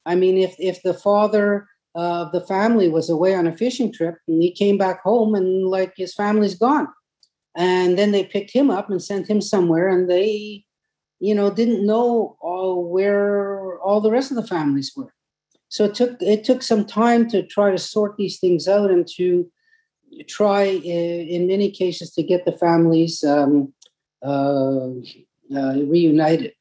I 0.06 0.14
mean, 0.14 0.36
if 0.38 0.54
if 0.58 0.82
the 0.82 0.94
father 0.94 1.66
of 1.94 2.32
the 2.32 2.40
family 2.40 2.88
was 2.88 3.10
away 3.10 3.34
on 3.34 3.46
a 3.46 3.56
fishing 3.56 3.92
trip 3.92 4.16
and 4.26 4.42
he 4.42 4.50
came 4.50 4.78
back 4.78 5.02
home 5.02 5.34
and 5.34 5.66
like 5.66 5.92
his 5.96 6.14
family's 6.14 6.54
gone, 6.54 6.88
and 7.56 7.98
then 7.98 8.12
they 8.12 8.24
picked 8.24 8.52
him 8.52 8.70
up 8.70 8.90
and 8.90 9.02
sent 9.02 9.28
him 9.28 9.40
somewhere, 9.40 9.88
and 9.88 10.10
they 10.10 10.64
you 11.22 11.36
know, 11.36 11.50
didn't 11.50 11.86
know 11.86 12.36
all 12.40 12.84
where 12.90 13.78
all 13.78 14.00
the 14.00 14.10
rest 14.10 14.32
of 14.32 14.36
the 14.36 14.46
families 14.46 14.92
were. 14.96 15.14
So 15.68 15.84
it 15.84 15.94
took 15.94 16.20
it 16.20 16.42
took 16.42 16.64
some 16.64 16.84
time 16.84 17.30
to 17.30 17.46
try 17.46 17.70
to 17.70 17.78
sort 17.78 18.16
these 18.16 18.40
things 18.40 18.66
out 18.66 18.90
and 18.90 19.06
to 19.16 19.48
try, 20.28 20.64
in 20.64 21.46
many 21.46 21.70
cases, 21.70 22.10
to 22.14 22.24
get 22.24 22.44
the 22.44 22.58
families 22.58 23.22
um, 23.22 23.72
uh, 24.20 24.88
uh, 25.56 25.74
reunited. 25.84 26.52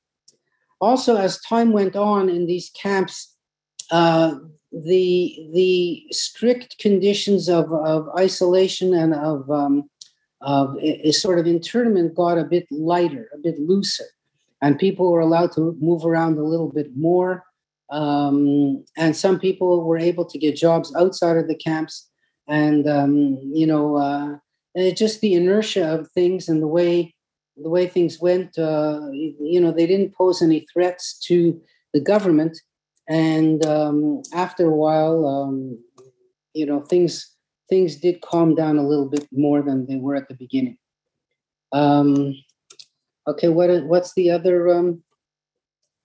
Also, 0.79 1.15
as 1.15 1.39
time 1.41 1.71
went 1.71 1.95
on 1.95 2.29
in 2.29 2.45
these 2.47 2.69
camps, 2.71 3.35
uh, 3.91 4.35
the 4.71 5.49
the 5.53 6.03
strict 6.11 6.77
conditions 6.79 7.49
of, 7.49 7.71
of 7.73 8.07
isolation 8.17 8.93
and 8.93 9.13
of 9.13 9.49
um, 9.51 9.89
of 10.41 10.75
a, 10.81 11.11
sort 11.11 11.37
of 11.37 11.45
internment 11.45 12.15
got 12.15 12.37
a 12.37 12.43
bit 12.43 12.65
lighter, 12.71 13.29
a 13.33 13.37
bit 13.37 13.59
looser 13.59 14.05
and 14.61 14.77
people 14.77 15.11
were 15.11 15.19
allowed 15.19 15.51
to 15.53 15.75
move 15.81 16.05
around 16.05 16.37
a 16.37 16.43
little 16.43 16.69
bit 16.69 16.95
more. 16.95 17.43
Um, 17.89 18.85
and 18.95 19.15
some 19.15 19.39
people 19.39 19.83
were 19.83 19.97
able 19.97 20.25
to 20.25 20.37
get 20.37 20.55
jobs 20.55 20.93
outside 20.95 21.37
of 21.37 21.47
the 21.47 21.55
camps. 21.55 22.09
And 22.47 22.87
um, 22.87 23.37
you 23.53 23.65
know, 23.65 23.97
uh, 23.97 24.91
just 24.91 25.21
the 25.21 25.33
inertia 25.33 25.93
of 25.93 26.09
things 26.11 26.47
and 26.47 26.61
the 26.61 26.67
way 26.67 27.13
the 27.63 27.69
way 27.69 27.87
things 27.87 28.19
went. 28.19 28.57
Uh, 28.57 29.01
you 29.11 29.59
know, 29.59 29.71
they 29.71 29.87
didn't 29.87 30.15
pose 30.15 30.41
any 30.41 30.65
threats 30.71 31.19
to 31.27 31.59
the 31.93 32.01
government. 32.01 32.57
And 33.09 33.65
um, 33.65 34.21
after 34.33 34.67
a 34.67 34.75
while, 34.75 35.25
um, 35.27 35.79
you 36.53 36.65
know, 36.65 36.81
things 36.81 37.35
things 37.69 37.95
did 37.95 38.21
calm 38.21 38.53
down 38.53 38.77
a 38.77 38.87
little 38.87 39.07
bit 39.09 39.27
more 39.31 39.61
than 39.61 39.85
they 39.85 39.95
were 39.95 40.15
at 40.15 40.27
the 40.27 40.35
beginning. 40.35 40.77
Um, 41.71 42.35
Okay, 43.27 43.49
what 43.49 43.69
what's 43.85 44.13
the 44.13 44.31
other 44.31 44.69
um, 44.69 45.03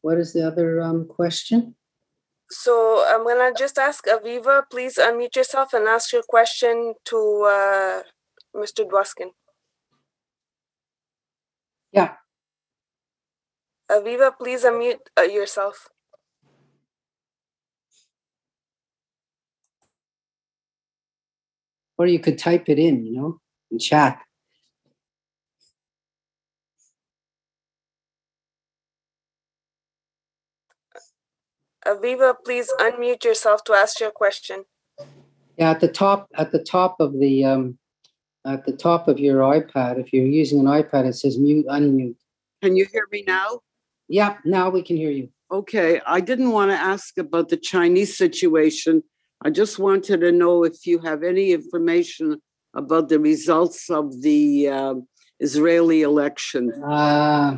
what 0.02 0.18
is 0.18 0.32
the 0.32 0.46
other 0.46 0.82
um, 0.82 1.06
question? 1.08 1.74
So 2.50 3.04
I'm 3.08 3.24
gonna 3.24 3.52
just 3.56 3.78
ask 3.78 4.04
Aviva, 4.06 4.64
please 4.70 4.98
unmute 4.98 5.34
yourself 5.34 5.72
and 5.72 5.88
ask 5.88 6.12
your 6.12 6.22
question 6.22 6.94
to 7.06 7.16
uh, 7.48 8.02
Mr. 8.54 8.84
Dwoskin. 8.84 9.32
Yeah. 11.96 12.12
Aviva, 13.90 14.32
please 14.38 14.64
unmute 14.64 14.98
uh, 15.18 15.22
yourself. 15.22 15.88
Or 21.96 22.06
you 22.06 22.18
could 22.18 22.36
type 22.36 22.68
it 22.68 22.78
in, 22.78 23.06
you 23.06 23.12
know, 23.16 23.40
in 23.70 23.78
chat. 23.78 24.20
Aviva, 31.86 32.34
please 32.44 32.70
unmute 32.78 33.24
yourself 33.24 33.64
to 33.64 33.72
ask 33.72 34.00
your 34.00 34.10
question. 34.10 34.64
Yeah, 35.56 35.70
at 35.70 35.80
the 35.80 35.88
top, 35.88 36.28
at 36.34 36.52
the 36.52 36.62
top 36.62 36.96
of 37.00 37.18
the 37.18 37.44
um, 37.46 37.78
at 38.46 38.64
the 38.64 38.72
top 38.72 39.08
of 39.08 39.18
your 39.18 39.40
iPad, 39.40 39.98
if 39.98 40.12
you're 40.12 40.24
using 40.24 40.60
an 40.60 40.66
iPad, 40.66 41.06
it 41.06 41.14
says 41.14 41.38
mute, 41.38 41.66
unmute. 41.66 42.16
Can 42.62 42.76
you 42.76 42.86
hear 42.90 43.06
me 43.10 43.24
now? 43.26 43.60
Yeah, 44.08 44.38
now 44.44 44.70
we 44.70 44.82
can 44.82 44.96
hear 44.96 45.10
you. 45.10 45.28
Okay, 45.50 46.00
I 46.06 46.20
didn't 46.20 46.50
want 46.50 46.70
to 46.70 46.76
ask 46.76 47.18
about 47.18 47.48
the 47.48 47.56
Chinese 47.56 48.16
situation. 48.16 49.02
I 49.44 49.50
just 49.50 49.78
wanted 49.78 50.20
to 50.20 50.32
know 50.32 50.64
if 50.64 50.86
you 50.86 50.98
have 51.00 51.22
any 51.22 51.52
information 51.52 52.40
about 52.74 53.08
the 53.08 53.20
results 53.20 53.90
of 53.90 54.22
the 54.22 54.68
uh, 54.68 54.94
Israeli 55.40 56.02
election. 56.02 56.72
Uh, 56.82 57.56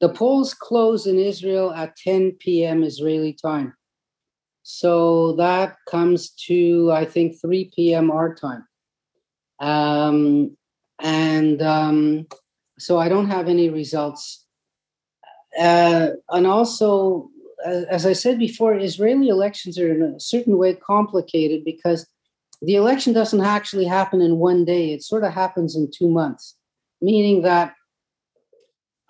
the 0.00 0.08
polls 0.08 0.54
close 0.54 1.06
in 1.06 1.18
Israel 1.18 1.72
at 1.72 1.96
10 1.96 2.32
p.m. 2.40 2.82
Israeli 2.82 3.32
time. 3.32 3.74
So 4.62 5.32
that 5.36 5.76
comes 5.88 6.30
to, 6.46 6.92
I 6.92 7.04
think, 7.04 7.40
3 7.40 7.70
p.m. 7.74 8.10
our 8.10 8.34
time. 8.34 8.66
Um, 9.60 10.56
and 11.00 11.62
um, 11.62 12.26
so 12.78 12.98
I 12.98 13.08
don't 13.08 13.30
have 13.30 13.48
any 13.48 13.70
results. 13.70 14.44
Uh, 15.58 16.10
and 16.30 16.46
also, 16.46 17.30
as 17.66 18.06
I 18.06 18.12
said 18.12 18.38
before, 18.38 18.74
Israeli 18.74 19.28
elections 19.28 19.78
are 19.78 19.92
in 19.92 20.02
a 20.02 20.20
certain 20.20 20.58
way 20.58 20.74
complicated 20.74 21.64
because 21.64 22.06
the 22.62 22.74
election 22.74 23.12
doesn't 23.12 23.40
actually 23.40 23.84
happen 23.84 24.20
in 24.20 24.36
one 24.36 24.64
day, 24.64 24.92
it 24.92 25.02
sort 25.02 25.24
of 25.24 25.32
happens 25.32 25.76
in 25.76 25.90
two 25.90 26.08
months, 26.08 26.56
meaning 27.00 27.42
that 27.42 27.74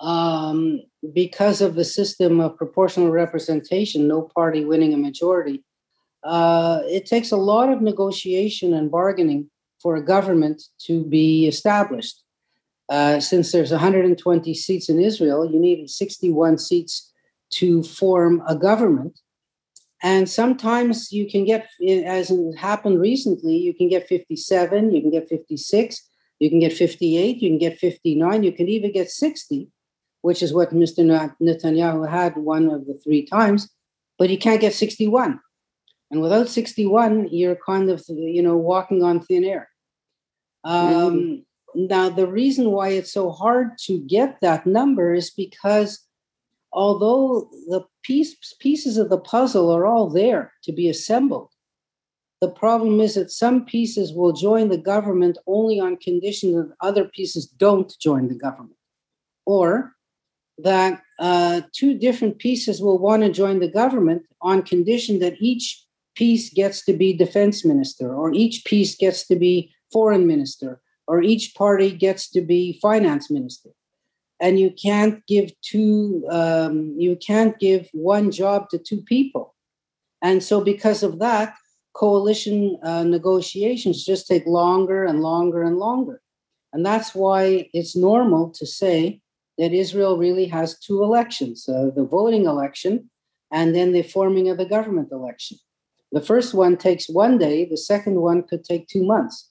um, 0.00 0.82
because 1.12 1.60
of 1.60 1.74
the 1.74 1.84
system 1.84 2.40
of 2.40 2.56
proportional 2.56 3.10
representation, 3.10 4.06
no 4.06 4.22
party 4.22 4.64
winning 4.64 4.92
a 4.92 4.98
majority, 4.98 5.64
uh, 6.24 6.80
it 6.84 7.06
takes 7.06 7.30
a 7.30 7.36
lot 7.36 7.70
of 7.70 7.80
negotiation 7.80 8.74
and 8.74 8.90
bargaining 8.90 9.50
for 9.80 9.96
a 9.96 10.04
government 10.04 10.62
to 10.86 11.04
be 11.04 11.46
established. 11.46 12.22
Uh, 12.88 13.20
since 13.20 13.52
there's 13.52 13.70
120 13.70 14.54
seats 14.54 14.88
in 14.88 14.98
Israel, 15.00 15.50
you 15.50 15.60
need 15.60 15.88
61 15.88 16.58
seats 16.58 17.12
to 17.50 17.82
form 17.82 18.42
a 18.46 18.56
government. 18.56 19.18
And 20.02 20.28
sometimes 20.28 21.12
you 21.12 21.28
can 21.28 21.44
get, 21.44 21.68
as 22.06 22.32
happened 22.56 23.00
recently, 23.00 23.56
you 23.56 23.74
can 23.74 23.88
get 23.88 24.06
57, 24.06 24.92
you 24.92 25.00
can 25.00 25.10
get 25.10 25.28
56, 25.28 26.08
you 26.38 26.48
can 26.48 26.60
get 26.60 26.72
58, 26.72 27.42
you 27.42 27.50
can 27.50 27.58
get 27.58 27.78
59, 27.78 28.42
you 28.42 28.52
can 28.52 28.68
even 28.68 28.92
get 28.92 29.10
60 29.10 29.68
which 30.22 30.42
is 30.42 30.52
what 30.52 30.74
Mr. 30.74 31.04
Netanyahu 31.40 32.08
had 32.08 32.36
one 32.36 32.68
of 32.68 32.86
the 32.86 32.94
three 32.94 33.24
times, 33.24 33.68
but 34.18 34.30
you 34.30 34.38
can't 34.38 34.60
get 34.60 34.74
61. 34.74 35.40
And 36.10 36.20
without 36.20 36.48
61, 36.48 37.28
you're 37.30 37.58
kind 37.64 37.90
of, 37.90 38.02
you 38.08 38.42
know, 38.42 38.56
walking 38.56 39.02
on 39.02 39.20
thin 39.20 39.44
air. 39.44 39.67
Um, 40.64 41.44
mm-hmm. 41.74 41.86
Now, 41.86 42.08
the 42.08 42.26
reason 42.26 42.70
why 42.70 42.90
it's 42.90 43.12
so 43.12 43.30
hard 43.30 43.78
to 43.86 43.98
get 43.98 44.40
that 44.40 44.66
number 44.66 45.14
is 45.14 45.30
because 45.30 46.00
although 46.72 47.48
the 47.68 47.84
piece, 48.02 48.36
pieces 48.58 48.96
of 48.96 49.10
the 49.10 49.18
puzzle 49.18 49.70
are 49.70 49.86
all 49.86 50.08
there 50.08 50.52
to 50.64 50.72
be 50.72 50.88
assembled, 50.88 51.50
the 52.40 52.50
problem 52.50 53.00
is 53.00 53.14
that 53.14 53.30
some 53.30 53.64
pieces 53.64 54.12
will 54.12 54.32
join 54.32 54.68
the 54.68 54.78
government 54.78 55.38
only 55.46 55.80
on 55.80 55.96
condition 55.96 56.52
that 56.52 56.72
other 56.80 57.04
pieces 57.04 57.46
don't 57.46 57.92
join 58.00 58.28
the 58.28 58.34
government. 58.34 58.76
Or 59.44 59.94
that 60.58 61.02
uh, 61.18 61.62
two 61.72 61.98
different 61.98 62.38
pieces 62.38 62.80
will 62.80 62.98
want 62.98 63.22
to 63.22 63.32
join 63.32 63.60
the 63.60 63.70
government 63.70 64.22
on 64.40 64.62
condition 64.62 65.18
that 65.20 65.34
each 65.40 65.84
piece 66.14 66.52
gets 66.52 66.84
to 66.84 66.92
be 66.92 67.12
defense 67.12 67.64
minister, 67.64 68.12
or 68.12 68.32
each 68.32 68.64
piece 68.64 68.96
gets 68.96 69.26
to 69.28 69.36
be 69.36 69.72
foreign 69.92 70.26
minister, 70.26 70.80
or 71.06 71.22
each 71.22 71.54
party 71.54 71.90
gets 71.90 72.30
to 72.30 72.40
be 72.40 72.78
finance 72.80 73.30
minister. 73.30 73.70
And 74.40 74.60
you 74.60 74.70
can't 74.70 75.26
give 75.26 75.50
two, 75.62 76.24
um, 76.30 76.94
you 76.96 77.16
can't 77.16 77.58
give 77.58 77.88
one 77.92 78.30
job 78.30 78.68
to 78.70 78.78
two 78.78 79.02
people. 79.02 79.54
And 80.22 80.42
so, 80.42 80.60
because 80.60 81.02
of 81.02 81.18
that, 81.18 81.54
coalition 81.94 82.78
uh, 82.84 83.02
negotiations 83.02 84.04
just 84.04 84.28
take 84.28 84.46
longer 84.46 85.04
and 85.04 85.20
longer 85.20 85.62
and 85.62 85.78
longer. 85.78 86.20
And 86.72 86.84
that's 86.84 87.14
why 87.14 87.68
it's 87.72 87.96
normal 87.96 88.50
to 88.50 88.66
say 88.66 89.20
that 89.56 89.72
Israel 89.72 90.16
really 90.16 90.46
has 90.46 90.78
two 90.78 91.02
elections 91.02 91.68
uh, 91.68 91.90
the 91.94 92.04
voting 92.04 92.44
election, 92.44 93.10
and 93.50 93.74
then 93.74 93.92
the 93.92 94.02
forming 94.02 94.48
of 94.48 94.58
the 94.58 94.66
government 94.66 95.08
election. 95.10 95.58
The 96.12 96.20
first 96.20 96.54
one 96.54 96.76
takes 96.76 97.08
one 97.08 97.38
day, 97.38 97.64
the 97.64 97.76
second 97.76 98.20
one 98.20 98.42
could 98.42 98.64
take 98.64 98.86
two 98.86 99.04
months 99.04 99.50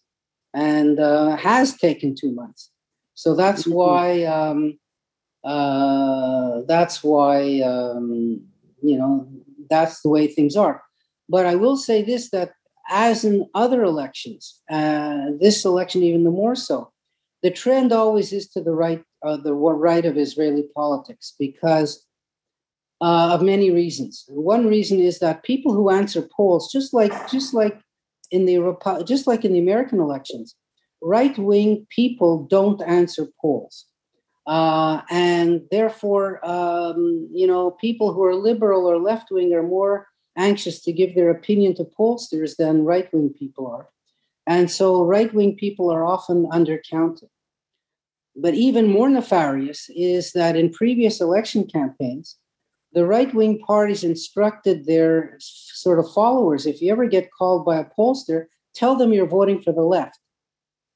and 0.53 0.99
uh, 0.99 1.35
has 1.37 1.77
taken 1.77 2.15
two 2.15 2.31
months. 2.31 2.71
So 3.13 3.35
that's 3.35 3.63
mm-hmm. 3.63 3.73
why 3.73 4.23
um, 4.25 4.79
uh, 5.43 6.61
that's 6.67 7.03
why 7.03 7.61
um, 7.61 8.45
you 8.81 8.97
know 8.97 9.27
that's 9.69 10.01
the 10.01 10.09
way 10.09 10.27
things 10.27 10.55
are. 10.55 10.83
But 11.29 11.45
I 11.45 11.55
will 11.55 11.77
say 11.77 12.03
this: 12.03 12.29
that 12.31 12.51
as 12.89 13.25
in 13.25 13.47
other 13.53 13.83
elections, 13.83 14.61
uh, 14.69 15.31
this 15.39 15.65
election 15.65 16.03
even 16.03 16.23
the 16.23 16.31
more 16.31 16.55
so, 16.55 16.91
the 17.43 17.51
trend 17.51 17.91
always 17.91 18.33
is 18.33 18.47
to 18.49 18.61
the 18.61 18.71
right, 18.71 19.03
uh, 19.25 19.37
the 19.37 19.53
right 19.53 20.05
of 20.05 20.17
Israeli 20.17 20.65
politics 20.75 21.33
because 21.37 22.05
uh, 23.01 23.29
of 23.33 23.41
many 23.41 23.71
reasons. 23.71 24.25
One 24.27 24.67
reason 24.67 24.99
is 24.99 25.19
that 25.19 25.43
people 25.43 25.73
who 25.73 25.89
answer 25.89 26.27
polls, 26.35 26.71
just 26.71 26.93
like 26.93 27.29
just 27.29 27.53
like 27.53 27.79
in 28.31 28.45
the 28.45 29.03
just 29.05 29.27
like 29.27 29.45
in 29.45 29.53
the 29.53 29.59
American 29.59 29.99
elections, 29.99 30.55
right 31.01 31.37
wing 31.37 31.85
people 31.89 32.45
don't 32.49 32.81
answer 32.81 33.27
polls. 33.41 33.85
Uh, 34.45 35.01
and 35.09 35.61
therefore, 35.71 36.39
um, 36.47 37.27
you 37.33 37.45
know, 37.45 37.71
people 37.71 38.13
who 38.13 38.23
are 38.23 38.35
liberal 38.35 38.85
or 38.89 38.97
left 38.97 39.29
wing 39.29 39.53
are 39.53 39.63
more 39.63 40.07
anxious 40.37 40.81
to 40.81 40.93
give 40.93 41.15
their 41.15 41.29
opinion 41.29 41.75
to 41.75 41.83
pollsters 41.83 42.55
than 42.55 42.85
right 42.85 43.13
wing 43.13 43.33
people 43.37 43.67
are. 43.67 43.89
And 44.45 44.71
so 44.71 45.03
right 45.03 45.33
wing 45.33 45.55
people 45.55 45.91
are 45.91 46.05
often 46.05 46.45
undercounted. 46.45 47.27
But 48.37 48.53
even 48.53 48.87
more 48.87 49.09
nefarious 49.09 49.89
is 49.89 50.31
that 50.33 50.55
in 50.55 50.71
previous 50.71 51.19
election 51.19 51.67
campaigns, 51.67 52.37
the 52.97 53.05
right 53.05 53.31
wing 53.31 53.59
parties 53.59 54.03
instructed 54.03 54.87
their 54.87 55.35
sort 55.37 55.99
of 55.99 56.11
followers 56.11 56.65
if 56.65 56.81
you 56.81 56.91
ever 56.91 57.05
get 57.05 57.29
called 57.31 57.63
by 57.63 57.77
a 57.77 57.85
pollster, 57.85 58.45
tell 58.73 58.95
them 58.95 59.13
you're 59.13 59.27
voting 59.27 59.61
for 59.61 59.71
the 59.71 59.83
left. 59.83 60.17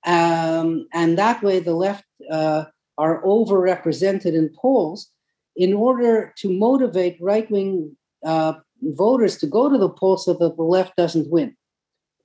Um, 0.04 0.88
and 0.94 1.16
that 1.20 1.44
way, 1.44 1.60
the 1.60 1.76
left 1.76 2.06
uh, 2.32 2.64
are 2.98 3.22
overrepresented 3.22 4.34
in 4.34 4.50
polls 4.60 5.12
in 5.56 5.74
order 5.74 6.34
to 6.38 6.52
motivate 6.52 7.20
right 7.22 7.50
wing 7.52 7.96
uh, 8.26 8.54
voters 8.82 9.38
to 9.38 9.46
go 9.46 9.70
to 9.70 9.78
the 9.78 9.90
polls 9.90 10.26
so 10.26 10.34
that 10.34 10.58
the 10.58 10.64
left 10.64 10.96
doesn't 10.96 11.30
win. 11.30 11.56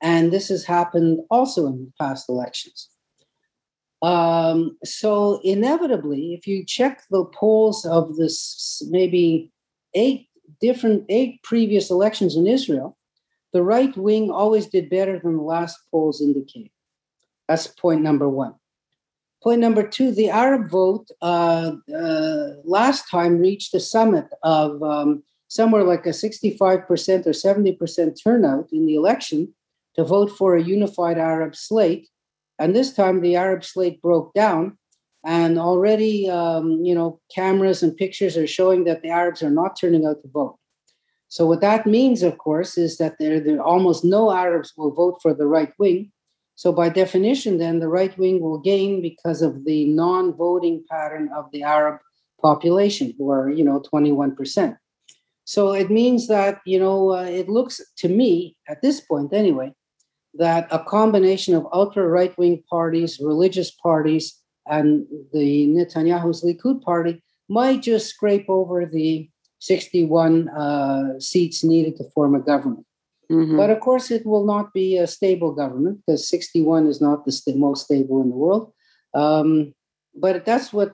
And 0.01 0.33
this 0.33 0.49
has 0.49 0.65
happened 0.65 1.21
also 1.31 1.67
in 1.67 1.93
past 2.01 2.31
elections. 2.31 2.89
Um, 4.01 4.79
so, 4.85 5.39
inevitably, 5.45 6.33
if 6.33 6.47
you 6.47 6.65
check 6.65 7.03
the 7.11 7.27
polls 7.27 7.85
of 7.85 8.17
this 8.17 8.83
maybe 8.89 9.53
eight 9.97 10.29
different, 10.61 11.05
eight 11.09 11.43
previous 11.43 11.91
elections 11.91 12.37
in 12.37 12.47
Israel, 12.47 12.97
the 13.53 13.63
right 13.63 13.97
wing 13.97 14.31
always 14.31 14.67
did 14.67 14.91
better 14.91 15.19
than 15.19 15.37
the 15.37 15.43
last 15.43 15.79
polls 15.91 16.21
indicate. 16.21 16.71
That's 17.49 17.67
point 17.67 18.03
number 18.03 18.29
one. 18.29 18.55
Point 19.43 19.61
number 19.61 19.87
two 19.87 20.13
the 20.13 20.31
Arab 20.31 20.71
vote 20.71 21.09
uh, 21.23 21.73
uh, 21.95 22.49
last 22.65 23.11
time 23.11 23.39
reached 23.39 23.75
a 23.75 23.81
summit 23.81 24.27
of 24.43 24.83
um, 24.83 25.23
somewhere 25.49 25.85
like 25.85 26.07
a 26.07 26.11
65% 26.11 26.59
or 26.67 27.31
70% 27.31 28.23
turnout 28.23 28.69
in 28.73 28.87
the 28.87 28.95
election 28.95 29.55
to 29.95 30.05
vote 30.05 30.31
for 30.31 30.57
a 30.57 30.63
unified 30.63 31.19
Arab 31.19 31.55
slate. 31.55 32.09
And 32.59 32.75
this 32.75 32.93
time 32.93 33.21
the 33.21 33.37
Arab 33.37 33.65
slate 33.65 34.03
broke 34.03 34.35
down. 34.35 34.79
And 35.27 35.59
already, 35.59 36.31
um, 36.31 36.83
you 36.83 36.95
know, 36.95 37.21
cameras 37.35 37.83
and 37.83 37.97
pictures 37.97 38.37
are 38.37 38.47
showing 38.47 38.85
that 38.85 39.03
the 39.03 39.11
Arabs 39.11 39.43
are 39.43 39.51
not 39.51 39.79
turning 39.79 40.07
out 40.07 40.23
to 40.23 40.29
vote. 40.29 40.57
So 41.29 41.45
what 41.45 41.61
that 41.61 41.85
means, 41.85 42.23
of 42.23 42.39
course, 42.39 42.79
is 42.79 42.97
that 42.99 43.17
there, 43.19 43.41
there 43.41 43.61
almost 43.61 44.05
no 44.05 44.33
Arabs 44.33 44.73
will 44.77 44.93
vote 44.93 45.19
for 45.21 45.35
the 45.35 45.47
right 45.47 45.73
wing, 45.79 46.13
so, 46.57 46.73
by 46.73 46.89
definition, 46.89 47.59
then 47.59 47.81
the 47.81 47.89
right 47.89 48.17
wing 48.17 48.41
will 48.41 48.59
gain 48.59 49.03
because 49.03 49.43
of 49.43 49.67
the 49.67 49.85
non 49.89 50.33
voting 50.33 50.83
pattern 50.91 51.29
of 51.37 51.51
the 51.53 51.63
Arab 51.63 52.01
population, 52.41 53.13
who 53.19 53.31
are, 53.31 53.51
you 53.51 53.63
know, 53.63 53.83
21%. 53.93 54.79
So, 55.45 55.75
it 55.75 55.91
means 55.91 56.29
that, 56.29 56.63
you 56.65 56.79
know, 56.79 57.13
uh, 57.13 57.25
it 57.25 57.51
looks 57.51 57.83
to 57.99 58.09
me, 58.09 58.57
at 58.69 58.81
this 58.81 59.03
point 59.03 59.35
anyway, 59.35 59.75
that 60.33 60.67
a 60.71 60.79
combination 60.79 61.55
of 61.55 61.67
ultra 61.75 62.09
right 62.09 62.37
wing 62.39 62.63
parties, 62.71 63.21
religious 63.21 63.71
parties, 63.71 64.41
and 64.71 65.07
the 65.33 65.69
Netanyahu's 65.69 66.43
Likud 66.43 66.83
party 66.83 67.23
might 67.49 67.83
just 67.83 68.09
scrape 68.09 68.47
over 68.49 68.85
the 68.85 69.29
61 69.61 70.49
uh, 70.49 71.19
seats 71.21 71.65
needed 71.65 71.97
to 71.97 72.05
form 72.15 72.35
a 72.35 72.41
government. 72.41 72.87
Mm-hmm. 73.31 73.57
But 73.57 73.71
of 73.71 73.81
course, 73.81 74.11
it 74.11 74.25
will 74.25 74.45
not 74.45 74.73
be 74.73 74.99
a 74.99 75.07
stable 75.07 75.53
government 75.53 76.01
because 76.07 76.29
61 76.29 76.87
is 76.87 77.01
not 77.01 77.25
the 77.25 77.33
st- 77.33 77.57
most 77.57 77.85
stable 77.85 78.23
in 78.23 78.31
the 78.31 78.37
world. 78.37 78.73
Um, 79.15 79.75
but 80.15 80.45
that's 80.45 80.73
what, 80.73 80.93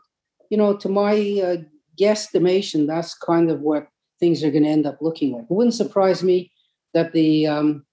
you 0.51 0.57
know, 0.57 0.77
to 0.77 0.89
my 0.89 1.15
uh, 1.45 1.57
guesstimation, 2.01 2.87
that's 2.87 3.15
kind 3.15 3.51
of 3.51 3.61
what 3.61 3.89
things 4.21 4.43
are 4.43 4.51
going 4.51 4.63
to 4.63 4.69
end 4.69 4.87
up 4.87 4.99
looking 5.01 5.33
like. 5.33 5.43
It 5.43 5.51
wouldn't 5.51 5.75
surprise 5.75 6.23
me 6.23 6.53
that 6.95 7.13
the, 7.13 7.47
um, 7.47 7.85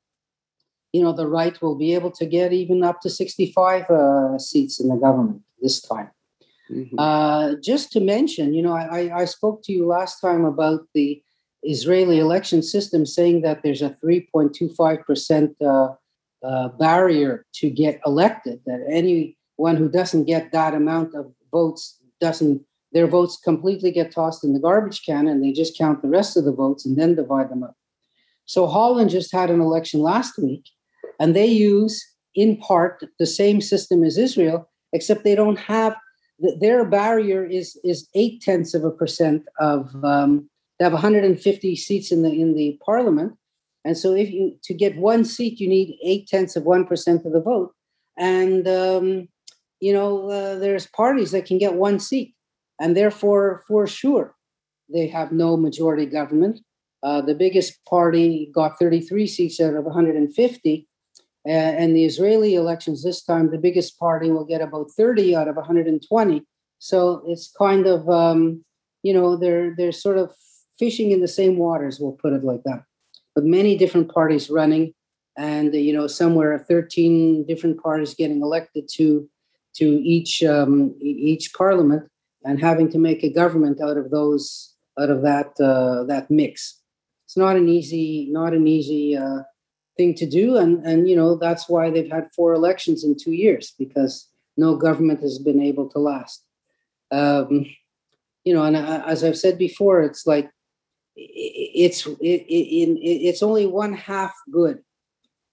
you 0.93 1.03
know, 1.03 1.11
the 1.11 1.27
right 1.27 1.61
will 1.61 1.75
be 1.75 1.93
able 1.93 2.11
to 2.11 2.25
get 2.25 2.53
even 2.53 2.83
up 2.83 3.01
to 3.01 3.09
65 3.09 3.89
uh, 3.89 4.37
seats 4.37 4.79
in 4.79 4.87
the 4.87 4.95
government 4.95 5.41
this 5.61 5.81
time. 5.81 6.11
Mm-hmm. 6.71 6.99
Uh, 6.99 7.55
just 7.63 7.91
to 7.93 7.99
mention, 7.99 8.53
you 8.53 8.61
know, 8.61 8.73
I, 8.73 9.21
I 9.21 9.25
spoke 9.25 9.63
to 9.63 9.71
you 9.71 9.87
last 9.87 10.19
time 10.21 10.45
about 10.45 10.81
the 10.93 11.21
Israeli 11.63 12.19
election 12.19 12.61
system 12.63 13.05
saying 13.05 13.41
that 13.41 13.63
there's 13.63 13.81
a 13.81 13.97
3.25% 14.03 15.55
uh, 15.61 15.95
uh, 16.45 16.67
barrier 16.69 17.45
to 17.53 17.69
get 17.69 17.99
elected, 18.05 18.61
that 18.65 18.85
anyone 18.89 19.75
who 19.75 19.89
doesn't 19.89 20.25
get 20.25 20.51
that 20.51 20.73
amount 20.73 21.15
of 21.15 21.31
votes 21.51 21.99
doesn't, 22.21 22.61
their 22.93 23.07
votes 23.07 23.37
completely 23.43 23.91
get 23.91 24.11
tossed 24.11 24.43
in 24.43 24.53
the 24.53 24.59
garbage 24.59 25.03
can 25.05 25.27
and 25.27 25.43
they 25.43 25.51
just 25.51 25.77
count 25.77 26.01
the 26.01 26.07
rest 26.07 26.37
of 26.37 26.45
the 26.45 26.53
votes 26.53 26.85
and 26.85 26.97
then 26.97 27.15
divide 27.15 27.49
them 27.49 27.63
up. 27.63 27.75
So 28.45 28.67
Holland 28.67 29.09
just 29.09 29.31
had 29.31 29.49
an 29.49 29.61
election 29.61 30.01
last 30.01 30.37
week 30.37 30.69
and 31.19 31.35
they 31.35 31.45
use, 31.45 32.03
in 32.33 32.57
part, 32.57 33.03
the 33.19 33.25
same 33.25 33.59
system 33.59 34.03
as 34.03 34.17
Israel, 34.17 34.69
except 34.93 35.23
they 35.23 35.35
don't 35.35 35.59
have, 35.59 35.95
their 36.59 36.85
barrier 36.85 37.45
is, 37.45 37.79
is 37.83 38.07
eight 38.15 38.41
tenths 38.41 38.73
of 38.73 38.83
a 38.83 38.91
percent 38.91 39.43
of. 39.59 39.95
Um, 40.03 40.49
they 40.77 40.85
have 40.85 40.93
150 40.93 41.75
seats 41.75 42.09
in 42.09 42.23
the 42.23 42.31
in 42.31 42.55
the 42.55 42.79
parliament, 42.85 43.33
and 43.83 43.97
so 43.97 44.13
if 44.13 44.31
you 44.31 44.57
to 44.63 44.73
get 44.73 44.95
one 44.95 45.25
seat, 45.25 45.59
you 45.59 45.67
need 45.67 45.97
eight 46.01 46.27
tenths 46.27 46.55
of 46.55 46.63
one 46.63 46.85
percent 46.85 47.25
of 47.25 47.33
the 47.33 47.41
vote. 47.41 47.73
And 48.17 48.65
um, 48.65 49.27
you 49.81 49.93
know, 49.93 50.29
uh, 50.29 50.57
there's 50.57 50.87
parties 50.87 51.31
that 51.31 51.45
can 51.45 51.57
get 51.57 51.73
one 51.73 51.99
seat, 51.99 52.33
and 52.79 52.95
therefore, 52.95 53.63
for 53.67 53.87
sure, 53.87 54.35
they 54.91 55.07
have 55.07 55.31
no 55.31 55.57
majority 55.57 56.05
government. 56.05 56.61
Uh, 57.01 57.21
the 57.21 57.35
biggest 57.35 57.83
party 57.85 58.51
got 58.53 58.77
33 58.77 59.25
seats 59.27 59.59
out 59.61 59.73
of 59.73 59.85
150. 59.85 60.88
Uh, 61.49 61.73
and 61.81 61.95
the 61.95 62.05
Israeli 62.05 62.53
elections 62.53 63.03
this 63.03 63.23
time, 63.23 63.49
the 63.49 63.57
biggest 63.57 63.97
party 63.97 64.29
will 64.29 64.45
get 64.45 64.61
about 64.61 64.91
30 64.91 65.35
out 65.35 65.47
of 65.47 65.55
120. 65.55 66.45
So 66.77 67.23
it's 67.25 67.51
kind 67.57 67.87
of, 67.87 68.07
um, 68.07 68.63
you 69.01 69.13
know, 69.13 69.35
they're 69.35 69.73
they're 69.75 69.91
sort 69.91 70.19
of 70.19 70.31
fishing 70.77 71.09
in 71.09 71.21
the 71.21 71.27
same 71.27 71.57
waters, 71.57 71.99
we'll 71.99 72.13
put 72.13 72.33
it 72.33 72.43
like 72.43 72.61
that. 72.65 72.83
With 73.35 73.45
many 73.45 73.75
different 73.77 74.13
parties 74.13 74.49
running, 74.49 74.93
and 75.37 75.73
you 75.73 75.91
know, 75.91 76.05
somewhere 76.05 76.59
13 76.59 77.45
different 77.47 77.81
parties 77.81 78.13
getting 78.13 78.41
elected 78.41 78.87
to 78.95 79.27
to 79.77 79.85
each 79.85 80.43
um, 80.43 80.95
each 81.01 81.53
parliament, 81.53 82.07
and 82.43 82.59
having 82.59 82.91
to 82.91 82.99
make 82.99 83.23
a 83.23 83.33
government 83.33 83.81
out 83.81 83.97
of 83.97 84.11
those 84.11 84.75
out 84.99 85.09
of 85.09 85.23
that 85.23 85.59
uh, 85.59 86.03
that 86.03 86.29
mix. 86.29 86.79
It's 87.25 87.37
not 87.37 87.55
an 87.55 87.67
easy 87.67 88.27
not 88.29 88.53
an 88.53 88.67
easy 88.67 89.17
uh, 89.17 89.41
thing 89.99 90.13
to 90.15 90.25
do, 90.25 90.57
and 90.61 90.73
and 90.89 90.99
you 91.09 91.15
know 91.19 91.31
that's 91.35 91.65
why 91.67 91.83
they've 91.89 92.15
had 92.17 92.33
four 92.37 92.53
elections 92.53 93.03
in 93.03 93.13
two 93.23 93.35
years 93.45 93.65
because 93.83 94.13
no 94.55 94.69
government 94.87 95.19
has 95.21 95.37
been 95.47 95.61
able 95.61 95.87
to 95.89 95.99
last. 95.99 96.37
Um, 97.11 97.65
you 98.45 98.53
know, 98.53 98.63
and 98.63 98.77
as 99.13 99.23
I've 99.23 99.43
said 99.43 99.57
before, 99.57 99.97
it's 100.07 100.25
like 100.25 100.47
it's 101.15 102.07
it, 102.31 102.41
it, 102.59 102.89
it's 103.29 103.43
only 103.43 103.65
one 103.65 103.93
half 103.93 104.33
good 104.59 104.77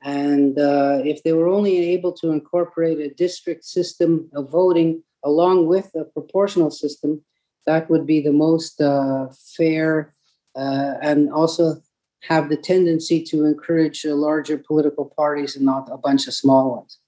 and 0.03 0.59
uh, 0.59 1.01
if 1.05 1.23
they 1.23 1.33
were 1.33 1.49
only 1.49 1.77
able 1.95 2.13
to 2.13 2.31
incorporate 2.31 3.01
a 3.01 3.15
district 3.15 3.65
system 3.65 4.31
of 4.35 4.51
voting 4.51 5.03
along 5.25 5.67
with 5.67 5.91
a 5.97 6.05
proportional 6.05 6.71
system 6.71 7.23
that 7.67 7.91
would 7.91 8.07
be 8.07 8.21
the 8.21 8.33
most 8.33 8.81
uh, 8.81 9.27
fair 9.57 10.15
uh, 10.55 10.95
and 11.03 11.33
also 11.33 11.77
have 12.29 12.49
the 12.49 12.57
tendency 12.57 13.23
to 13.23 13.45
encourage 13.45 14.05
larger 14.05 14.59
political 14.59 15.13
parties 15.17 15.57
and 15.57 15.65
not 15.65 15.89
a 15.93 15.99
bunch 15.99 16.27
of 16.27 16.35
small 16.35 16.77
ones 16.77 16.99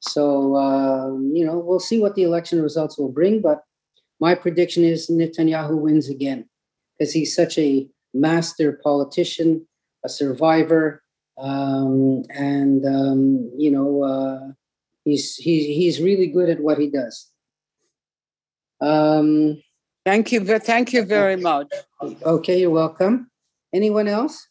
so 0.00 0.56
um, 0.56 1.32
you 1.34 1.44
know 1.44 1.58
we'll 1.58 1.80
see 1.80 2.00
what 2.00 2.14
the 2.14 2.22
election 2.22 2.62
results 2.62 2.98
will 2.98 3.12
bring 3.12 3.40
but 3.40 3.64
my 4.20 4.34
prediction 4.34 4.84
is 4.84 5.08
netanyahu 5.08 5.76
wins 5.76 6.08
again 6.08 6.48
because 6.98 7.12
he's 7.12 7.34
such 7.34 7.58
a 7.58 7.88
master 8.14 8.80
politician, 8.82 9.66
a 10.04 10.08
survivor, 10.08 11.02
um, 11.36 12.22
and 12.30 12.86
um, 12.86 13.50
you 13.56 13.70
know 13.70 14.02
uh, 14.02 14.52
he's 15.04 15.34
he's 15.36 15.66
he's 15.66 16.00
really 16.00 16.28
good 16.28 16.48
at 16.48 16.60
what 16.60 16.78
he 16.78 16.88
does. 16.88 17.30
Um, 18.80 19.62
thank 20.04 20.32
you, 20.32 20.44
thank 20.60 20.92
you 20.92 21.04
very 21.04 21.36
much. 21.36 21.72
Okay, 22.24 22.60
you're 22.60 22.70
welcome. 22.70 23.30
Anyone 23.74 24.06
else? 24.06 24.48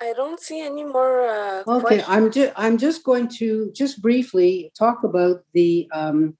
I 0.00 0.12
don't 0.12 0.38
see 0.38 0.60
any 0.60 0.84
more. 0.84 1.26
Uh, 1.26 1.62
okay, 1.66 1.80
questions. 1.80 2.04
I'm 2.06 2.30
just 2.30 2.52
I'm 2.56 2.78
just 2.78 3.04
going 3.04 3.28
to 3.38 3.72
just 3.74 4.00
briefly 4.00 4.70
talk 4.78 5.02
about 5.02 5.42
the 5.52 5.88
um, 5.92 6.36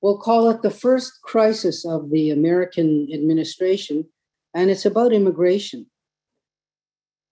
we'll 0.00 0.18
call 0.18 0.50
it 0.50 0.62
the 0.62 0.70
first 0.70 1.22
crisis 1.22 1.84
of 1.84 2.10
the 2.10 2.30
American 2.30 3.08
administration, 3.12 4.06
and 4.54 4.70
it's 4.70 4.86
about 4.86 5.12
immigration. 5.12 5.86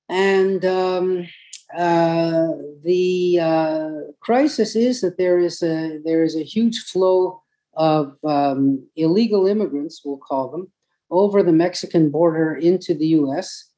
And 0.09 0.65
um, 0.65 1.29
uh, 1.77 2.49
the 2.83 3.39
uh, 3.41 3.91
crisis 4.21 4.75
is 4.75 5.03
that 5.03 5.19
there 5.19 5.39
is 5.39 5.63
a 5.63 6.01
there 6.05 6.25
is 6.25 6.35
a 6.35 6.43
huge 6.43 6.79
flow 6.81 7.43
of 7.75 8.17
um, 8.25 8.85
illegal 8.97 9.47
immigrants, 9.47 10.03
we'll 10.05 10.17
call 10.19 10.51
them, 10.51 10.73
over 11.11 11.43
the 11.43 11.53
Mexican 11.53 12.11
border 12.11 12.55
into 12.55 12.95
the 12.95 13.09
U.S. 13.09 13.71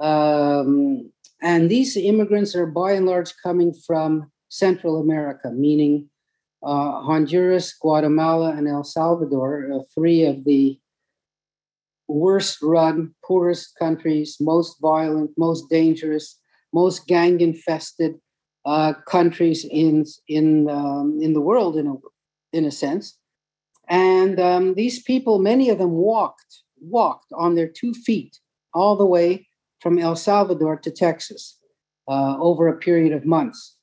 Um, 0.00 1.10
and 1.42 1.70
these 1.70 1.96
immigrants 1.96 2.54
are 2.54 2.66
by 2.66 2.92
and 2.92 3.06
large 3.06 3.34
coming 3.42 3.74
from 3.86 4.30
Central 4.48 5.00
America, 5.00 5.50
meaning 5.50 6.08
uh, 6.62 7.00
Honduras, 7.02 7.74
Guatemala, 7.74 8.52
and 8.56 8.66
El 8.66 8.84
Salvador, 8.84 9.70
uh, 9.72 9.78
three 9.94 10.24
of 10.24 10.44
the 10.44 10.78
worst 12.08 12.62
run, 12.62 13.14
poorest 13.24 13.76
countries, 13.78 14.36
most 14.40 14.78
violent, 14.80 15.30
most 15.36 15.68
dangerous, 15.68 16.38
most 16.72 17.06
gang 17.06 17.40
infested 17.40 18.14
uh, 18.64 18.94
countries 19.06 19.66
in 19.70 20.04
in 20.28 20.68
um, 20.70 21.18
in 21.20 21.34
the 21.34 21.40
world, 21.40 21.76
in 21.76 21.86
a 21.86 21.94
in 22.56 22.64
a 22.64 22.70
sense. 22.70 23.18
And 23.88 24.40
um, 24.40 24.74
these 24.74 25.02
people, 25.02 25.38
many 25.38 25.68
of 25.68 25.78
them 25.78 25.92
walked 25.92 26.63
walked 26.84 27.32
on 27.32 27.54
their 27.54 27.68
two 27.68 27.94
feet 27.94 28.38
all 28.72 28.96
the 28.96 29.06
way 29.06 29.48
from 29.80 29.98
El 29.98 30.16
Salvador 30.16 30.76
to 30.78 30.90
Texas 30.90 31.58
uh, 32.08 32.36
over 32.38 32.68
a 32.68 32.78
period 32.78 33.12
of 33.12 33.26
months. 33.26 33.76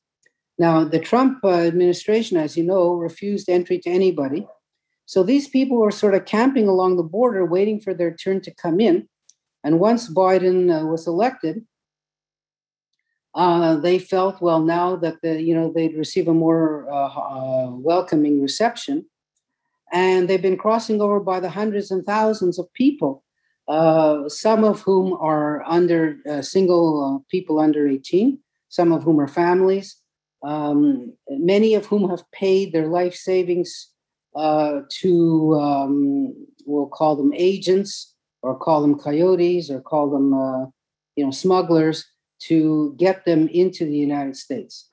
Now, 0.58 0.84
the 0.84 1.00
Trump 1.00 1.40
uh, 1.44 1.50
administration, 1.50 2.38
as 2.38 2.56
you 2.56 2.64
know, 2.64 2.94
refused 2.94 3.50
entry 3.50 3.80
to 3.80 3.90
anybody. 3.90 4.48
So 5.06 5.24
these 5.24 5.48
people 5.48 5.78
were 5.78 5.92
sort 5.92 6.14
of 6.14 6.26
camping 6.26 6.68
along 6.68 6.98
the 6.98 7.04
border, 7.04 7.46
waiting 7.46 7.80
for 7.80 7.94
their 7.94 8.14
turn 8.14 8.42
to 8.42 8.54
come 8.54 8.80
in. 8.80 9.08
And 9.64 9.80
once 9.80 10.10
Biden 10.10 10.70
uh, 10.72 10.86
was 10.86 11.08
elected, 11.08 11.66
uh, 13.34 13.76
they 13.78 13.98
felt 13.98 14.42
well 14.42 14.62
now 14.62 14.96
that 14.98 15.22
the 15.22 15.42
you 15.42 15.56
know 15.56 15.72
they'd 15.72 15.96
receive 15.96 16.28
a 16.28 16.34
more 16.34 16.88
uh, 16.92 17.08
uh, 17.08 17.70
welcoming 17.72 18.42
reception, 18.42 19.06
and 19.92 20.28
they've 20.28 20.42
been 20.42 20.58
crossing 20.58 21.02
over 21.02 21.20
by 21.20 21.40
the 21.40 21.50
hundreds 21.50 21.92
and 21.92 22.06
thousands 22.06 22.58
of 22.60 22.72
people 22.74 23.24
uh, 23.72 24.28
some 24.28 24.66
of 24.66 24.82
whom 24.82 25.14
are 25.14 25.64
under 25.66 26.18
uh, 26.30 26.42
single 26.42 27.22
uh, 27.24 27.24
people 27.30 27.58
under 27.58 27.88
18, 27.88 28.38
some 28.68 28.92
of 28.92 29.02
whom 29.04 29.18
are 29.18 29.30
families, 29.30 29.96
um, 30.44 31.14
many 31.30 31.74
of 31.76 31.86
whom 31.86 32.10
have 32.10 32.30
paid 32.34 32.74
their 32.74 32.88
life 32.88 33.16
savings 33.16 33.90
uh, 34.36 34.82
to, 34.90 35.56
um, 35.56 36.34
we'll 36.66 36.88
call 36.88 37.16
them 37.16 37.32
agents 37.34 38.14
or 38.42 38.58
call 38.58 38.82
them 38.82 39.00
coyotes 39.00 39.70
or 39.70 39.80
call 39.80 40.10
them, 40.10 40.34
uh, 40.34 40.66
you 41.16 41.24
know, 41.24 41.32
smugglers 41.32 42.06
to 42.40 42.94
get 42.98 43.24
them 43.24 43.48
into 43.48 43.86
the 43.86 43.96
United 43.96 44.36
States. 44.36 44.90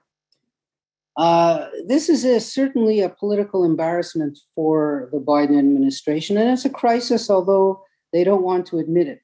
Uh, 1.18 1.66
this 1.84 2.08
is 2.08 2.24
a, 2.24 2.38
certainly 2.38 3.00
a 3.00 3.08
political 3.08 3.64
embarrassment 3.64 4.38
for 4.54 5.08
the 5.12 5.18
Biden 5.18 5.58
administration, 5.58 6.38
and 6.38 6.48
it's 6.48 6.64
a 6.64 6.70
crisis, 6.70 7.28
although 7.28 7.82
they 8.12 8.22
don't 8.22 8.44
want 8.44 8.66
to 8.66 8.78
admit 8.78 9.08
it. 9.08 9.20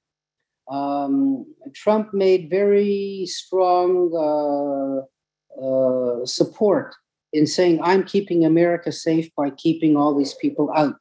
Um, 0.68 1.46
Trump 1.72 2.12
made 2.12 2.50
very 2.50 3.26
strong 3.26 4.10
uh, 4.12 5.62
uh, 5.64 6.26
support 6.26 6.96
in 7.32 7.46
saying, 7.46 7.80
I'm 7.80 8.02
keeping 8.02 8.44
America 8.44 8.90
safe 8.90 9.30
by 9.36 9.50
keeping 9.50 9.96
all 9.96 10.16
these 10.16 10.34
people 10.34 10.72
out. 10.74 11.00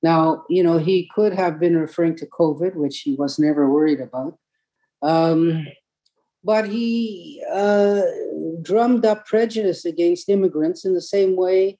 Now, 0.00 0.44
you 0.48 0.62
know, 0.62 0.78
he 0.78 1.10
could 1.12 1.32
have 1.32 1.58
been 1.58 1.76
referring 1.76 2.14
to 2.16 2.26
COVID, 2.26 2.76
which 2.76 3.00
he 3.00 3.16
was 3.16 3.36
never 3.38 3.68
worried 3.68 4.00
about. 4.00 4.38
Um, 5.02 5.66
but 6.48 6.66
he 6.66 7.44
uh, 7.52 8.00
drummed 8.62 9.04
up 9.04 9.26
prejudice 9.26 9.84
against 9.84 10.30
immigrants 10.30 10.82
in 10.86 10.94
the 10.94 11.08
same 11.14 11.36
way 11.36 11.78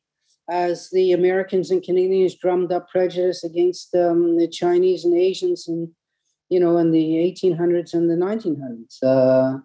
as 0.51 0.91
the 0.91 1.13
Americans 1.13 1.71
and 1.71 1.83
Canadians 1.83 2.35
drummed 2.35 2.71
up 2.71 2.87
prejudice 2.91 3.43
against 3.43 3.95
um, 3.95 4.37
the 4.37 4.47
Chinese 4.47 5.07
and 5.07 5.17
Asians 5.17 5.67
and 5.69 5.89
you 6.51 6.61
know 6.61 6.77
in 6.77 6.91
the 6.91 7.15
1800s 7.15 7.95
and 7.95 8.11
the 8.11 8.15
1900s. 8.15 8.99
Uh, 9.03 9.59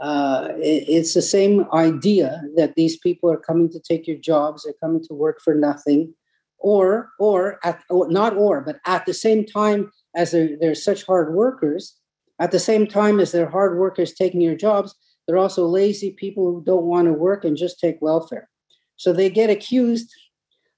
uh, 0.00 0.48
it, 0.56 0.88
it's 0.88 1.14
the 1.14 1.22
same 1.22 1.64
idea 1.72 2.42
that 2.56 2.74
these 2.74 2.98
people 2.98 3.30
are 3.30 3.44
coming 3.48 3.70
to 3.70 3.78
take 3.78 4.08
your 4.08 4.18
jobs, 4.18 4.64
they're 4.64 4.82
coming 4.82 5.04
to 5.04 5.14
work 5.14 5.38
for 5.40 5.54
nothing, 5.54 6.12
or 6.58 7.10
or 7.20 7.60
at 7.62 7.80
or 7.88 8.10
not 8.10 8.36
or 8.36 8.60
but 8.60 8.80
at 8.86 9.06
the 9.06 9.14
same 9.14 9.46
time 9.46 9.92
as 10.16 10.32
they're, 10.32 10.56
they're 10.60 10.74
such 10.74 11.06
hard 11.06 11.32
workers, 11.32 11.96
at 12.38 12.50
the 12.50 12.58
same 12.58 12.86
time 12.86 13.20
as 13.20 13.32
they're 13.32 13.48
hard 13.48 13.78
workers 13.78 14.12
taking 14.12 14.40
your 14.40 14.56
jobs, 14.56 14.94
they're 15.26 15.38
also 15.38 15.66
lazy 15.66 16.10
people 16.10 16.44
who 16.44 16.62
don't 16.64 16.84
want 16.84 17.06
to 17.06 17.12
work 17.12 17.44
and 17.44 17.56
just 17.56 17.80
take 17.80 18.00
welfare. 18.00 18.48
So 18.96 19.12
they 19.12 19.28
get 19.28 19.50
accused 19.50 20.12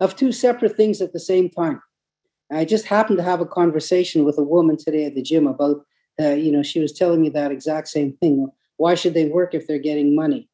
of 0.01 0.17
two 0.17 0.33
separate 0.33 0.77
things 0.77 1.01
at 1.01 1.13
the 1.13 1.21
same 1.21 1.51
time. 1.51 1.83
I 2.51 2.65
just 2.65 2.87
happened 2.87 3.19
to 3.19 3.25
have 3.25 3.41
a 3.41 3.47
conversation 3.47 4.25
with 4.25 4.39
a 4.39 4.43
woman 4.43 4.77
today 4.77 5.05
at 5.05 5.15
the 5.15 5.23
gym 5.23 5.47
about, 5.47 5.85
uh, 6.21 6.31
you 6.31 6.51
know, 6.51 6.63
she 6.63 6.81
was 6.81 6.93
telling 6.93 7.21
me 7.21 7.29
that 7.31 7.53
exact 7.53 7.89
same 7.89 8.17
thing. 8.21 8.51
Why 8.77 8.95
should 8.95 9.15
they 9.15 9.27
work 9.27 9.55
if 9.55 9.67
they're 9.67 9.79
getting 9.79 10.15
money? 10.15 10.49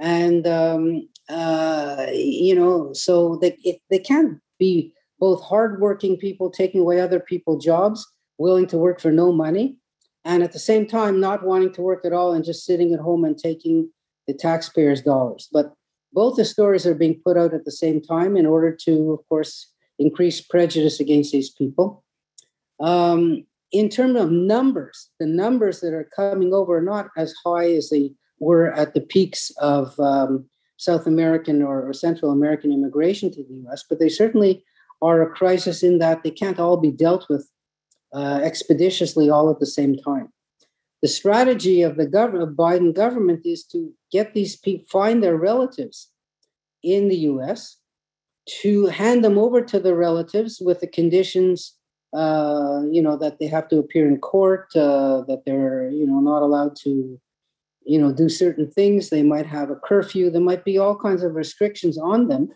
And, 0.00 0.46
um, 0.46 1.08
uh, 1.28 2.06
you 2.12 2.54
know, 2.54 2.92
so 2.94 3.36
they, 3.36 3.58
it, 3.64 3.80
they 3.90 3.98
can't 3.98 4.40
be 4.58 4.94
both 5.18 5.42
hardworking 5.42 6.16
people 6.16 6.50
taking 6.50 6.80
away 6.80 7.00
other 7.00 7.20
people's 7.20 7.64
jobs, 7.64 8.06
willing 8.38 8.66
to 8.68 8.78
work 8.78 9.00
for 9.00 9.10
no 9.10 9.32
money, 9.32 9.76
and 10.24 10.42
at 10.42 10.52
the 10.52 10.58
same 10.58 10.86
time 10.86 11.20
not 11.20 11.44
wanting 11.44 11.72
to 11.74 11.82
work 11.82 12.04
at 12.04 12.12
all 12.12 12.32
and 12.32 12.44
just 12.44 12.64
sitting 12.64 12.92
at 12.92 13.00
home 13.00 13.24
and 13.24 13.38
taking 13.38 13.90
the 14.26 14.34
taxpayers' 14.34 15.02
dollars. 15.02 15.48
But 15.52 15.72
both 16.12 16.36
the 16.36 16.44
stories 16.44 16.86
are 16.86 16.94
being 16.94 17.20
put 17.24 17.36
out 17.36 17.54
at 17.54 17.64
the 17.64 17.72
same 17.72 18.00
time 18.00 18.36
in 18.36 18.46
order 18.46 18.74
to, 18.84 19.12
of 19.12 19.28
course, 19.28 19.72
increase 19.98 20.40
prejudice 20.40 21.00
against 21.00 21.32
these 21.32 21.50
people. 21.50 22.04
Um, 22.80 23.44
in 23.72 23.88
terms 23.88 24.18
of 24.18 24.30
numbers, 24.30 25.10
the 25.18 25.26
numbers 25.26 25.80
that 25.80 25.92
are 25.92 26.08
coming 26.14 26.54
over 26.54 26.78
are 26.78 26.82
not 26.82 27.08
as 27.16 27.34
high 27.44 27.70
as 27.72 27.90
they 27.90 28.12
were 28.38 28.72
at 28.72 28.94
the 28.94 29.00
peaks 29.00 29.50
of 29.58 29.98
um, 29.98 30.48
South 30.76 31.06
American 31.06 31.62
or, 31.62 31.86
or, 31.86 31.92
Central 31.92 32.30
American 32.30 32.72
immigration 32.72 33.30
to 33.32 33.42
the 33.42 33.68
US, 33.68 33.84
but 33.88 33.98
they 33.98 34.08
certainly 34.08 34.64
are 35.02 35.22
a 35.22 35.30
crisis 35.30 35.82
in 35.82 35.98
that 35.98 36.22
they 36.22 36.30
can't 36.30 36.60
all 36.60 36.76
be 36.76 36.92
dealt 36.92 37.28
with 37.28 37.50
uh, 38.14 38.40
expeditiously 38.42 39.30
all 39.30 39.50
at 39.50 39.60
the 39.60 39.66
same 39.66 39.96
time 39.96 40.32
the 41.00 41.08
strategy 41.08 41.82
of 41.82 41.96
the 41.96 42.06
government, 42.06 42.56
Biden 42.56 42.94
government, 42.94 43.42
is 43.44 43.64
to 43.66 43.92
get 44.10 44.34
these 44.34 44.56
people, 44.56 44.86
find 44.90 45.22
their 45.22 45.36
relatives 45.36 46.10
in 46.82 47.08
the 47.08 47.16
U.S., 47.16 47.76
to 48.62 48.86
hand 48.86 49.24
them 49.24 49.38
over 49.38 49.60
to 49.60 49.78
the 49.78 49.94
relatives 49.94 50.60
with 50.60 50.80
the 50.80 50.86
conditions, 50.86 51.74
uh, 52.16 52.80
you 52.90 53.02
know, 53.02 53.16
that 53.16 53.38
they 53.38 53.46
have 53.46 53.68
to 53.68 53.78
appear 53.78 54.08
in 54.08 54.18
court, 54.18 54.74
uh, 54.74 55.22
that 55.28 55.42
they're, 55.44 55.90
you 55.90 56.06
know, 56.06 56.20
not 56.20 56.42
allowed 56.42 56.74
to, 56.74 57.20
you 57.84 58.00
know, 58.00 58.10
do 58.10 58.28
certain 58.28 58.68
things. 58.68 59.10
They 59.10 59.22
might 59.22 59.46
have 59.46 59.70
a 59.70 59.76
curfew. 59.76 60.30
There 60.30 60.40
might 60.40 60.64
be 60.64 60.78
all 60.78 60.96
kinds 60.96 61.22
of 61.22 61.34
restrictions 61.34 61.98
on 61.98 62.28
them. 62.28 62.48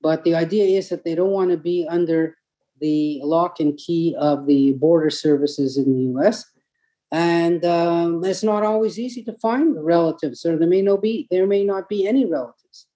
But 0.00 0.24
the 0.24 0.34
idea 0.34 0.78
is 0.78 0.88
that 0.88 1.04
they 1.04 1.14
don't 1.14 1.30
want 1.30 1.50
to 1.50 1.58
be 1.58 1.86
under 1.88 2.36
the 2.80 3.20
lock 3.22 3.60
and 3.60 3.76
key 3.76 4.14
of 4.18 4.46
the 4.46 4.72
border 4.74 5.10
services 5.10 5.76
in 5.76 5.92
the 5.92 6.02
U.S 6.12 6.44
and 7.12 7.64
um, 7.64 8.24
it's 8.24 8.42
not 8.42 8.64
always 8.64 8.98
easy 8.98 9.22
to 9.24 9.32
find 9.34 9.82
relatives, 9.84 10.44
or 10.44 10.58
there 10.58 10.68
may 10.68 10.82
no 10.82 10.96
be 10.96 11.28
there 11.30 11.46
may 11.46 11.64
not 11.64 11.88
be 11.88 12.06
any 12.06 12.24
relatives. 12.26 12.86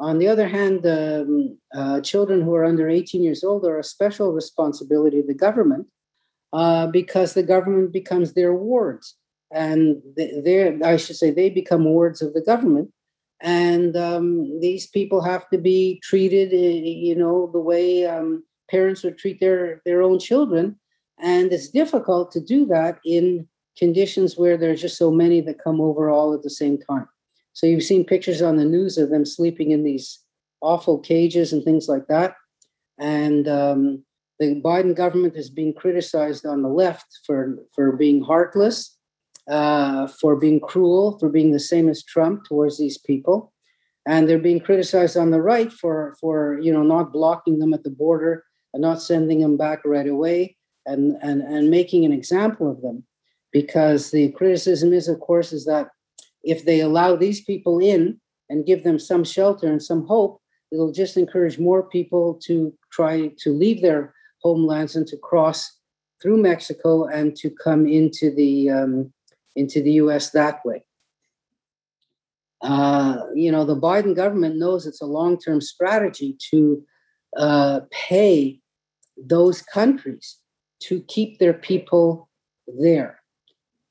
On 0.00 0.18
the 0.18 0.28
other 0.28 0.46
hand, 0.46 0.86
um, 0.86 1.58
uh, 1.74 2.00
children 2.00 2.42
who 2.42 2.54
are 2.54 2.64
under 2.64 2.88
18 2.88 3.22
years 3.22 3.42
old 3.42 3.64
are 3.64 3.78
a 3.78 3.84
special 3.84 4.32
responsibility 4.32 5.18
of 5.18 5.26
the 5.26 5.34
government 5.34 5.88
uh, 6.52 6.86
because 6.86 7.34
the 7.34 7.42
government 7.42 7.92
becomes 7.92 8.34
their 8.34 8.54
wards, 8.54 9.16
and 9.50 10.02
they 10.16 10.78
I 10.84 10.96
should 10.96 11.16
say 11.16 11.30
they 11.30 11.50
become 11.50 11.84
wards 11.84 12.20
of 12.20 12.34
the 12.34 12.42
government, 12.42 12.90
and 13.40 13.96
um, 13.96 14.60
these 14.60 14.86
people 14.86 15.22
have 15.22 15.48
to 15.48 15.58
be 15.58 16.00
treated, 16.04 16.52
eh, 16.52 16.82
you 16.84 17.16
know, 17.16 17.48
the 17.50 17.60
way 17.60 18.04
um, 18.04 18.44
parents 18.70 19.02
would 19.02 19.18
treat 19.18 19.40
their 19.40 19.82
their 19.84 20.02
own 20.02 20.18
children 20.18 20.78
And 21.20 21.52
it's 21.52 21.68
difficult 21.68 22.30
to 22.32 22.40
do 22.40 22.66
that 22.66 22.98
in 23.04 23.48
conditions 23.76 24.36
where 24.36 24.56
there's 24.56 24.80
just 24.80 24.96
so 24.96 25.10
many 25.10 25.40
that 25.42 25.62
come 25.62 25.80
over 25.80 26.10
all 26.10 26.34
at 26.34 26.42
the 26.42 26.50
same 26.50 26.78
time. 26.78 27.08
So 27.52 27.66
you've 27.66 27.82
seen 27.82 28.04
pictures 28.04 28.42
on 28.42 28.56
the 28.56 28.64
news 28.64 28.98
of 28.98 29.10
them 29.10 29.24
sleeping 29.24 29.70
in 29.72 29.84
these 29.84 30.20
awful 30.60 30.98
cages 30.98 31.52
and 31.52 31.64
things 31.64 31.88
like 31.88 32.06
that. 32.08 32.34
And 32.98 33.48
um, 33.48 34.04
the 34.38 34.60
Biden 34.64 34.94
government 34.94 35.36
is 35.36 35.50
being 35.50 35.74
criticized 35.74 36.46
on 36.46 36.62
the 36.62 36.68
left 36.68 37.06
for, 37.26 37.56
for 37.74 37.92
being 37.92 38.22
heartless, 38.22 38.96
uh, 39.48 40.06
for 40.06 40.36
being 40.36 40.60
cruel, 40.60 41.18
for 41.18 41.28
being 41.28 41.52
the 41.52 41.60
same 41.60 41.88
as 41.88 42.04
Trump 42.04 42.44
towards 42.44 42.78
these 42.78 42.98
people. 42.98 43.52
And 44.06 44.28
they're 44.28 44.38
being 44.38 44.60
criticized 44.60 45.16
on 45.16 45.30
the 45.30 45.42
right 45.42 45.72
for, 45.72 46.16
for 46.20 46.58
you 46.60 46.72
know, 46.72 46.82
not 46.82 47.12
blocking 47.12 47.58
them 47.58 47.74
at 47.74 47.82
the 47.82 47.90
border 47.90 48.44
and 48.72 48.82
not 48.82 49.02
sending 49.02 49.40
them 49.40 49.56
back 49.56 49.80
right 49.84 50.06
away 50.06 50.56
and, 50.86 51.16
and, 51.22 51.42
and 51.42 51.70
making 51.70 52.04
an 52.04 52.12
example 52.12 52.70
of 52.70 52.80
them. 52.82 53.04
Because 53.52 54.10
the 54.10 54.30
criticism 54.32 54.92
is, 54.92 55.08
of 55.08 55.20
course, 55.20 55.52
is 55.52 55.64
that 55.64 55.88
if 56.42 56.64
they 56.64 56.80
allow 56.80 57.16
these 57.16 57.42
people 57.42 57.78
in 57.78 58.20
and 58.50 58.66
give 58.66 58.84
them 58.84 58.98
some 58.98 59.24
shelter 59.24 59.66
and 59.66 59.82
some 59.82 60.06
hope, 60.06 60.40
it'll 60.70 60.92
just 60.92 61.16
encourage 61.16 61.58
more 61.58 61.82
people 61.82 62.38
to 62.44 62.74
try 62.92 63.30
to 63.38 63.52
leave 63.52 63.80
their 63.80 64.14
homelands 64.42 64.96
and 64.96 65.06
to 65.06 65.16
cross 65.16 65.78
through 66.20 66.36
Mexico 66.36 67.06
and 67.06 67.36
to 67.36 67.50
come 67.50 67.86
into 67.86 68.34
the 68.34 68.70
um, 68.70 69.12
into 69.56 69.82
the 69.82 69.92
U.S. 69.92 70.30
that 70.30 70.64
way. 70.64 70.84
Uh, 72.60 73.22
you 73.34 73.50
know, 73.50 73.64
the 73.64 73.76
Biden 73.76 74.14
government 74.14 74.56
knows 74.56 74.86
it's 74.86 75.00
a 75.00 75.06
long-term 75.06 75.60
strategy 75.60 76.36
to 76.50 76.84
uh, 77.36 77.80
pay 77.90 78.60
those 79.16 79.62
countries 79.62 80.38
to 80.80 81.00
keep 81.02 81.38
their 81.38 81.54
people 81.54 82.28
there. 82.66 83.20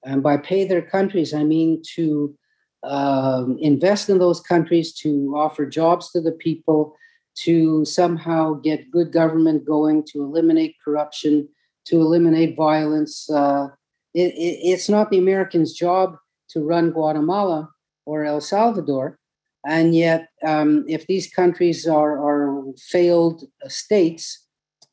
And 0.03 0.23
by 0.23 0.37
pay 0.37 0.65
their 0.65 0.81
countries, 0.81 1.33
I 1.33 1.43
mean 1.43 1.81
to 1.95 2.35
um, 2.83 3.57
invest 3.59 4.09
in 4.09 4.19
those 4.19 4.39
countries, 4.39 4.93
to 4.95 5.33
offer 5.35 5.65
jobs 5.65 6.11
to 6.11 6.21
the 6.21 6.31
people, 6.31 6.95
to 7.39 7.85
somehow 7.85 8.53
get 8.53 8.89
good 8.91 9.11
government 9.11 9.65
going, 9.65 10.03
to 10.11 10.23
eliminate 10.23 10.75
corruption, 10.83 11.47
to 11.85 11.99
eliminate 11.99 12.55
violence. 12.55 13.29
Uh, 13.29 13.67
it, 14.13 14.33
it, 14.33 14.59
it's 14.63 14.89
not 14.89 15.09
the 15.09 15.17
Americans' 15.17 15.73
job 15.73 16.15
to 16.49 16.61
run 16.61 16.91
Guatemala 16.91 17.69
or 18.05 18.23
El 18.23 18.41
Salvador. 18.41 19.19
And 19.67 19.93
yet, 19.93 20.29
um, 20.45 20.85
if 20.87 21.05
these 21.07 21.29
countries 21.29 21.85
are, 21.87 22.13
are 22.13 22.56
failed 22.77 23.43
states, 23.67 24.45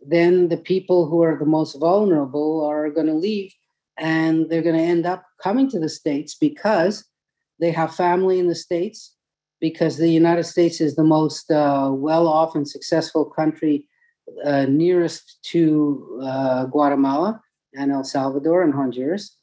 then 0.07 0.49
the 0.49 0.57
people 0.57 1.07
who 1.07 1.23
are 1.23 1.39
the 1.39 1.47
most 1.47 1.75
vulnerable 1.75 2.65
are 2.65 2.91
going 2.91 3.07
to 3.07 3.15
leave 3.15 3.53
and 3.97 4.49
they're 4.51 4.63
going 4.63 4.77
to 4.77 4.83
end 4.83 5.07
up 5.07 5.25
coming 5.43 5.69
to 5.71 5.79
the 5.79 5.89
States 5.89 6.35
because 6.35 7.05
they 7.61 7.71
have 7.71 7.95
family 7.95 8.39
in 8.39 8.49
the 8.49 8.55
States, 8.55 9.15
because 9.61 9.97
the 9.97 10.11
United 10.11 10.45
States 10.45 10.81
is 10.81 10.97
the 10.97 11.05
most 11.05 11.51
uh, 11.51 11.91
well 11.93 12.27
off 12.27 12.55
and 12.55 12.69
successful 12.69 13.25
country 13.25 13.87
uh, 14.45 14.67
nearest 14.69 15.39
to 15.43 16.21
uh, 16.23 16.65
Guatemala 16.67 17.41
and 17.75 17.93
El 17.93 18.05
Salvador 18.05 18.63
and 18.63 18.75
Honduras. 18.75 19.37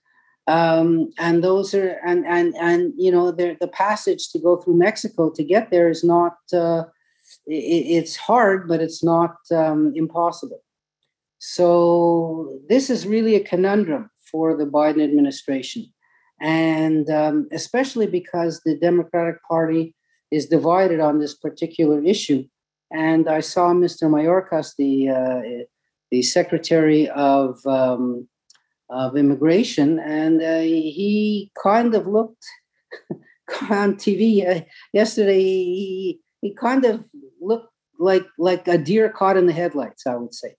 Um, 0.48 1.12
and 1.18 1.44
those 1.44 1.74
are 1.74 2.00
and 2.06 2.26
and 2.26 2.56
and 2.56 2.94
you 2.98 3.12
know 3.12 3.32
the 3.32 3.70
passage 3.72 4.32
to 4.32 4.40
go 4.40 4.58
through 4.58 4.78
Mexico 4.78 5.30
to 5.30 5.44
get 5.44 5.70
there 5.70 5.88
is 5.88 6.04
not 6.04 6.36
uh, 6.52 6.84
it's 7.48 8.16
hard, 8.16 8.68
but 8.68 8.82
it's 8.82 9.04
not 9.04 9.36
um, 9.52 9.94
impossible. 9.96 10.62
So 11.40 12.60
this 12.70 12.90
is 12.90 13.08
really 13.08 13.36
a 13.36 13.44
conundrum 13.44 14.10
for 14.32 14.56
the 14.56 14.66
Biden 14.66 15.04
administration, 15.04 15.92
and 16.40 17.10
um, 17.10 17.48
especially 17.52 18.08
because 18.08 18.62
the 18.64 18.78
Democratic 18.78 19.44
Party 19.44 19.96
is 20.32 20.46
divided 20.46 21.00
on 21.00 21.20
this 21.20 21.36
particular 21.36 22.02
issue. 22.04 22.46
And 22.92 23.28
I 23.28 23.40
saw 23.40 23.74
Mr. 23.74 24.04
Mayorkas, 24.04 24.76
the 24.78 25.10
uh, 25.10 25.66
the 26.12 26.22
Secretary 26.22 27.10
of 27.10 27.60
um, 27.66 28.28
of 28.90 29.18
Immigration, 29.18 30.00
and 30.00 30.42
uh, 30.42 30.60
he 30.60 31.52
kind 31.62 31.96
of 31.96 32.06
looked 32.06 32.46
on 33.70 33.96
TV 33.96 34.48
uh, 34.48 34.62
yesterday. 34.94 35.42
He, 35.42 36.21
he 36.42 36.54
kind 36.54 36.86
of 36.86 37.06
looked 37.40 37.72
like 38.00 38.26
like 38.38 38.68
a 38.68 38.78
deer 38.78 39.10
caught 39.10 39.38
in 39.38 39.46
the 39.46 39.54
headlights, 39.54 40.06
I 40.06 40.16
would 40.16 40.34
say. 40.34 40.56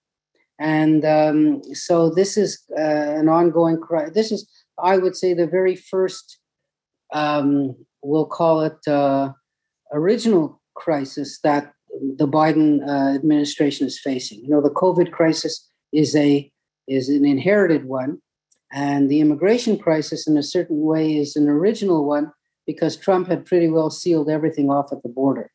And 0.59 1.05
um, 1.05 1.62
so 1.74 2.09
this 2.09 2.37
is 2.37 2.62
uh, 2.78 2.80
an 2.80 3.28
ongoing 3.28 3.80
crisis. 3.80 4.14
This 4.14 4.33
is, 4.33 4.49
I 4.83 4.97
would 4.97 5.16
say, 5.16 5.35
the 5.35 5.47
very 5.47 5.74
first, 5.74 6.39
um, 7.12 7.74
we'll 8.03 8.26
call 8.26 8.61
it 8.61 8.78
uh, 8.87 9.33
original 9.93 10.61
crisis 10.74 11.41
that 11.43 11.72
the 12.16 12.28
Biden 12.28 12.87
uh, 12.87 13.14
administration 13.14 13.87
is 13.89 13.99
facing. 13.99 14.41
You 14.41 14.51
know, 14.51 14.61
the 14.62 14.70
COVID 14.70 15.11
crisis 15.11 15.68
is 15.93 16.14
a 16.14 16.51
is 16.89 17.09
an 17.09 17.24
inherited 17.24 17.85
one, 17.85 18.18
and 18.72 19.11
the 19.11 19.20
immigration 19.20 19.78
crisis, 19.78 20.26
in 20.26 20.37
a 20.37 20.43
certain 20.43 20.83
way, 20.83 21.16
is 21.16 21.37
an 21.37 21.49
original 21.49 22.05
one 22.05 22.33
because 22.66 22.97
Trump 22.97 23.28
had 23.28 23.45
pretty 23.45 23.68
well 23.68 23.91
sealed 23.91 24.30
everything 24.30 24.70
off 24.70 24.93
at 24.93 25.03
the 25.03 25.09
border. 25.09 25.51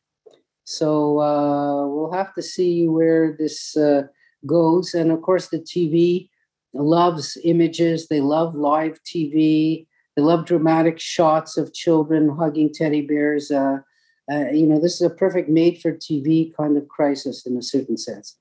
So 0.68 1.18
uh, 1.18 1.86
we'll 1.86 2.12
have 2.12 2.34
to 2.34 2.42
see 2.42 2.86
where 2.86 3.34
this 3.38 3.74
uh, 3.74 4.02
goes. 4.44 4.92
And 4.92 5.10
of 5.10 5.22
course, 5.22 5.48
the 5.48 5.60
TV 5.60 6.28
loves 6.74 7.38
images, 7.42 8.08
they 8.08 8.20
love 8.20 8.54
live 8.54 9.02
TV, 9.02 9.86
they 10.14 10.22
love 10.22 10.44
dramatic 10.44 11.00
shots 11.00 11.56
of 11.56 11.72
children 11.72 12.28
hugging 12.28 12.70
teddy 12.70 13.00
bears. 13.00 13.50
Uh, 13.50 13.78
uh, 14.30 14.50
you 14.50 14.66
know, 14.66 14.78
this 14.78 14.96
is 14.96 15.00
a 15.00 15.08
perfect 15.08 15.48
made 15.48 15.80
for 15.80 15.92
TV 15.92 16.54
kind 16.54 16.76
of 16.76 16.86
crisis 16.86 17.46
in 17.46 17.56
a 17.56 17.62
certain 17.62 17.96
sense. 17.96 18.36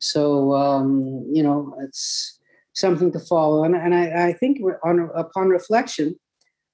So, 0.00 0.56
um, 0.56 1.24
you 1.32 1.44
know, 1.44 1.76
it's 1.82 2.40
something 2.72 3.12
to 3.12 3.20
follow. 3.20 3.62
And, 3.62 3.76
and 3.76 3.94
I, 3.94 4.30
I 4.30 4.32
think 4.32 4.58
on, 4.82 5.08
upon 5.14 5.50
reflection, 5.50 6.18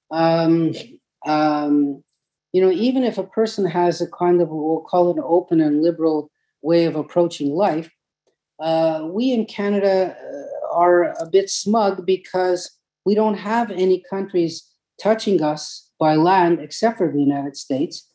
um, 0.09 0.73
um, 1.27 2.03
you 2.57 2.63
know, 2.63 2.71
even 2.71 3.03
if 3.03 3.19
a 3.19 3.23
person 3.23 3.67
has 3.67 4.01
a 4.01 4.09
kind 4.09 4.41
of, 4.41 4.49
we'll 4.49 4.79
call 4.79 5.11
it 5.11 5.17
an 5.17 5.23
open 5.23 5.61
and 5.61 5.83
liberal 5.83 6.31
way 6.63 6.85
of 6.85 6.95
approaching 6.95 7.51
life, 7.51 7.87
uh, 8.59 9.07
we 9.11 9.31
in 9.31 9.45
Canada 9.45 10.17
uh, 10.17 10.75
are 10.75 11.13
a 11.19 11.29
bit 11.31 11.51
smug 11.51 12.03
because 12.03 12.75
we 13.05 13.13
don't 13.13 13.35
have 13.35 13.69
any 13.69 14.03
countries 14.09 14.67
touching 14.99 15.43
us 15.43 15.91
by 15.99 16.15
land 16.15 16.59
except 16.59 16.97
for 16.97 17.11
the 17.11 17.19
United 17.19 17.55
States. 17.55 18.09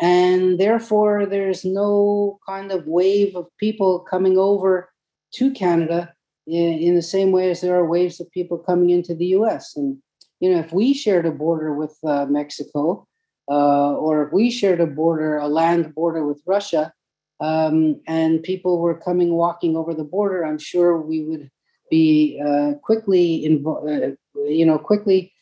And 0.00 0.60
therefore, 0.60 1.26
there's 1.26 1.64
no 1.64 2.38
kind 2.46 2.70
of 2.70 2.86
wave 2.86 3.34
of 3.34 3.48
people 3.58 4.06
coming 4.08 4.38
over 4.38 4.88
to 5.34 5.50
Canada 5.50 6.14
in, 6.46 6.94
the 6.94 7.02
same 7.02 7.32
way 7.32 7.50
as 7.50 7.60
there 7.60 7.74
are 7.74 7.84
waves 7.84 8.20
of 8.20 8.30
people 8.30 8.56
coming 8.56 8.90
into 8.90 9.16
the 9.16 9.34
US. 9.38 9.76
And, 9.76 9.98
you 10.38 10.48
know, 10.48 10.60
if 10.60 10.72
we 10.72 10.94
shared 10.94 11.26
a 11.26 11.32
border 11.32 11.74
with 11.74 11.98
uh, 12.04 12.26
Mexico, 12.26 13.08
uh, 13.50 13.94
or 13.94 14.26
if 14.26 14.32
we 14.32 14.50
shared 14.50 14.80
a 14.80 14.86
border, 14.86 15.36
a 15.36 15.48
land 15.48 15.94
border 15.94 16.24
with 16.24 16.40
Russia, 16.46 16.92
um, 17.40 18.00
and 18.06 18.42
people 18.42 18.78
were 18.78 18.94
coming 18.94 19.32
walking 19.32 19.76
over 19.76 19.92
the 19.92 20.04
border, 20.04 20.44
I'm 20.44 20.58
sure 20.58 21.00
we 21.00 21.24
would 21.24 21.50
be 21.90 22.40
uh, 22.46 22.74
quickly, 22.82 23.44
invo- 23.44 24.14
uh, 24.14 24.14
you 24.42 24.64
know, 24.64 24.78
quickly 24.78 25.32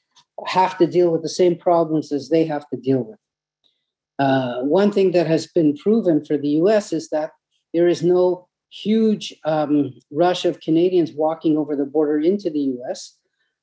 have 0.47 0.79
to 0.79 0.87
deal 0.87 1.11
with 1.11 1.23
the 1.23 1.29
same 1.29 1.57
problems 1.57 2.11
as 2.11 2.31
they 2.31 2.45
have 2.47 2.67
to 2.71 2.77
deal 2.77 3.03
with. 3.03 3.19
Uh, 4.19 4.63
one 4.63 4.91
thing 4.91 5.13
that 5.13 5.27
has 5.27 5.47
been 5.47 5.77
proven 5.77 6.25
for 6.25 6.39
the 6.39 6.49
U.S. 6.63 6.93
is 6.93 7.11
that 7.11 7.33
there 7.75 7.89
is 7.89 8.03
no 8.03 8.49
huge 8.71 9.35
um, 9.45 9.93
rush 10.11 10.45
of 10.45 10.61
Canadians 10.61 11.13
walking 11.13 11.57
over 11.57 11.77
the 11.77 11.85
border 11.85 12.19
into 12.19 12.49
the 12.49 12.61
U.S. 12.61 13.18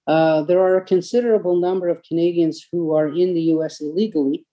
Uh, 0.07 0.43
there 0.43 0.59
are 0.59 0.77
a 0.77 0.85
considerable 0.85 1.59
number 1.59 1.89
of 1.89 2.03
Canadians 2.03 2.65
who 2.71 2.93
are 2.93 3.07
in 3.07 3.33
the 3.33 3.41
US 3.53 3.81
illegally 3.81 4.45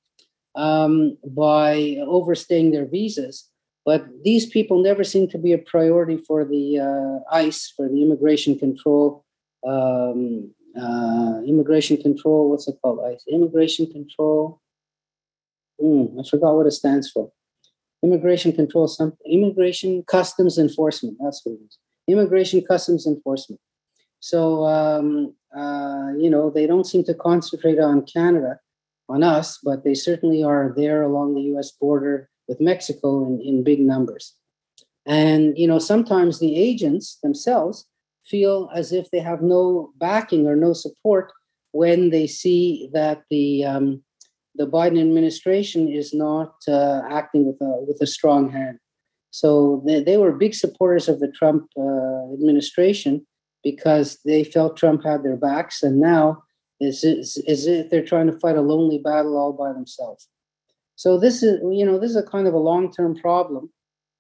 um, 0.55 1.17
by 1.25 1.99
overstaying 2.07 2.71
their 2.71 2.87
visas. 2.87 3.49
But 3.85 4.07
these 4.23 4.47
people 4.47 4.81
never 4.81 5.03
seem 5.03 5.29
to 5.29 5.39
be 5.39 5.53
a 5.53 5.59
priority 5.59 6.17
for 6.17 6.45
the 6.45 6.79
uh, 6.79 7.35
ICE, 7.35 7.73
for 7.77 7.89
the 7.89 8.01
immigration 8.03 8.59
control. 8.59 9.25
Um, 9.67 10.55
uh, 10.81 11.41
immigration 11.47 11.97
control, 11.97 12.51
what's 12.51 12.69
it 12.69 12.77
called? 12.81 13.01
ICE? 13.05 13.25
Immigration 13.29 13.91
control. 13.91 14.61
Mm, 15.81 16.19
I 16.19 16.29
forgot 16.29 16.55
what 16.55 16.67
it 16.67 16.73
stands 16.73 17.11
for. 17.11 17.31
Immigration 18.05 18.53
control, 18.53 18.89
some 18.89 19.15
immigration 19.27 20.05
customs 20.07 20.59
enforcement. 20.59 21.19
That's 21.21 21.45
what 21.45 21.53
it 21.53 21.65
is. 21.67 21.79
Immigration 22.09 22.63
customs 22.67 23.07
enforcement. 23.07 23.61
So 24.21 24.65
um, 24.65 25.35
uh, 25.57 26.09
you 26.19 26.31
know, 26.31 26.51
they 26.51 26.67
don't 26.67 26.87
seem 26.87 27.05
to 27.05 27.15
concentrate 27.15 27.79
on 27.79 28.07
Canada, 28.07 28.59
on 29.09 29.23
us, 29.23 29.59
but 29.63 29.85
they 29.85 29.95
certainly 29.95 30.43
are 30.43 30.73
there 30.77 31.03
along 31.03 31.35
the 31.35 31.43
US 31.57 31.71
border 31.73 32.29
with 32.49 32.61
Mexico 32.61 33.25
in, 33.27 33.41
in 33.41 33.65
big 33.65 33.81
numbers. 33.81 34.35
And, 35.07 35.57
you 35.59 35.67
know, 35.67 35.79
sometimes 35.79 36.39
the 36.39 36.57
agents 36.57 37.19
themselves 37.23 37.87
feel 38.25 38.71
as 38.75 38.93
if 38.93 39.11
they 39.11 39.19
have 39.19 39.43
no 39.43 39.93
backing 39.97 40.47
or 40.47 40.57
no 40.57 40.73
support 40.73 41.33
when 41.73 42.11
they 42.11 42.27
see 42.27 42.89
that 42.93 43.23
the 43.31 43.65
um, 43.65 44.03
the 44.55 44.67
Biden 44.67 45.01
administration 45.01 45.89
is 45.89 46.13
not 46.13 46.55
uh, 46.69 47.01
acting 47.11 47.47
with 47.47 47.61
a 47.61 47.85
with 47.87 48.01
a 48.01 48.07
strong 48.07 48.51
hand. 48.51 48.79
So 49.31 49.83
they, 49.87 50.03
they 50.03 50.19
were 50.19 50.33
big 50.33 50.55
supporters 50.55 51.09
of 51.09 51.19
the 51.19 51.33
Trump 51.33 51.69
uh, 51.77 52.33
administration 52.35 53.27
because 53.63 54.19
they 54.25 54.45
felt 54.45 54.77
Trump 54.77 55.05
had 55.05 55.23
their 55.23 55.37
backs, 55.37 55.83
and 55.83 56.01
now 56.01 56.43
is 56.81 57.05
is 57.05 57.37
if 57.47 57.91
they're 57.91 58.05
trying 58.05 58.27
to 58.27 58.39
fight 58.39 58.57
a 58.57 58.61
lonely 58.61 58.99
battle 58.99 59.37
all 59.37 59.53
by 59.53 59.73
themselves. 59.73 60.29
So 60.97 61.19
this 61.19 61.43
is 61.43 61.61
you 61.71 61.85
know 61.85 61.99
this 61.99 62.11
is 62.11 62.17
a 62.17 62.23
kind 62.23 62.47
of 62.47 62.55
a 62.55 62.59
long 62.59 62.93
term 62.93 63.15
problem, 63.15 63.71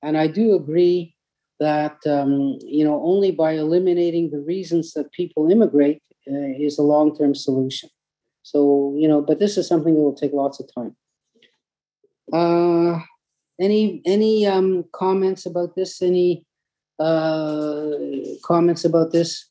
and 0.02 0.16
I 0.16 0.26
do 0.26 0.54
agree 0.54 1.14
that 1.60 1.98
um, 2.06 2.58
you 2.60 2.84
know 2.84 3.02
only 3.02 3.30
by 3.30 3.52
eliminating 3.52 4.30
the 4.30 4.40
reasons 4.40 4.92
that 4.92 5.12
people 5.12 5.50
immigrate 5.50 6.02
uh, 6.30 6.54
is 6.58 6.78
a 6.78 6.82
long 6.82 7.16
term 7.16 7.34
solution. 7.34 7.88
So 8.42 8.94
you 8.96 9.08
know, 9.08 9.20
but 9.20 9.38
this 9.38 9.56
is 9.56 9.66
something 9.66 9.94
that 9.94 10.00
will 10.00 10.14
take 10.14 10.32
lots 10.32 10.60
of 10.60 10.68
time. 10.74 10.96
Uh, 12.32 13.00
any 13.60 14.02
any 14.04 14.46
um, 14.46 14.84
comments 14.92 15.46
about 15.46 15.74
this? 15.74 16.00
Any 16.02 16.44
uh, 17.02 17.98
comments 18.42 18.84
about 18.84 19.12
this? 19.12 19.48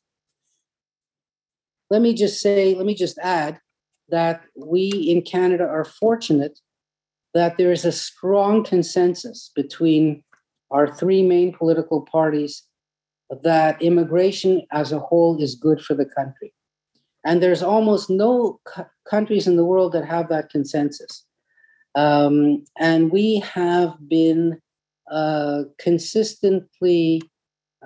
Let 1.90 2.02
me 2.02 2.14
just 2.14 2.40
say, 2.40 2.74
let 2.74 2.86
me 2.86 2.94
just 2.94 3.18
add 3.18 3.60
that 4.08 4.42
we 4.56 4.88
in 4.88 5.22
Canada 5.22 5.64
are 5.64 5.84
fortunate 5.84 6.58
that 7.34 7.56
there 7.56 7.72
is 7.72 7.84
a 7.84 7.92
strong 7.92 8.64
consensus 8.64 9.50
between 9.54 10.22
our 10.70 10.86
three 10.86 11.22
main 11.22 11.52
political 11.52 12.02
parties 12.02 12.64
that 13.42 13.80
immigration 13.80 14.62
as 14.72 14.92
a 14.92 14.98
whole 14.98 15.42
is 15.42 15.54
good 15.54 15.80
for 15.80 15.94
the 15.94 16.04
country. 16.04 16.52
And 17.24 17.42
there's 17.42 17.62
almost 17.62 18.10
no 18.10 18.60
c- 18.74 18.82
countries 19.08 19.46
in 19.46 19.56
the 19.56 19.64
world 19.64 19.92
that 19.92 20.04
have 20.04 20.28
that 20.28 20.50
consensus. 20.50 21.24
Um, 21.94 22.64
and 22.78 23.10
we 23.10 23.40
have 23.40 23.96
been 24.08 24.60
uh, 25.10 25.64
consistently 25.78 27.22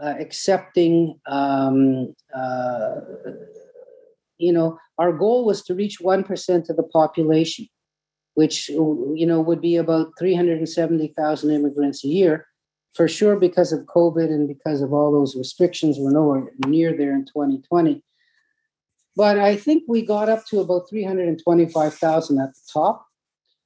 accepting, 0.03 1.19
um, 1.27 2.15
uh, 2.35 3.01
you 4.39 4.53
know, 4.53 4.79
our 4.99 5.13
goal 5.13 5.45
was 5.45 5.63
to 5.63 5.75
reach 5.75 5.99
1% 6.01 6.71
of 6.71 6.77
the 6.77 6.83
population, 6.83 7.67
which, 8.35 8.69
you 8.69 9.27
know, 9.27 9.41
would 9.41 9.61
be 9.61 9.77
about 9.77 10.13
370,000 10.19 11.51
immigrants 11.51 12.05
a 12.05 12.09
year 12.09 12.47
for 12.95 13.09
sure 13.09 13.37
because 13.37 13.73
of 13.73 13.81
COVID 13.81 14.27
and 14.27 14.49
because 14.49 14.81
of 14.81 14.93
all 14.93 15.13
those 15.13 15.37
restrictions, 15.37 15.99
we're 15.99 16.13
nowhere 16.13 16.51
near 16.67 16.97
there 16.97 17.13
in 17.13 17.27
2020. 17.27 18.03
But 19.15 19.39
I 19.39 19.57
think 19.57 19.85
we 19.87 20.05
got 20.05 20.29
up 20.29 20.47
to 20.47 20.61
about 20.61 20.89
325,000 20.89 22.41
at 22.41 22.55
the 22.55 22.61
top. 22.73 23.07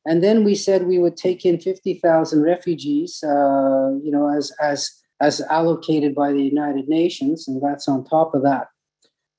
And 0.07 0.23
then 0.23 0.45
we 0.45 0.55
said 0.55 0.87
we 0.87 0.99
would 0.99 1.17
take 1.17 1.45
in 1.45 1.61
50,000 1.61 2.43
refugees, 2.43 3.23
uh, 3.23 3.91
you 4.03 4.11
know, 4.11 4.29
as, 4.35 4.53
as, 4.61 5.00
as 5.21 5.41
allocated 5.43 6.15
by 6.15 6.33
the 6.33 6.43
United 6.43 6.89
Nations, 6.89 7.47
and 7.47 7.63
that's 7.63 7.89
on 7.89 8.05
top 8.05 8.35
of 8.35 8.43
that. 8.43 8.69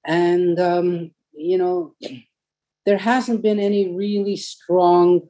And, 0.05 0.59
um, 0.59 1.11
you 1.34 1.57
know, 1.57 1.95
there 2.86 2.97
hasn't 2.97 3.41
been 3.41 3.59
any 3.59 3.95
really 3.95 4.36
strong 4.36 5.21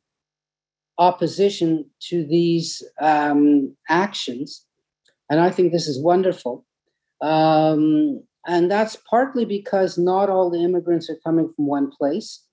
opposition 0.97 1.89
to 1.99 2.25
these 2.25 2.83
um, 3.01 3.75
actions. 3.89 4.65
And 5.29 5.39
I 5.39 5.49
think 5.49 5.71
this 5.71 5.87
is 5.87 6.01
wonderful. 6.01 6.65
Um, 7.21 8.23
and 8.45 8.69
that's 8.69 8.97
partly 9.09 9.45
because 9.45 9.97
not 9.97 10.29
all 10.29 10.49
the 10.49 10.63
immigrants 10.63 11.09
are 11.09 11.19
coming 11.23 11.51
from 11.55 11.67
one 11.67 11.91
place. 11.91 12.43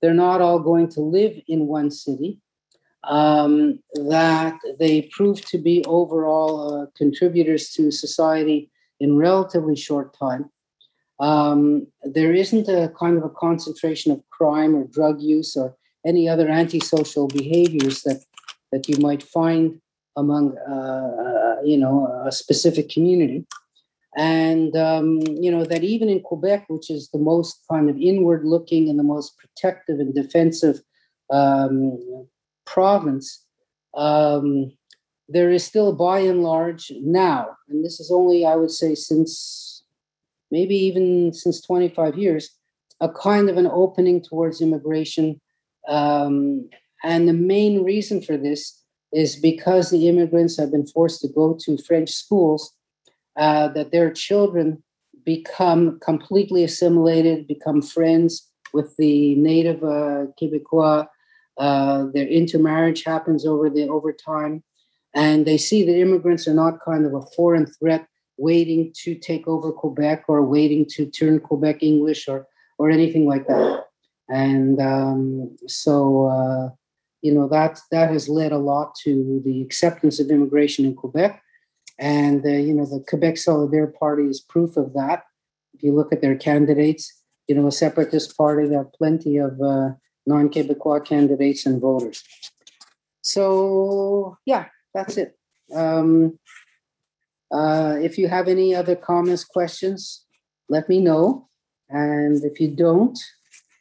They're 0.00 0.14
not 0.14 0.40
all 0.40 0.60
going 0.60 0.88
to 0.90 1.00
live 1.00 1.36
in 1.48 1.66
one 1.66 1.90
city. 1.90 2.40
Um, 3.04 3.78
that 3.94 4.58
they 4.78 5.02
prove 5.12 5.40
to 5.46 5.58
be 5.58 5.84
overall 5.86 6.82
uh, 6.82 6.86
contributors 6.96 7.70
to 7.70 7.90
society 7.90 8.70
in 9.00 9.16
relatively 9.16 9.76
short 9.76 10.18
time. 10.18 10.50
Um, 11.20 11.86
there 12.02 12.32
isn't 12.32 12.68
a 12.68 12.92
kind 12.98 13.16
of 13.16 13.24
a 13.24 13.30
concentration 13.30 14.12
of 14.12 14.22
crime 14.30 14.74
or 14.74 14.84
drug 14.84 15.20
use 15.20 15.56
or 15.56 15.76
any 16.06 16.28
other 16.28 16.48
antisocial 16.48 17.28
behaviors 17.28 18.02
that 18.02 18.22
that 18.72 18.88
you 18.88 18.98
might 18.98 19.22
find 19.22 19.80
among 20.16 20.56
uh, 20.58 21.56
you 21.64 21.76
know 21.76 22.06
a 22.26 22.32
specific 22.32 22.88
community 22.88 23.46
and 24.16 24.76
um, 24.76 25.20
you 25.20 25.50
know 25.50 25.64
that 25.64 25.84
even 25.84 26.08
in 26.08 26.20
quebec 26.20 26.64
which 26.68 26.90
is 26.90 27.08
the 27.10 27.18
most 27.18 27.64
kind 27.70 27.90
of 27.90 27.98
inward 27.98 28.44
looking 28.44 28.88
and 28.88 28.98
the 28.98 29.10
most 29.14 29.36
protective 29.38 29.98
and 30.00 30.14
defensive 30.14 30.80
um, 31.30 31.98
province 32.72 33.44
um, 33.94 34.72
there 35.28 35.50
is 35.50 35.64
still 35.64 35.92
by 35.94 36.20
and 36.20 36.42
large 36.42 36.92
now 37.00 37.48
and 37.68 37.84
this 37.84 38.00
is 38.00 38.10
only 38.10 38.44
i 38.44 38.54
would 38.54 38.70
say 38.70 38.94
since 38.94 39.84
maybe 40.50 40.76
even 40.76 41.32
since 41.32 41.60
25 41.60 42.16
years 42.16 42.50
a 43.00 43.08
kind 43.08 43.48
of 43.48 43.56
an 43.56 43.66
opening 43.66 44.22
towards 44.22 44.60
immigration 44.60 45.40
um, 45.88 46.68
and 47.02 47.28
the 47.28 47.32
main 47.32 47.84
reason 47.84 48.20
for 48.20 48.36
this 48.36 48.82
is 49.12 49.36
because 49.36 49.90
the 49.90 50.08
immigrants 50.08 50.56
have 50.58 50.70
been 50.70 50.86
forced 50.86 51.20
to 51.22 51.28
go 51.28 51.56
to 51.60 51.78
French 51.78 52.10
schools, 52.10 52.74
uh, 53.36 53.68
that 53.68 53.90
their 53.90 54.10
children 54.10 54.82
become 55.24 55.98
completely 56.00 56.64
assimilated, 56.64 57.46
become 57.46 57.80
friends 57.80 58.48
with 58.74 58.94
the 58.96 59.34
native 59.36 59.82
uh, 59.82 60.26
Quebecois. 60.40 61.06
Uh, 61.58 62.06
their 62.14 62.26
intermarriage 62.26 63.04
happens 63.04 63.44
over 63.44 63.68
the 63.68 63.88
over 63.88 64.12
time, 64.12 64.62
and 65.14 65.46
they 65.46 65.58
see 65.58 65.84
that 65.84 66.00
immigrants 66.00 66.46
are 66.46 66.54
not 66.54 66.84
kind 66.84 67.04
of 67.04 67.14
a 67.14 67.26
foreign 67.36 67.66
threat 67.66 68.06
waiting 68.36 68.92
to 68.94 69.14
take 69.16 69.48
over 69.48 69.72
Quebec 69.72 70.24
or 70.28 70.44
waiting 70.44 70.86
to 70.90 71.06
turn 71.06 71.40
Quebec 71.40 71.82
English 71.82 72.28
or 72.28 72.46
or 72.78 72.90
anything 72.90 73.26
like 73.26 73.46
that 73.48 73.84
and 74.28 74.80
um, 74.80 75.56
so 75.66 76.26
uh, 76.26 76.74
you 77.22 77.32
know 77.32 77.48
that 77.48 77.80
that 77.90 78.10
has 78.10 78.28
led 78.28 78.52
a 78.52 78.58
lot 78.58 78.94
to 79.04 79.40
the 79.44 79.62
acceptance 79.62 80.20
of 80.20 80.30
immigration 80.30 80.84
in 80.84 80.94
Quebec, 80.94 81.42
and 81.98 82.44
uh, 82.44 82.50
you 82.50 82.74
know 82.74 82.84
the 82.84 83.04
Quebec 83.08 83.34
Solidaire 83.34 83.92
Party 83.92 84.24
is 84.24 84.40
proof 84.40 84.76
of 84.76 84.92
that. 84.94 85.24
If 85.74 85.82
you 85.82 85.94
look 85.94 86.12
at 86.12 86.20
their 86.20 86.36
candidates, 86.36 87.22
you 87.46 87.54
know 87.54 87.66
a 87.66 87.72
separatist 87.72 88.36
party 88.36 88.72
have 88.74 88.92
plenty 88.92 89.38
of 89.38 89.60
uh, 89.60 89.90
non-Quebecois 90.28 91.04
candidates 91.04 91.66
and 91.66 91.80
voters. 91.80 92.22
So 93.22 94.36
yeah, 94.46 94.66
that's 94.94 95.16
it. 95.16 95.36
Um, 95.74 96.38
uh, 97.50 97.96
if 98.00 98.18
you 98.18 98.28
have 98.28 98.48
any 98.48 98.74
other 98.74 98.94
comments, 98.94 99.44
questions, 99.44 100.24
let 100.68 100.88
me 100.88 101.00
know. 101.00 101.48
And 101.88 102.44
if 102.44 102.60
you 102.60 102.68
don't, 102.68 103.18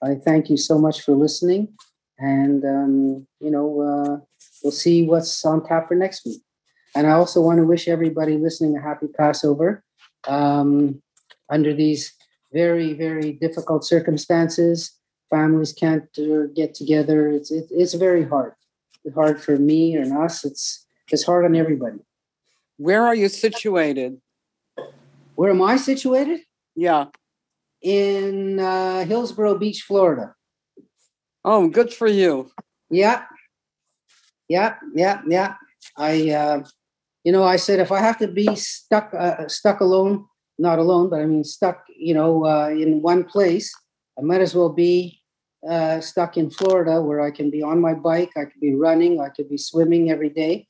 I 0.02 0.16
thank 0.16 0.50
you 0.50 0.58
so 0.58 0.80
much 0.80 1.02
for 1.02 1.14
listening. 1.14 1.70
And, 2.20 2.64
um, 2.64 3.28
you 3.40 3.52
know, 3.52 3.82
uh, 3.82 4.26
we'll 4.64 4.72
see 4.72 5.06
what's 5.06 5.46
on 5.46 5.66
tap 5.66 5.88
for 5.88 5.96
next 5.96 6.26
week. 6.26 6.42
And 6.96 7.06
I 7.06 7.12
also 7.12 7.42
want 7.42 7.58
to 7.60 7.66
wish 7.66 7.88
everybody 7.88 8.38
listening 8.38 8.76
a 8.76 8.82
happy 8.82 9.08
Passover 9.08 9.84
um, 10.28 11.02
under 11.50 11.74
these 11.74 12.14
very, 12.54 12.94
very 12.94 13.34
difficult 13.34 13.86
circumstances. 13.86 14.97
Families 15.30 15.74
can't 15.74 16.08
uh, 16.18 16.48
get 16.56 16.74
together. 16.74 17.30
It's, 17.30 17.52
it, 17.52 17.68
it's 17.70 17.94
very 17.94 18.26
hard. 18.26 18.54
It's 19.04 19.16
hard 19.16 19.42
for 19.42 19.58
me 19.58 19.96
and 19.96 20.18
us. 20.18 20.46
It's, 20.46 20.86
it's 21.12 21.24
hard 21.24 21.46
on 21.46 21.56
everybody. 21.56 22.00
Where 22.78 23.06
are 23.06 23.16
you 23.16 23.30
situated? 23.30 24.22
Where 25.36 25.50
am 25.50 25.62
I 25.62 25.78
situated? 25.78 26.42
Yeah 26.76 27.08
in 27.82 28.60
uh, 28.60 29.06
Hillsboro 29.06 29.58
Beach, 29.58 29.84
Florida. 29.84 30.34
Oh, 31.46 31.68
good 31.68 31.94
for 31.94 32.08
you. 32.08 32.52
Yeah. 32.90 33.24
Yeah, 34.50 34.76
yeah, 34.94 35.22
yeah. 35.28 35.56
I, 35.98 36.30
uh, 36.32 36.64
you 37.24 37.32
know, 37.32 37.44
I 37.44 37.58
said 37.58 37.80
if 37.80 37.92
I 37.92 38.00
have 38.00 38.18
to 38.20 38.28
be 38.28 38.56
stuck, 38.56 39.14
uh, 39.14 39.48
stuck 39.48 39.82
alone, 39.82 40.26
not 40.58 40.80
alone, 40.80 41.10
but 41.10 41.20
I 41.20 41.26
mean 41.26 41.44
stuck, 41.44 41.84
you 41.96 42.14
know, 42.14 42.46
uh, 42.46 42.70
in 42.70 43.02
one 43.02 43.24
place, 43.24 43.74
I 44.18 44.22
might 44.22 44.42
as 44.42 44.56
well 44.56 44.70
be 44.70 45.17
uh, 45.70 46.02
stuck 46.02 46.38
in 46.38 46.50
Florida 46.50 47.02
where 47.02 47.22
I 47.22 47.32
can 47.32 47.50
be 47.50 47.62
on 47.62 47.82
my 47.82 47.94
bike, 47.94 48.32
I 48.36 48.46
could 48.46 48.62
be 48.62 48.76
running, 48.76 49.22
I 49.22 49.30
could 49.30 49.50
be 49.50 49.58
swimming 49.58 50.12
every 50.12 50.30
day, 50.30 50.68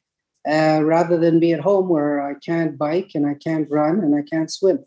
uh, 0.50 0.82
rather 0.84 1.18
than 1.18 1.40
be 1.40 1.54
at 1.54 1.60
home 1.60 1.90
where 1.90 2.22
I 2.22 2.36
can't 2.36 2.78
bike 2.78 3.12
and 3.16 3.26
I 3.26 3.36
can't 3.36 3.70
run 3.70 4.00
and 4.00 4.16
I 4.16 4.22
can't 4.22 4.52
swim. 4.52 4.86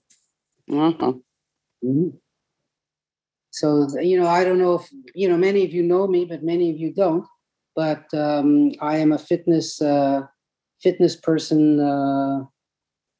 Uh-huh. 0.70 1.12
Mm-hmm. 1.84 2.08
So, 3.52 3.88
you 4.00 4.20
know, 4.20 4.28
I 4.28 4.44
don't 4.44 4.58
know 4.58 4.74
if, 4.74 4.88
you 5.14 5.28
know, 5.28 5.36
many 5.36 5.64
of 5.64 5.72
you 5.72 5.82
know 5.82 6.06
me, 6.06 6.24
but 6.24 6.44
many 6.44 6.70
of 6.70 6.78
you 6.78 6.92
don't. 6.94 7.26
But 7.74 8.04
um, 8.14 8.72
I 8.80 8.98
am 8.98 9.12
a 9.12 9.18
fitness 9.18 9.80
uh, 9.80 10.22
fitness 10.82 11.14
person 11.16 11.80
uh, 11.80 12.44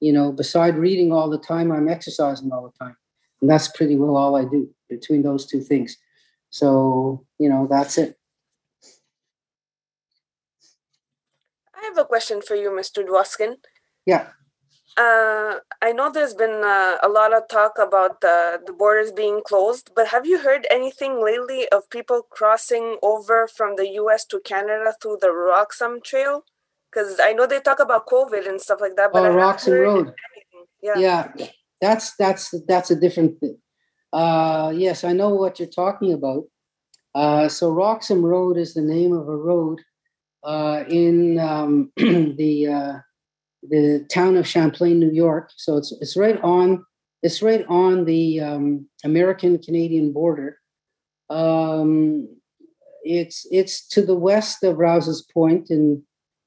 you 0.01 0.13
know, 0.13 0.33
beside 0.33 0.77
reading 0.77 1.13
all 1.13 1.29
the 1.29 1.39
time, 1.39 1.71
I'm 1.71 1.89
exercising 1.89 2.51
all 2.51 2.63
the 2.63 2.85
time. 2.85 2.97
And 3.41 3.51
that's 3.51 3.69
pretty 3.69 3.97
well 3.97 4.17
all 4.17 4.37
I 4.37 4.45
do 4.45 4.69
between 4.89 5.23
those 5.23 5.47
two 5.47 5.61
things. 5.61 5.97
So, 6.51 7.25
you 7.39 7.49
know, 7.49 7.67
that's 7.71 7.97
it. 7.97 8.19
I 11.75 11.85
have 11.85 11.99
a 11.99 12.05
question 12.05 12.43
for 12.43 12.57
you, 12.57 12.71
Mr. 12.71 13.07
Dwoskin. 13.07 13.57
Yeah. 14.05 14.29
Uh, 14.97 15.61
I 15.81 15.93
know 15.93 16.11
there's 16.11 16.35
been 16.35 16.63
uh, 16.65 16.97
a 17.03 17.09
lot 17.09 17.33
of 17.33 17.49
talk 17.49 17.79
about 17.79 18.21
the, 18.21 18.61
the 18.67 18.73
borders 18.73 19.13
being 19.13 19.41
closed, 19.47 19.93
but 19.95 20.09
have 20.09 20.27
you 20.27 20.41
heard 20.41 20.67
anything 20.71 21.25
lately 21.25 21.69
of 21.71 21.89
people 21.91 22.23
crossing 22.29 22.99
over 23.01 23.47
from 23.47 23.77
the 23.77 23.89
US 24.03 24.25
to 24.27 24.41
Canada 24.41 24.93
through 25.01 25.19
the 25.21 25.33
Roxham 25.33 26.01
Trail? 26.05 26.45
Because 26.91 27.21
I 27.23 27.33
know 27.33 27.47
they 27.47 27.61
talk 27.61 27.79
about 27.79 28.09
COVID 28.09 28.49
and 28.49 28.61
stuff 28.61 28.81
like 28.81 28.97
that, 28.97 29.13
but 29.13 29.25
oh, 29.25 29.33
Roxham 29.33 29.75
Road. 29.75 30.13
Yeah. 30.83 30.99
yeah, 30.99 31.29
that's 31.81 32.17
that's 32.17 32.55
that's 32.67 32.91
a 32.91 32.97
different 32.97 33.39
thing. 33.39 33.59
Uh, 34.13 34.73
yes, 34.75 35.05
I 35.05 35.13
know 35.13 35.31
what 35.31 35.59
you're 35.59 35.69
talking 35.69 36.13
about. 36.13 36.45
Uh, 37.15 37.49
so 37.49 37.73
Roxham 37.73 38.25
Road 38.25 38.57
is 38.57 38.75
the 38.75 38.83
name 38.83 39.13
of 39.13 39.29
a 39.29 39.37
road 39.37 39.81
uh, 40.43 40.85
in 40.89 41.39
um, 41.39 41.93
the 41.97 42.69
uh, 42.69 42.99
the 43.63 44.07
town 44.11 44.37
of 44.37 44.47
Champlain, 44.47 44.99
New 44.99 45.11
York. 45.11 45.51
So 45.57 45.77
it's 45.77 45.93
it's 46.01 46.17
right 46.17 46.41
on 46.43 46.85
it's 47.23 47.43
right 47.43 47.65
on 47.69 48.05
the 48.05 48.41
um, 48.41 48.89
American 49.05 49.59
Canadian 49.59 50.13
border. 50.13 50.59
Um, 51.29 52.29
it's 53.03 53.47
it's 53.51 53.87
to 53.89 54.03
the 54.03 54.17
west 54.17 54.63
of 54.63 54.79
Rouse's 54.79 55.27
Point 55.33 55.71
and 55.71 56.03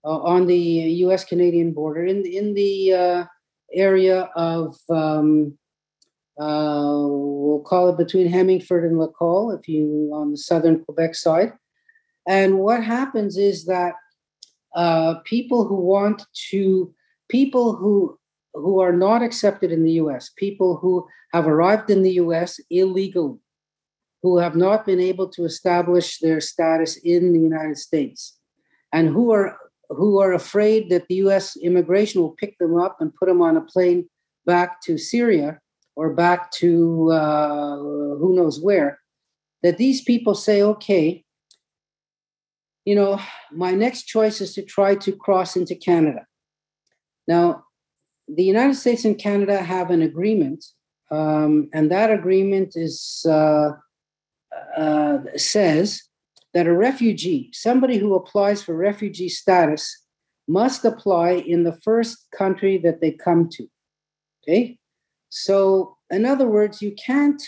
uh, 0.05 0.19
on 0.19 0.47
the 0.47 0.57
U.S. 0.57 1.23
Canadian 1.23 1.73
border 1.73 2.05
in 2.05 2.25
in 2.25 2.53
the 2.53 2.93
uh, 2.93 3.25
area 3.73 4.29
of 4.35 4.77
um, 4.89 5.57
uh, 6.39 6.97
we'll 6.97 7.63
call 7.65 7.89
it 7.89 7.97
between 7.97 8.27
Hemmingford 8.27 8.83
and 8.83 8.97
Lacolle, 8.97 9.57
if 9.57 9.67
you 9.67 10.11
on 10.13 10.31
the 10.31 10.37
southern 10.37 10.83
Quebec 10.83 11.15
side. 11.15 11.53
And 12.27 12.59
what 12.59 12.83
happens 12.83 13.37
is 13.37 13.65
that 13.65 13.93
uh, 14.75 15.15
people 15.25 15.67
who 15.67 15.75
want 15.75 16.23
to 16.49 16.93
people 17.29 17.75
who 17.75 18.17
who 18.55 18.79
are 18.79 18.93
not 18.93 19.23
accepted 19.23 19.71
in 19.71 19.83
the 19.83 19.93
US, 19.93 20.31
people 20.35 20.77
who 20.77 21.07
have 21.33 21.47
arrived 21.47 21.89
in 21.89 22.03
the 22.03 22.13
US 22.13 22.59
illegally, 22.69 23.39
who 24.23 24.37
have 24.37 24.55
not 24.55 24.85
been 24.85 24.99
able 24.99 25.27
to 25.29 25.43
establish 25.43 26.19
their 26.19 26.39
status 26.39 26.97
in 26.97 27.33
the 27.33 27.39
United 27.39 27.77
States, 27.77 28.37
and 28.91 29.09
who 29.09 29.31
are 29.31 29.57
who 29.89 30.19
are 30.19 30.33
afraid 30.33 30.89
that 30.89 31.07
the 31.07 31.15
US 31.15 31.55
immigration 31.57 32.21
will 32.21 32.31
pick 32.31 32.57
them 32.57 32.75
up 32.75 32.97
and 32.99 33.13
put 33.13 33.27
them 33.27 33.41
on 33.41 33.57
a 33.57 33.61
plane 33.61 34.09
back 34.45 34.81
to 34.81 34.97
Syria 34.97 35.59
or 35.95 36.13
back 36.13 36.51
to 36.51 37.11
uh, 37.11 37.77
who 37.77 38.35
knows 38.35 38.59
where, 38.59 38.99
that 39.61 39.77
these 39.77 40.01
people 40.01 40.35
say, 40.35 40.61
okay, 40.61 41.23
you 42.85 42.95
know, 42.95 43.19
my 43.51 43.71
next 43.71 44.03
choice 44.03 44.41
is 44.41 44.53
to 44.55 44.61
try 44.63 44.95
to 44.95 45.11
cross 45.15 45.55
into 45.55 45.75
Canada. 45.75 46.25
Now, 47.27 47.63
the 48.27 48.43
United 48.43 48.75
States 48.75 49.05
and 49.05 49.17
Canada 49.17 49.57
have 49.61 49.89
an 49.89 50.01
agreement, 50.01 50.65
um, 51.11 51.69
and 51.73 51.91
that 51.91 52.11
agreement 52.11 52.73
is 52.75 53.25
uh, 53.29 53.71
uh, 54.77 55.19
says 55.35 56.03
that 56.53 56.67
a 56.67 56.73
refugee, 56.73 57.49
somebody 57.53 57.97
who 57.97 58.15
applies 58.15 58.61
for 58.61 58.75
refugee 58.75 59.29
status, 59.29 60.03
must 60.47 60.83
apply 60.83 61.31
in 61.31 61.63
the 61.63 61.77
first 61.83 62.27
country 62.35 62.77
that 62.77 62.99
they 62.99 63.11
come 63.11 63.47
to. 63.49 63.67
Okay, 64.43 64.77
so 65.33 65.97
in 66.11 66.25
other 66.25 66.47
words, 66.47 66.81
you 66.81 66.93
can't 66.93 67.41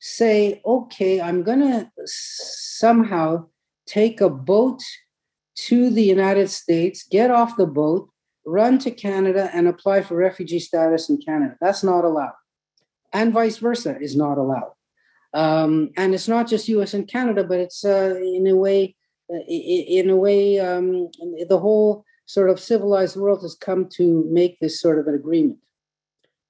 say, 0.00 0.60
"Okay, 0.64 1.20
I'm 1.20 1.42
going 1.42 1.60
to 1.60 1.90
somehow 2.04 3.46
take 3.86 4.20
a 4.20 4.30
boat 4.30 4.82
to 5.68 5.90
the 5.90 6.02
United 6.02 6.48
States, 6.48 7.04
get 7.04 7.30
off 7.30 7.56
the 7.56 7.66
boat, 7.66 8.08
run 8.46 8.78
to 8.78 8.90
Canada 8.90 9.50
and 9.52 9.68
apply 9.68 10.02
for 10.02 10.16
refugee 10.16 10.58
status 10.58 11.08
in 11.08 11.18
Canada. 11.18 11.56
That's 11.60 11.84
not 11.84 12.04
allowed. 12.04 12.38
And 13.12 13.32
vice 13.32 13.58
versa 13.58 13.98
is 14.00 14.16
not 14.16 14.38
allowed. 14.38 14.72
Um, 15.34 15.90
and 15.96 16.14
it's 16.14 16.28
not 16.28 16.48
just 16.48 16.68
US 16.68 16.94
and 16.94 17.06
Canada, 17.06 17.44
but 17.44 17.60
it's 17.60 17.84
uh, 17.84 18.14
in 18.20 18.46
a 18.46 18.56
way, 18.56 18.96
uh, 19.32 19.44
in 19.46 20.10
a 20.10 20.16
way, 20.16 20.58
um, 20.58 21.10
the 21.48 21.58
whole 21.58 22.04
sort 22.26 22.50
of 22.50 22.60
civilized 22.60 23.16
world 23.16 23.42
has 23.42 23.54
come 23.54 23.88
to 23.96 24.24
make 24.30 24.58
this 24.60 24.80
sort 24.80 24.98
of 24.98 25.06
an 25.06 25.14
agreement. 25.14 25.58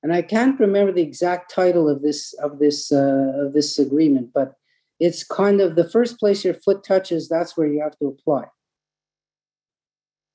And 0.02 0.12
I 0.12 0.22
can't 0.22 0.58
remember 0.58 0.92
the 0.92 1.02
exact 1.02 1.52
title 1.52 1.88
of 1.88 2.02
this 2.02 2.32
of 2.34 2.58
this 2.58 2.90
uh, 2.90 3.32
of 3.36 3.52
this 3.52 3.78
agreement, 3.78 4.30
but 4.32 4.54
it's 4.98 5.24
kind 5.24 5.60
of 5.60 5.76
the 5.76 5.88
first 5.88 6.18
place 6.18 6.44
your 6.44 6.54
foot 6.54 6.84
touches. 6.84 7.28
That's 7.28 7.56
where 7.56 7.66
you 7.66 7.80
have 7.82 7.98
to 7.98 8.06
apply. 8.06 8.44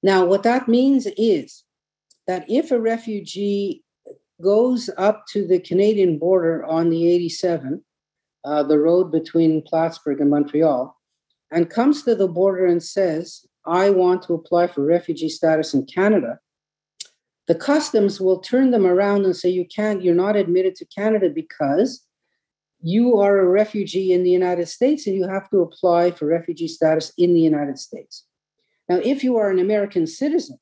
Now, 0.04 0.26
what 0.26 0.44
that 0.44 0.68
means 0.68 1.08
is 1.18 1.64
that 2.28 2.46
if 2.48 2.72
a 2.72 2.80
refugee 2.80 3.84
goes 4.42 4.90
up 4.98 5.26
to 5.30 5.48
the 5.48 5.60
Canadian 5.60 6.20
border 6.20 6.64
on 6.66 6.90
the 6.90 7.10
87, 7.10 7.84
uh, 8.44 8.64
the 8.64 8.78
road 8.78 9.12
between 9.12 9.62
Plattsburgh 9.64 10.22
and 10.22 10.30
Montreal, 10.30 10.96
and 11.52 11.70
comes 11.70 12.04
to 12.04 12.16
the 12.16 12.28
border 12.28 12.66
and 12.66 12.84
says, 12.84 13.46
I 13.66 13.90
want 13.90 14.24
to 14.24 14.34
apply 14.34 14.68
for 14.68 14.84
refugee 14.84 15.30
status 15.30 15.74
in 15.74 15.86
Canada, 15.86 16.40
the 17.48 17.56
customs 17.56 18.20
will 18.20 18.40
turn 18.40 18.72
them 18.72 18.86
around 18.86 19.26
and 19.26 19.36
say, 19.36 19.50
You 19.50 19.66
can't, 19.66 20.04
you're 20.04 20.16
not 20.16 20.36
admitted 20.36 20.76
to 20.76 20.86
Canada 20.86 21.30
because 21.30 22.04
you 22.82 23.18
are 23.18 23.40
a 23.40 23.48
refugee 23.48 24.14
in 24.14 24.24
the 24.24 24.30
United 24.30 24.68
States 24.68 25.08
and 25.08 25.16
you 25.16 25.28
have 25.28 25.50
to 25.50 25.62
apply 25.62 26.12
for 26.12 26.26
refugee 26.26 26.68
status 26.68 27.12
in 27.18 27.34
the 27.34 27.42
United 27.42 27.80
States. 27.80 28.26
Now, 28.90 28.98
if 28.98 29.24
you 29.24 29.38
are 29.38 29.50
an 29.50 29.60
American 29.60 30.06
citizen, 30.06 30.60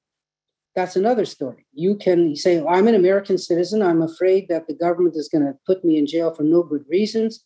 that's 0.76 0.96
another 0.96 1.26
story. 1.26 1.66
You 1.74 1.96
can 1.96 2.36
say, 2.36 2.64
I'm 2.66 2.88
an 2.88 2.96
American 2.96 3.38
citizen. 3.38 3.82
I'm 3.82 4.02
afraid 4.02 4.48
that 4.50 4.68
the 4.68 4.74
government 4.74 5.16
is 5.16 5.30
going 5.30 5.44
to 5.44 5.54
put 5.68 5.84
me 5.86 5.98
in 5.98 6.08
jail 6.08 6.34
for 6.34 6.44
no 6.44 6.64
good 6.64 6.84
reasons. 6.90 7.44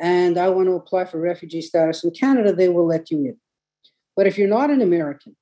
And 0.00 0.38
I 0.38 0.48
want 0.48 0.66
to 0.68 0.72
apply 0.72 1.04
for 1.04 1.20
refugee 1.20 1.60
status 1.60 2.02
in 2.02 2.10
Canada. 2.10 2.52
They 2.52 2.68
will 2.68 2.86
let 2.86 3.10
you 3.10 3.18
in. 3.18 3.36
But 4.16 4.26
if 4.26 4.36
you're 4.36 4.48
not 4.48 4.70
an 4.70 4.80
American 4.80 5.36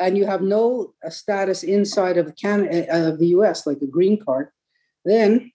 and 0.00 0.16
you 0.16 0.24
have 0.26 0.42
no 0.42 0.94
uh, 1.06 1.10
status 1.10 1.62
inside 1.62 2.16
of, 2.16 2.34
Canada, 2.36 2.92
uh, 2.92 3.10
of 3.10 3.18
the 3.18 3.28
US, 3.28 3.66
like 3.66 3.80
a 3.82 3.86
green 3.86 4.18
card, 4.18 4.48
then 5.04 5.52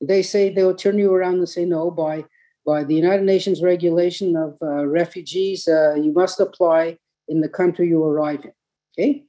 they 0.00 0.22
say 0.22 0.48
they'll 0.48 0.74
turn 0.74 0.98
you 0.98 1.12
around 1.12 1.36
and 1.36 1.48
say, 1.48 1.64
no, 1.64 1.90
by, 1.90 2.24
by 2.64 2.82
the 2.82 2.94
United 2.94 3.24
Nations 3.24 3.62
regulation 3.62 4.34
of 4.36 4.56
uh, 4.62 4.86
refugees, 4.86 5.68
uh, 5.68 5.94
you 5.94 6.12
must 6.12 6.40
apply 6.40 6.98
in 7.28 7.40
the 7.40 7.48
country 7.48 7.88
you 7.88 8.02
arrive 8.02 8.44
in. 8.44 8.52
Okay. 8.98 9.24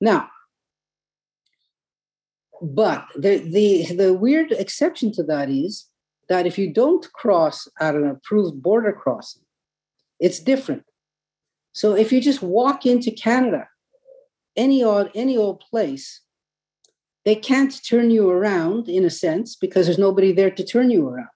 Now, 0.00 0.30
but 2.62 3.06
the, 3.14 3.38
the, 3.38 3.94
the 3.94 4.14
weird 4.14 4.52
exception 4.52 5.12
to 5.12 5.22
that 5.24 5.50
is 5.50 5.86
that 6.28 6.46
if 6.46 6.58
you 6.58 6.72
don't 6.72 7.10
cross 7.12 7.68
at 7.78 7.94
an 7.94 8.06
approved 8.06 8.62
border 8.62 8.92
crossing, 8.92 9.42
it's 10.18 10.40
different. 10.40 10.84
So 11.76 11.94
if 11.94 12.10
you 12.10 12.22
just 12.22 12.40
walk 12.40 12.86
into 12.86 13.10
Canada, 13.10 13.68
any 14.56 14.82
odd, 14.82 15.10
any 15.14 15.36
old 15.36 15.60
place, 15.60 16.22
they 17.26 17.34
can't 17.34 17.84
turn 17.84 18.10
you 18.10 18.30
around 18.30 18.88
in 18.88 19.04
a 19.04 19.10
sense 19.10 19.56
because 19.56 19.84
there's 19.84 19.98
nobody 19.98 20.32
there 20.32 20.50
to 20.50 20.64
turn 20.64 20.88
you 20.88 21.06
around. 21.06 21.28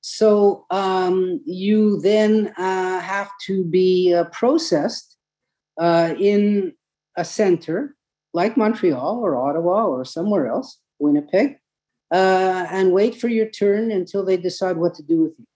So 0.00 0.66
um, 0.70 1.40
you 1.44 2.00
then 2.00 2.52
uh, 2.58 2.98
have 2.98 3.30
to 3.46 3.62
be 3.62 4.12
uh, 4.12 4.24
processed 4.24 5.16
uh, 5.80 6.14
in 6.18 6.72
a 7.16 7.24
center 7.24 7.94
like 8.34 8.56
Montreal 8.56 9.20
or 9.22 9.36
Ottawa 9.36 9.86
or 9.86 10.04
somewhere 10.04 10.48
else, 10.48 10.80
Winnipeg, 10.98 11.60
uh, 12.12 12.66
and 12.72 12.90
wait 12.90 13.14
for 13.14 13.28
your 13.28 13.48
turn 13.48 13.92
until 13.92 14.24
they 14.24 14.36
decide 14.36 14.78
what 14.78 14.94
to 14.94 15.04
do 15.04 15.22
with 15.22 15.38
you. 15.38 15.46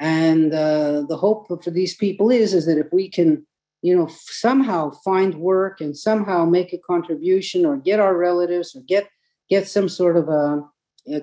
And 0.00 0.54
uh, 0.54 1.02
the 1.02 1.16
hope 1.16 1.46
for 1.62 1.70
these 1.70 1.94
people 1.94 2.30
is 2.30 2.54
is 2.54 2.64
that 2.66 2.78
if 2.78 2.86
we 2.90 3.08
can, 3.10 3.46
you 3.82 3.94
know, 3.94 4.08
somehow 4.10 4.92
find 5.04 5.34
work 5.34 5.80
and 5.80 5.96
somehow 5.96 6.46
make 6.46 6.72
a 6.72 6.78
contribution 6.78 7.66
or 7.66 7.76
get 7.76 8.00
our 8.00 8.16
relatives 8.16 8.74
or 8.74 8.80
get 8.80 9.08
get 9.50 9.68
some 9.68 9.88
sort 9.88 10.16
of 10.16 10.28
a 10.28 10.62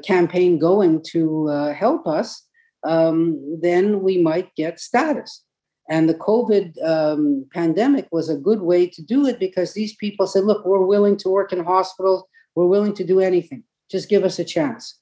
campaign 0.03 0.59
going 0.59 1.01
to 1.11 1.49
uh, 1.49 1.73
help 1.73 2.07
us, 2.07 2.45
um, 2.83 3.59
then 3.61 4.01
we 4.01 4.21
might 4.21 4.53
get 4.55 4.79
status. 4.79 5.43
And 5.89 6.09
the 6.09 6.15
COVID 6.15 6.73
um, 6.85 7.45
pandemic 7.53 8.07
was 8.11 8.29
a 8.29 8.35
good 8.35 8.61
way 8.61 8.87
to 8.87 9.01
do 9.01 9.25
it 9.25 9.39
because 9.39 9.73
these 9.73 9.95
people 9.95 10.27
said, 10.27 10.43
look, 10.43 10.65
we're 10.65 10.85
willing 10.85 11.15
to 11.17 11.29
work 11.29 11.53
in 11.53 11.63
hospitals, 11.63 12.23
we're 12.55 12.67
willing 12.67 12.93
to 12.95 13.05
do 13.05 13.21
anything. 13.21 13.63
Just 13.89 14.09
give 14.09 14.25
us 14.25 14.37
a 14.37 14.43
chance. 14.43 14.99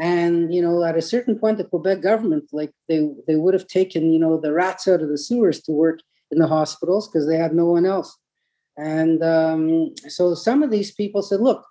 And 0.00 0.54
you 0.54 0.62
know, 0.62 0.84
at 0.84 0.96
a 0.96 1.02
certain 1.02 1.38
point, 1.38 1.58
the 1.58 1.64
Quebec 1.64 2.02
government, 2.02 2.44
like 2.52 2.72
they 2.88 3.08
they 3.26 3.36
would 3.36 3.54
have 3.54 3.66
taken, 3.66 4.12
you 4.12 4.18
know, 4.18 4.40
the 4.40 4.52
rats 4.52 4.86
out 4.86 5.02
of 5.02 5.08
the 5.08 5.18
sewers 5.18 5.60
to 5.62 5.72
work 5.72 6.00
in 6.30 6.38
the 6.38 6.46
hospitals 6.46 7.08
because 7.08 7.26
they 7.26 7.36
had 7.36 7.54
no 7.54 7.66
one 7.66 7.86
else. 7.86 8.16
And 8.76 9.24
um, 9.24 9.94
so 10.08 10.34
some 10.34 10.62
of 10.62 10.70
these 10.70 10.92
people 10.92 11.22
said, 11.22 11.40
look, 11.40 11.66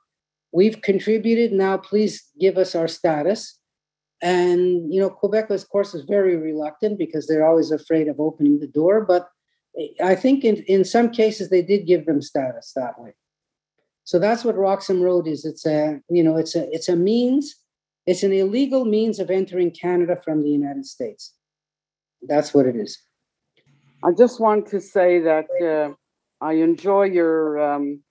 we've 0.52 0.82
contributed. 0.82 1.54
Now, 1.54 1.78
please 1.78 2.28
give 2.40 2.58
us 2.58 2.76
our 2.76 2.88
status. 2.88 3.58
And, 4.22 4.94
you 4.94 5.00
know, 5.00 5.10
Quebec, 5.10 5.50
of 5.50 5.70
course, 5.70 5.94
is 5.94 6.04
very 6.04 6.36
reluctant 6.36 6.98
because 6.98 7.28
they're 7.28 7.48
always 7.48 7.72
afraid 7.72 8.08
of 8.08 8.20
opening 8.20 8.60
the 8.60 8.68
door. 8.68 9.06
But 9.06 9.30
I 10.04 10.16
think 10.16 10.44
in, 10.44 10.58
in 10.64 10.84
some 10.84 11.12
cases 11.12 11.50
they 11.50 11.62
did 11.62 11.86
give 11.86 12.06
them 12.06 12.22
status 12.22 12.74
that 12.76 13.00
way. 13.00 13.14
So 14.04 14.20
that's 14.20 14.44
what 14.44 14.58
Roxham 14.58 15.02
Road 15.02 15.28
is. 15.28 15.46
It's 15.46 15.66
a, 15.66 16.02
you 16.10 16.24
know, 16.24 16.36
it's 16.36 16.56
a 16.56 16.68
it's 16.74 16.90
a 16.90 16.96
means, 16.96 17.56
it's 18.08 18.24
an 18.24 18.32
illegal 18.32 18.86
means 18.86 19.20
of 19.20 19.30
entering 19.30 19.70
Canada 19.70 20.18
from 20.24 20.42
the 20.42 20.50
United 20.50 20.86
States. 20.86 21.34
That's 22.22 22.54
what 22.54 22.66
it 22.66 22.76
is. 22.76 22.98
I 24.04 24.12
just 24.18 24.40
want 24.40 24.66
to 24.68 24.80
say 24.80 25.20
that 25.20 25.48
uh, 25.62 25.94
I 26.44 26.54
enjoy 26.54 27.04
your 27.04 27.60
um, 27.60 28.02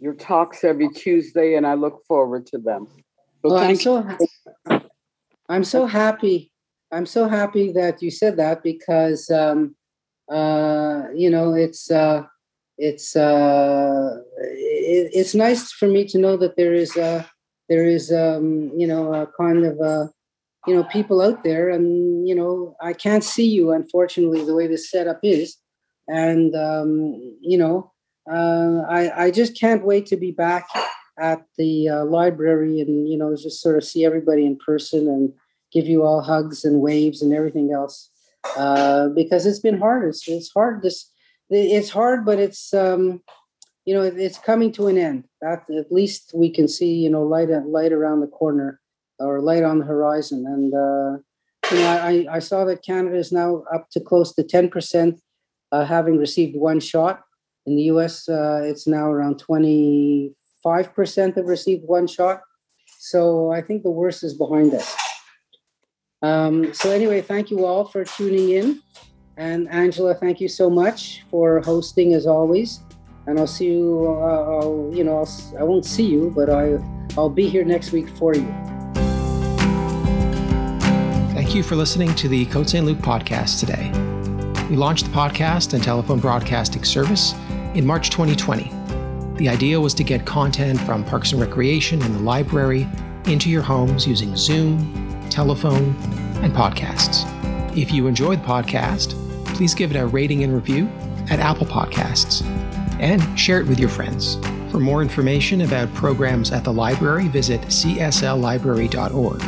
your 0.00 0.14
talks 0.14 0.64
every 0.64 0.88
Tuesday, 0.88 1.54
and 1.54 1.66
I 1.66 1.74
look 1.74 2.02
forward 2.06 2.46
to 2.46 2.58
them. 2.58 2.88
Well, 3.44 3.56
I'm 3.56 3.76
so 3.76 4.06
I'm 5.48 5.64
so 5.64 5.86
happy. 5.86 6.50
I'm 6.90 7.06
so 7.06 7.28
happy 7.28 7.72
that 7.72 8.02
you 8.02 8.10
said 8.10 8.36
that 8.38 8.62
because 8.62 9.30
um, 9.30 9.76
uh, 10.30 11.04
you 11.14 11.30
know 11.30 11.54
it's 11.54 11.90
uh, 11.90 12.24
it's 12.76 13.14
uh, 13.14 14.16
it, 14.38 15.10
it's 15.14 15.34
nice 15.34 15.70
for 15.70 15.86
me 15.86 16.04
to 16.06 16.18
know 16.18 16.36
that 16.38 16.56
there 16.56 16.74
is 16.74 16.96
a 16.96 17.30
there 17.68 17.86
is 17.86 18.12
um, 18.12 18.70
you 18.76 18.86
know 18.86 19.12
a 19.14 19.26
kind 19.40 19.64
of 19.64 19.78
a 19.80 20.10
you 20.66 20.74
know 20.74 20.84
people 20.84 21.20
out 21.20 21.42
there 21.42 21.68
and 21.68 22.28
you 22.28 22.34
know 22.34 22.76
i 22.80 22.92
can't 22.92 23.24
see 23.24 23.46
you 23.46 23.72
unfortunately 23.72 24.44
the 24.44 24.54
way 24.54 24.66
this 24.66 24.90
setup 24.90 25.20
is. 25.22 25.56
And 26.08 26.54
um, 26.56 27.14
you 27.40 27.56
know 27.56 27.92
uh, 28.30 28.82
I, 28.88 29.26
I 29.26 29.30
just 29.30 29.58
can't 29.58 29.84
wait 29.84 30.06
to 30.06 30.16
be 30.16 30.30
back 30.30 30.66
at 31.18 31.44
the 31.58 31.88
uh, 31.88 32.04
library 32.04 32.80
and 32.80 33.08
you 33.08 33.16
know 33.18 33.34
just 33.36 33.60
sort 33.60 33.76
of 33.76 33.84
see 33.84 34.04
everybody 34.04 34.44
in 34.44 34.56
person 34.56 35.08
and 35.08 35.32
give 35.72 35.86
you 35.86 36.04
all 36.04 36.20
hugs 36.20 36.64
and 36.64 36.80
waves 36.80 37.22
and 37.22 37.32
everything 37.32 37.72
else. 37.72 38.10
Uh, 38.56 39.08
because 39.08 39.46
it's 39.46 39.60
been 39.60 39.78
hard. 39.78 40.08
It's, 40.08 40.28
it's 40.28 40.50
hard. 40.52 40.82
This 40.82 41.10
it's 41.50 41.90
hard 41.90 42.24
but 42.24 42.38
it's 42.38 42.72
um, 42.72 43.22
you 43.84 43.94
know 43.94 44.02
it's 44.02 44.38
coming 44.38 44.72
to 44.72 44.86
an 44.86 44.96
end 44.96 45.24
that 45.40 45.64
at 45.70 45.90
least 45.90 46.32
we 46.34 46.50
can 46.50 46.68
see 46.68 46.94
you 46.94 47.10
know 47.10 47.22
light 47.22 47.48
light 47.48 47.92
around 47.92 48.20
the 48.20 48.26
corner 48.26 48.80
or 49.22 49.40
light 49.40 49.62
on 49.62 49.78
the 49.78 49.84
horizon. 49.84 50.44
And 50.46 50.74
uh, 50.74 51.18
you 51.74 51.80
know, 51.80 51.88
I, 51.88 52.26
I 52.36 52.38
saw 52.38 52.64
that 52.64 52.84
Canada 52.84 53.16
is 53.16 53.32
now 53.32 53.64
up 53.72 53.88
to 53.92 54.00
close 54.00 54.34
to 54.34 54.42
10% 54.42 55.18
uh, 55.70 55.84
having 55.84 56.18
received 56.18 56.56
one 56.56 56.80
shot. 56.80 57.20
In 57.64 57.76
the 57.76 57.82
US, 57.84 58.28
uh, 58.28 58.60
it's 58.64 58.86
now 58.86 59.06
around 59.06 59.42
25% 59.42 60.34
have 61.36 61.46
received 61.46 61.84
one 61.86 62.06
shot. 62.06 62.40
So 62.98 63.52
I 63.52 63.62
think 63.62 63.82
the 63.82 63.90
worst 63.90 64.22
is 64.24 64.34
behind 64.34 64.74
us. 64.74 64.96
Um, 66.22 66.72
so 66.74 66.90
anyway, 66.90 67.20
thank 67.20 67.50
you 67.50 67.64
all 67.66 67.84
for 67.84 68.04
tuning 68.04 68.50
in. 68.50 68.80
And 69.36 69.68
Angela, 69.70 70.14
thank 70.14 70.40
you 70.40 70.48
so 70.48 70.68
much 70.68 71.24
for 71.30 71.60
hosting 71.62 72.14
as 72.14 72.26
always. 72.26 72.80
And 73.26 73.38
I'll 73.38 73.46
see 73.46 73.66
you. 73.66 74.06
Uh, 74.20 74.58
I'll, 74.58 74.90
you 74.92 75.04
know, 75.04 75.18
I'll, 75.18 75.58
I 75.58 75.62
won't 75.62 75.84
see 75.84 76.06
you, 76.06 76.32
but 76.34 76.50
I, 76.50 76.78
I'll 77.16 77.30
be 77.30 77.48
here 77.48 77.64
next 77.64 77.92
week 77.92 78.08
for 78.08 78.34
you. 78.34 78.46
Thank 81.32 81.54
you 81.54 81.62
for 81.62 81.76
listening 81.76 82.14
to 82.16 82.28
the 82.28 82.46
Côte 82.46 82.68
St. 82.68 82.84
Luc 82.84 82.98
podcast 82.98 83.60
today. 83.60 83.90
We 84.68 84.76
launched 84.76 85.04
the 85.04 85.10
podcast 85.10 85.74
and 85.74 85.82
telephone 85.82 86.18
broadcasting 86.18 86.84
service 86.84 87.34
in 87.74 87.86
March 87.86 88.10
2020. 88.10 88.72
The 89.36 89.48
idea 89.48 89.80
was 89.80 89.94
to 89.94 90.04
get 90.04 90.24
content 90.24 90.80
from 90.80 91.04
Parks 91.04 91.32
and 91.32 91.40
Recreation 91.40 92.02
and 92.02 92.14
the 92.14 92.20
library 92.20 92.88
into 93.26 93.50
your 93.50 93.62
homes 93.62 94.06
using 94.06 94.36
Zoom, 94.36 95.28
telephone, 95.30 95.96
and 96.42 96.52
podcasts. 96.52 97.26
If 97.76 97.92
you 97.92 98.06
enjoy 98.06 98.36
the 98.36 98.44
podcast, 98.44 99.14
please 99.54 99.74
give 99.74 99.90
it 99.90 99.96
a 99.96 100.06
rating 100.06 100.42
and 100.42 100.54
review 100.54 100.86
at 101.30 101.38
Apple 101.38 101.66
Podcasts 101.66 102.42
and 103.02 103.38
share 103.38 103.60
it 103.60 103.66
with 103.66 103.78
your 103.78 103.90
friends. 103.90 104.36
For 104.70 104.80
more 104.80 105.02
information 105.02 105.60
about 105.60 105.92
programs 105.92 106.50
at 106.52 106.64
the 106.64 106.72
library, 106.72 107.28
visit 107.28 107.60
csllibrary.org. 107.62 109.42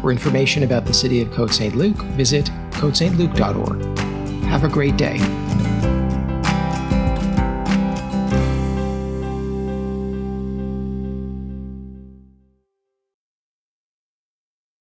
For 0.00 0.10
information 0.10 0.62
about 0.62 0.86
the 0.86 0.94
city 0.94 1.20
of 1.20 1.28
Côte 1.28 1.52
St. 1.52 1.76
Luc, 1.76 1.96
visit 2.16 2.46
cotestluc.org. 2.70 3.98
Have 4.44 4.64
a 4.64 4.68
great 4.68 4.96
day. 4.96 5.18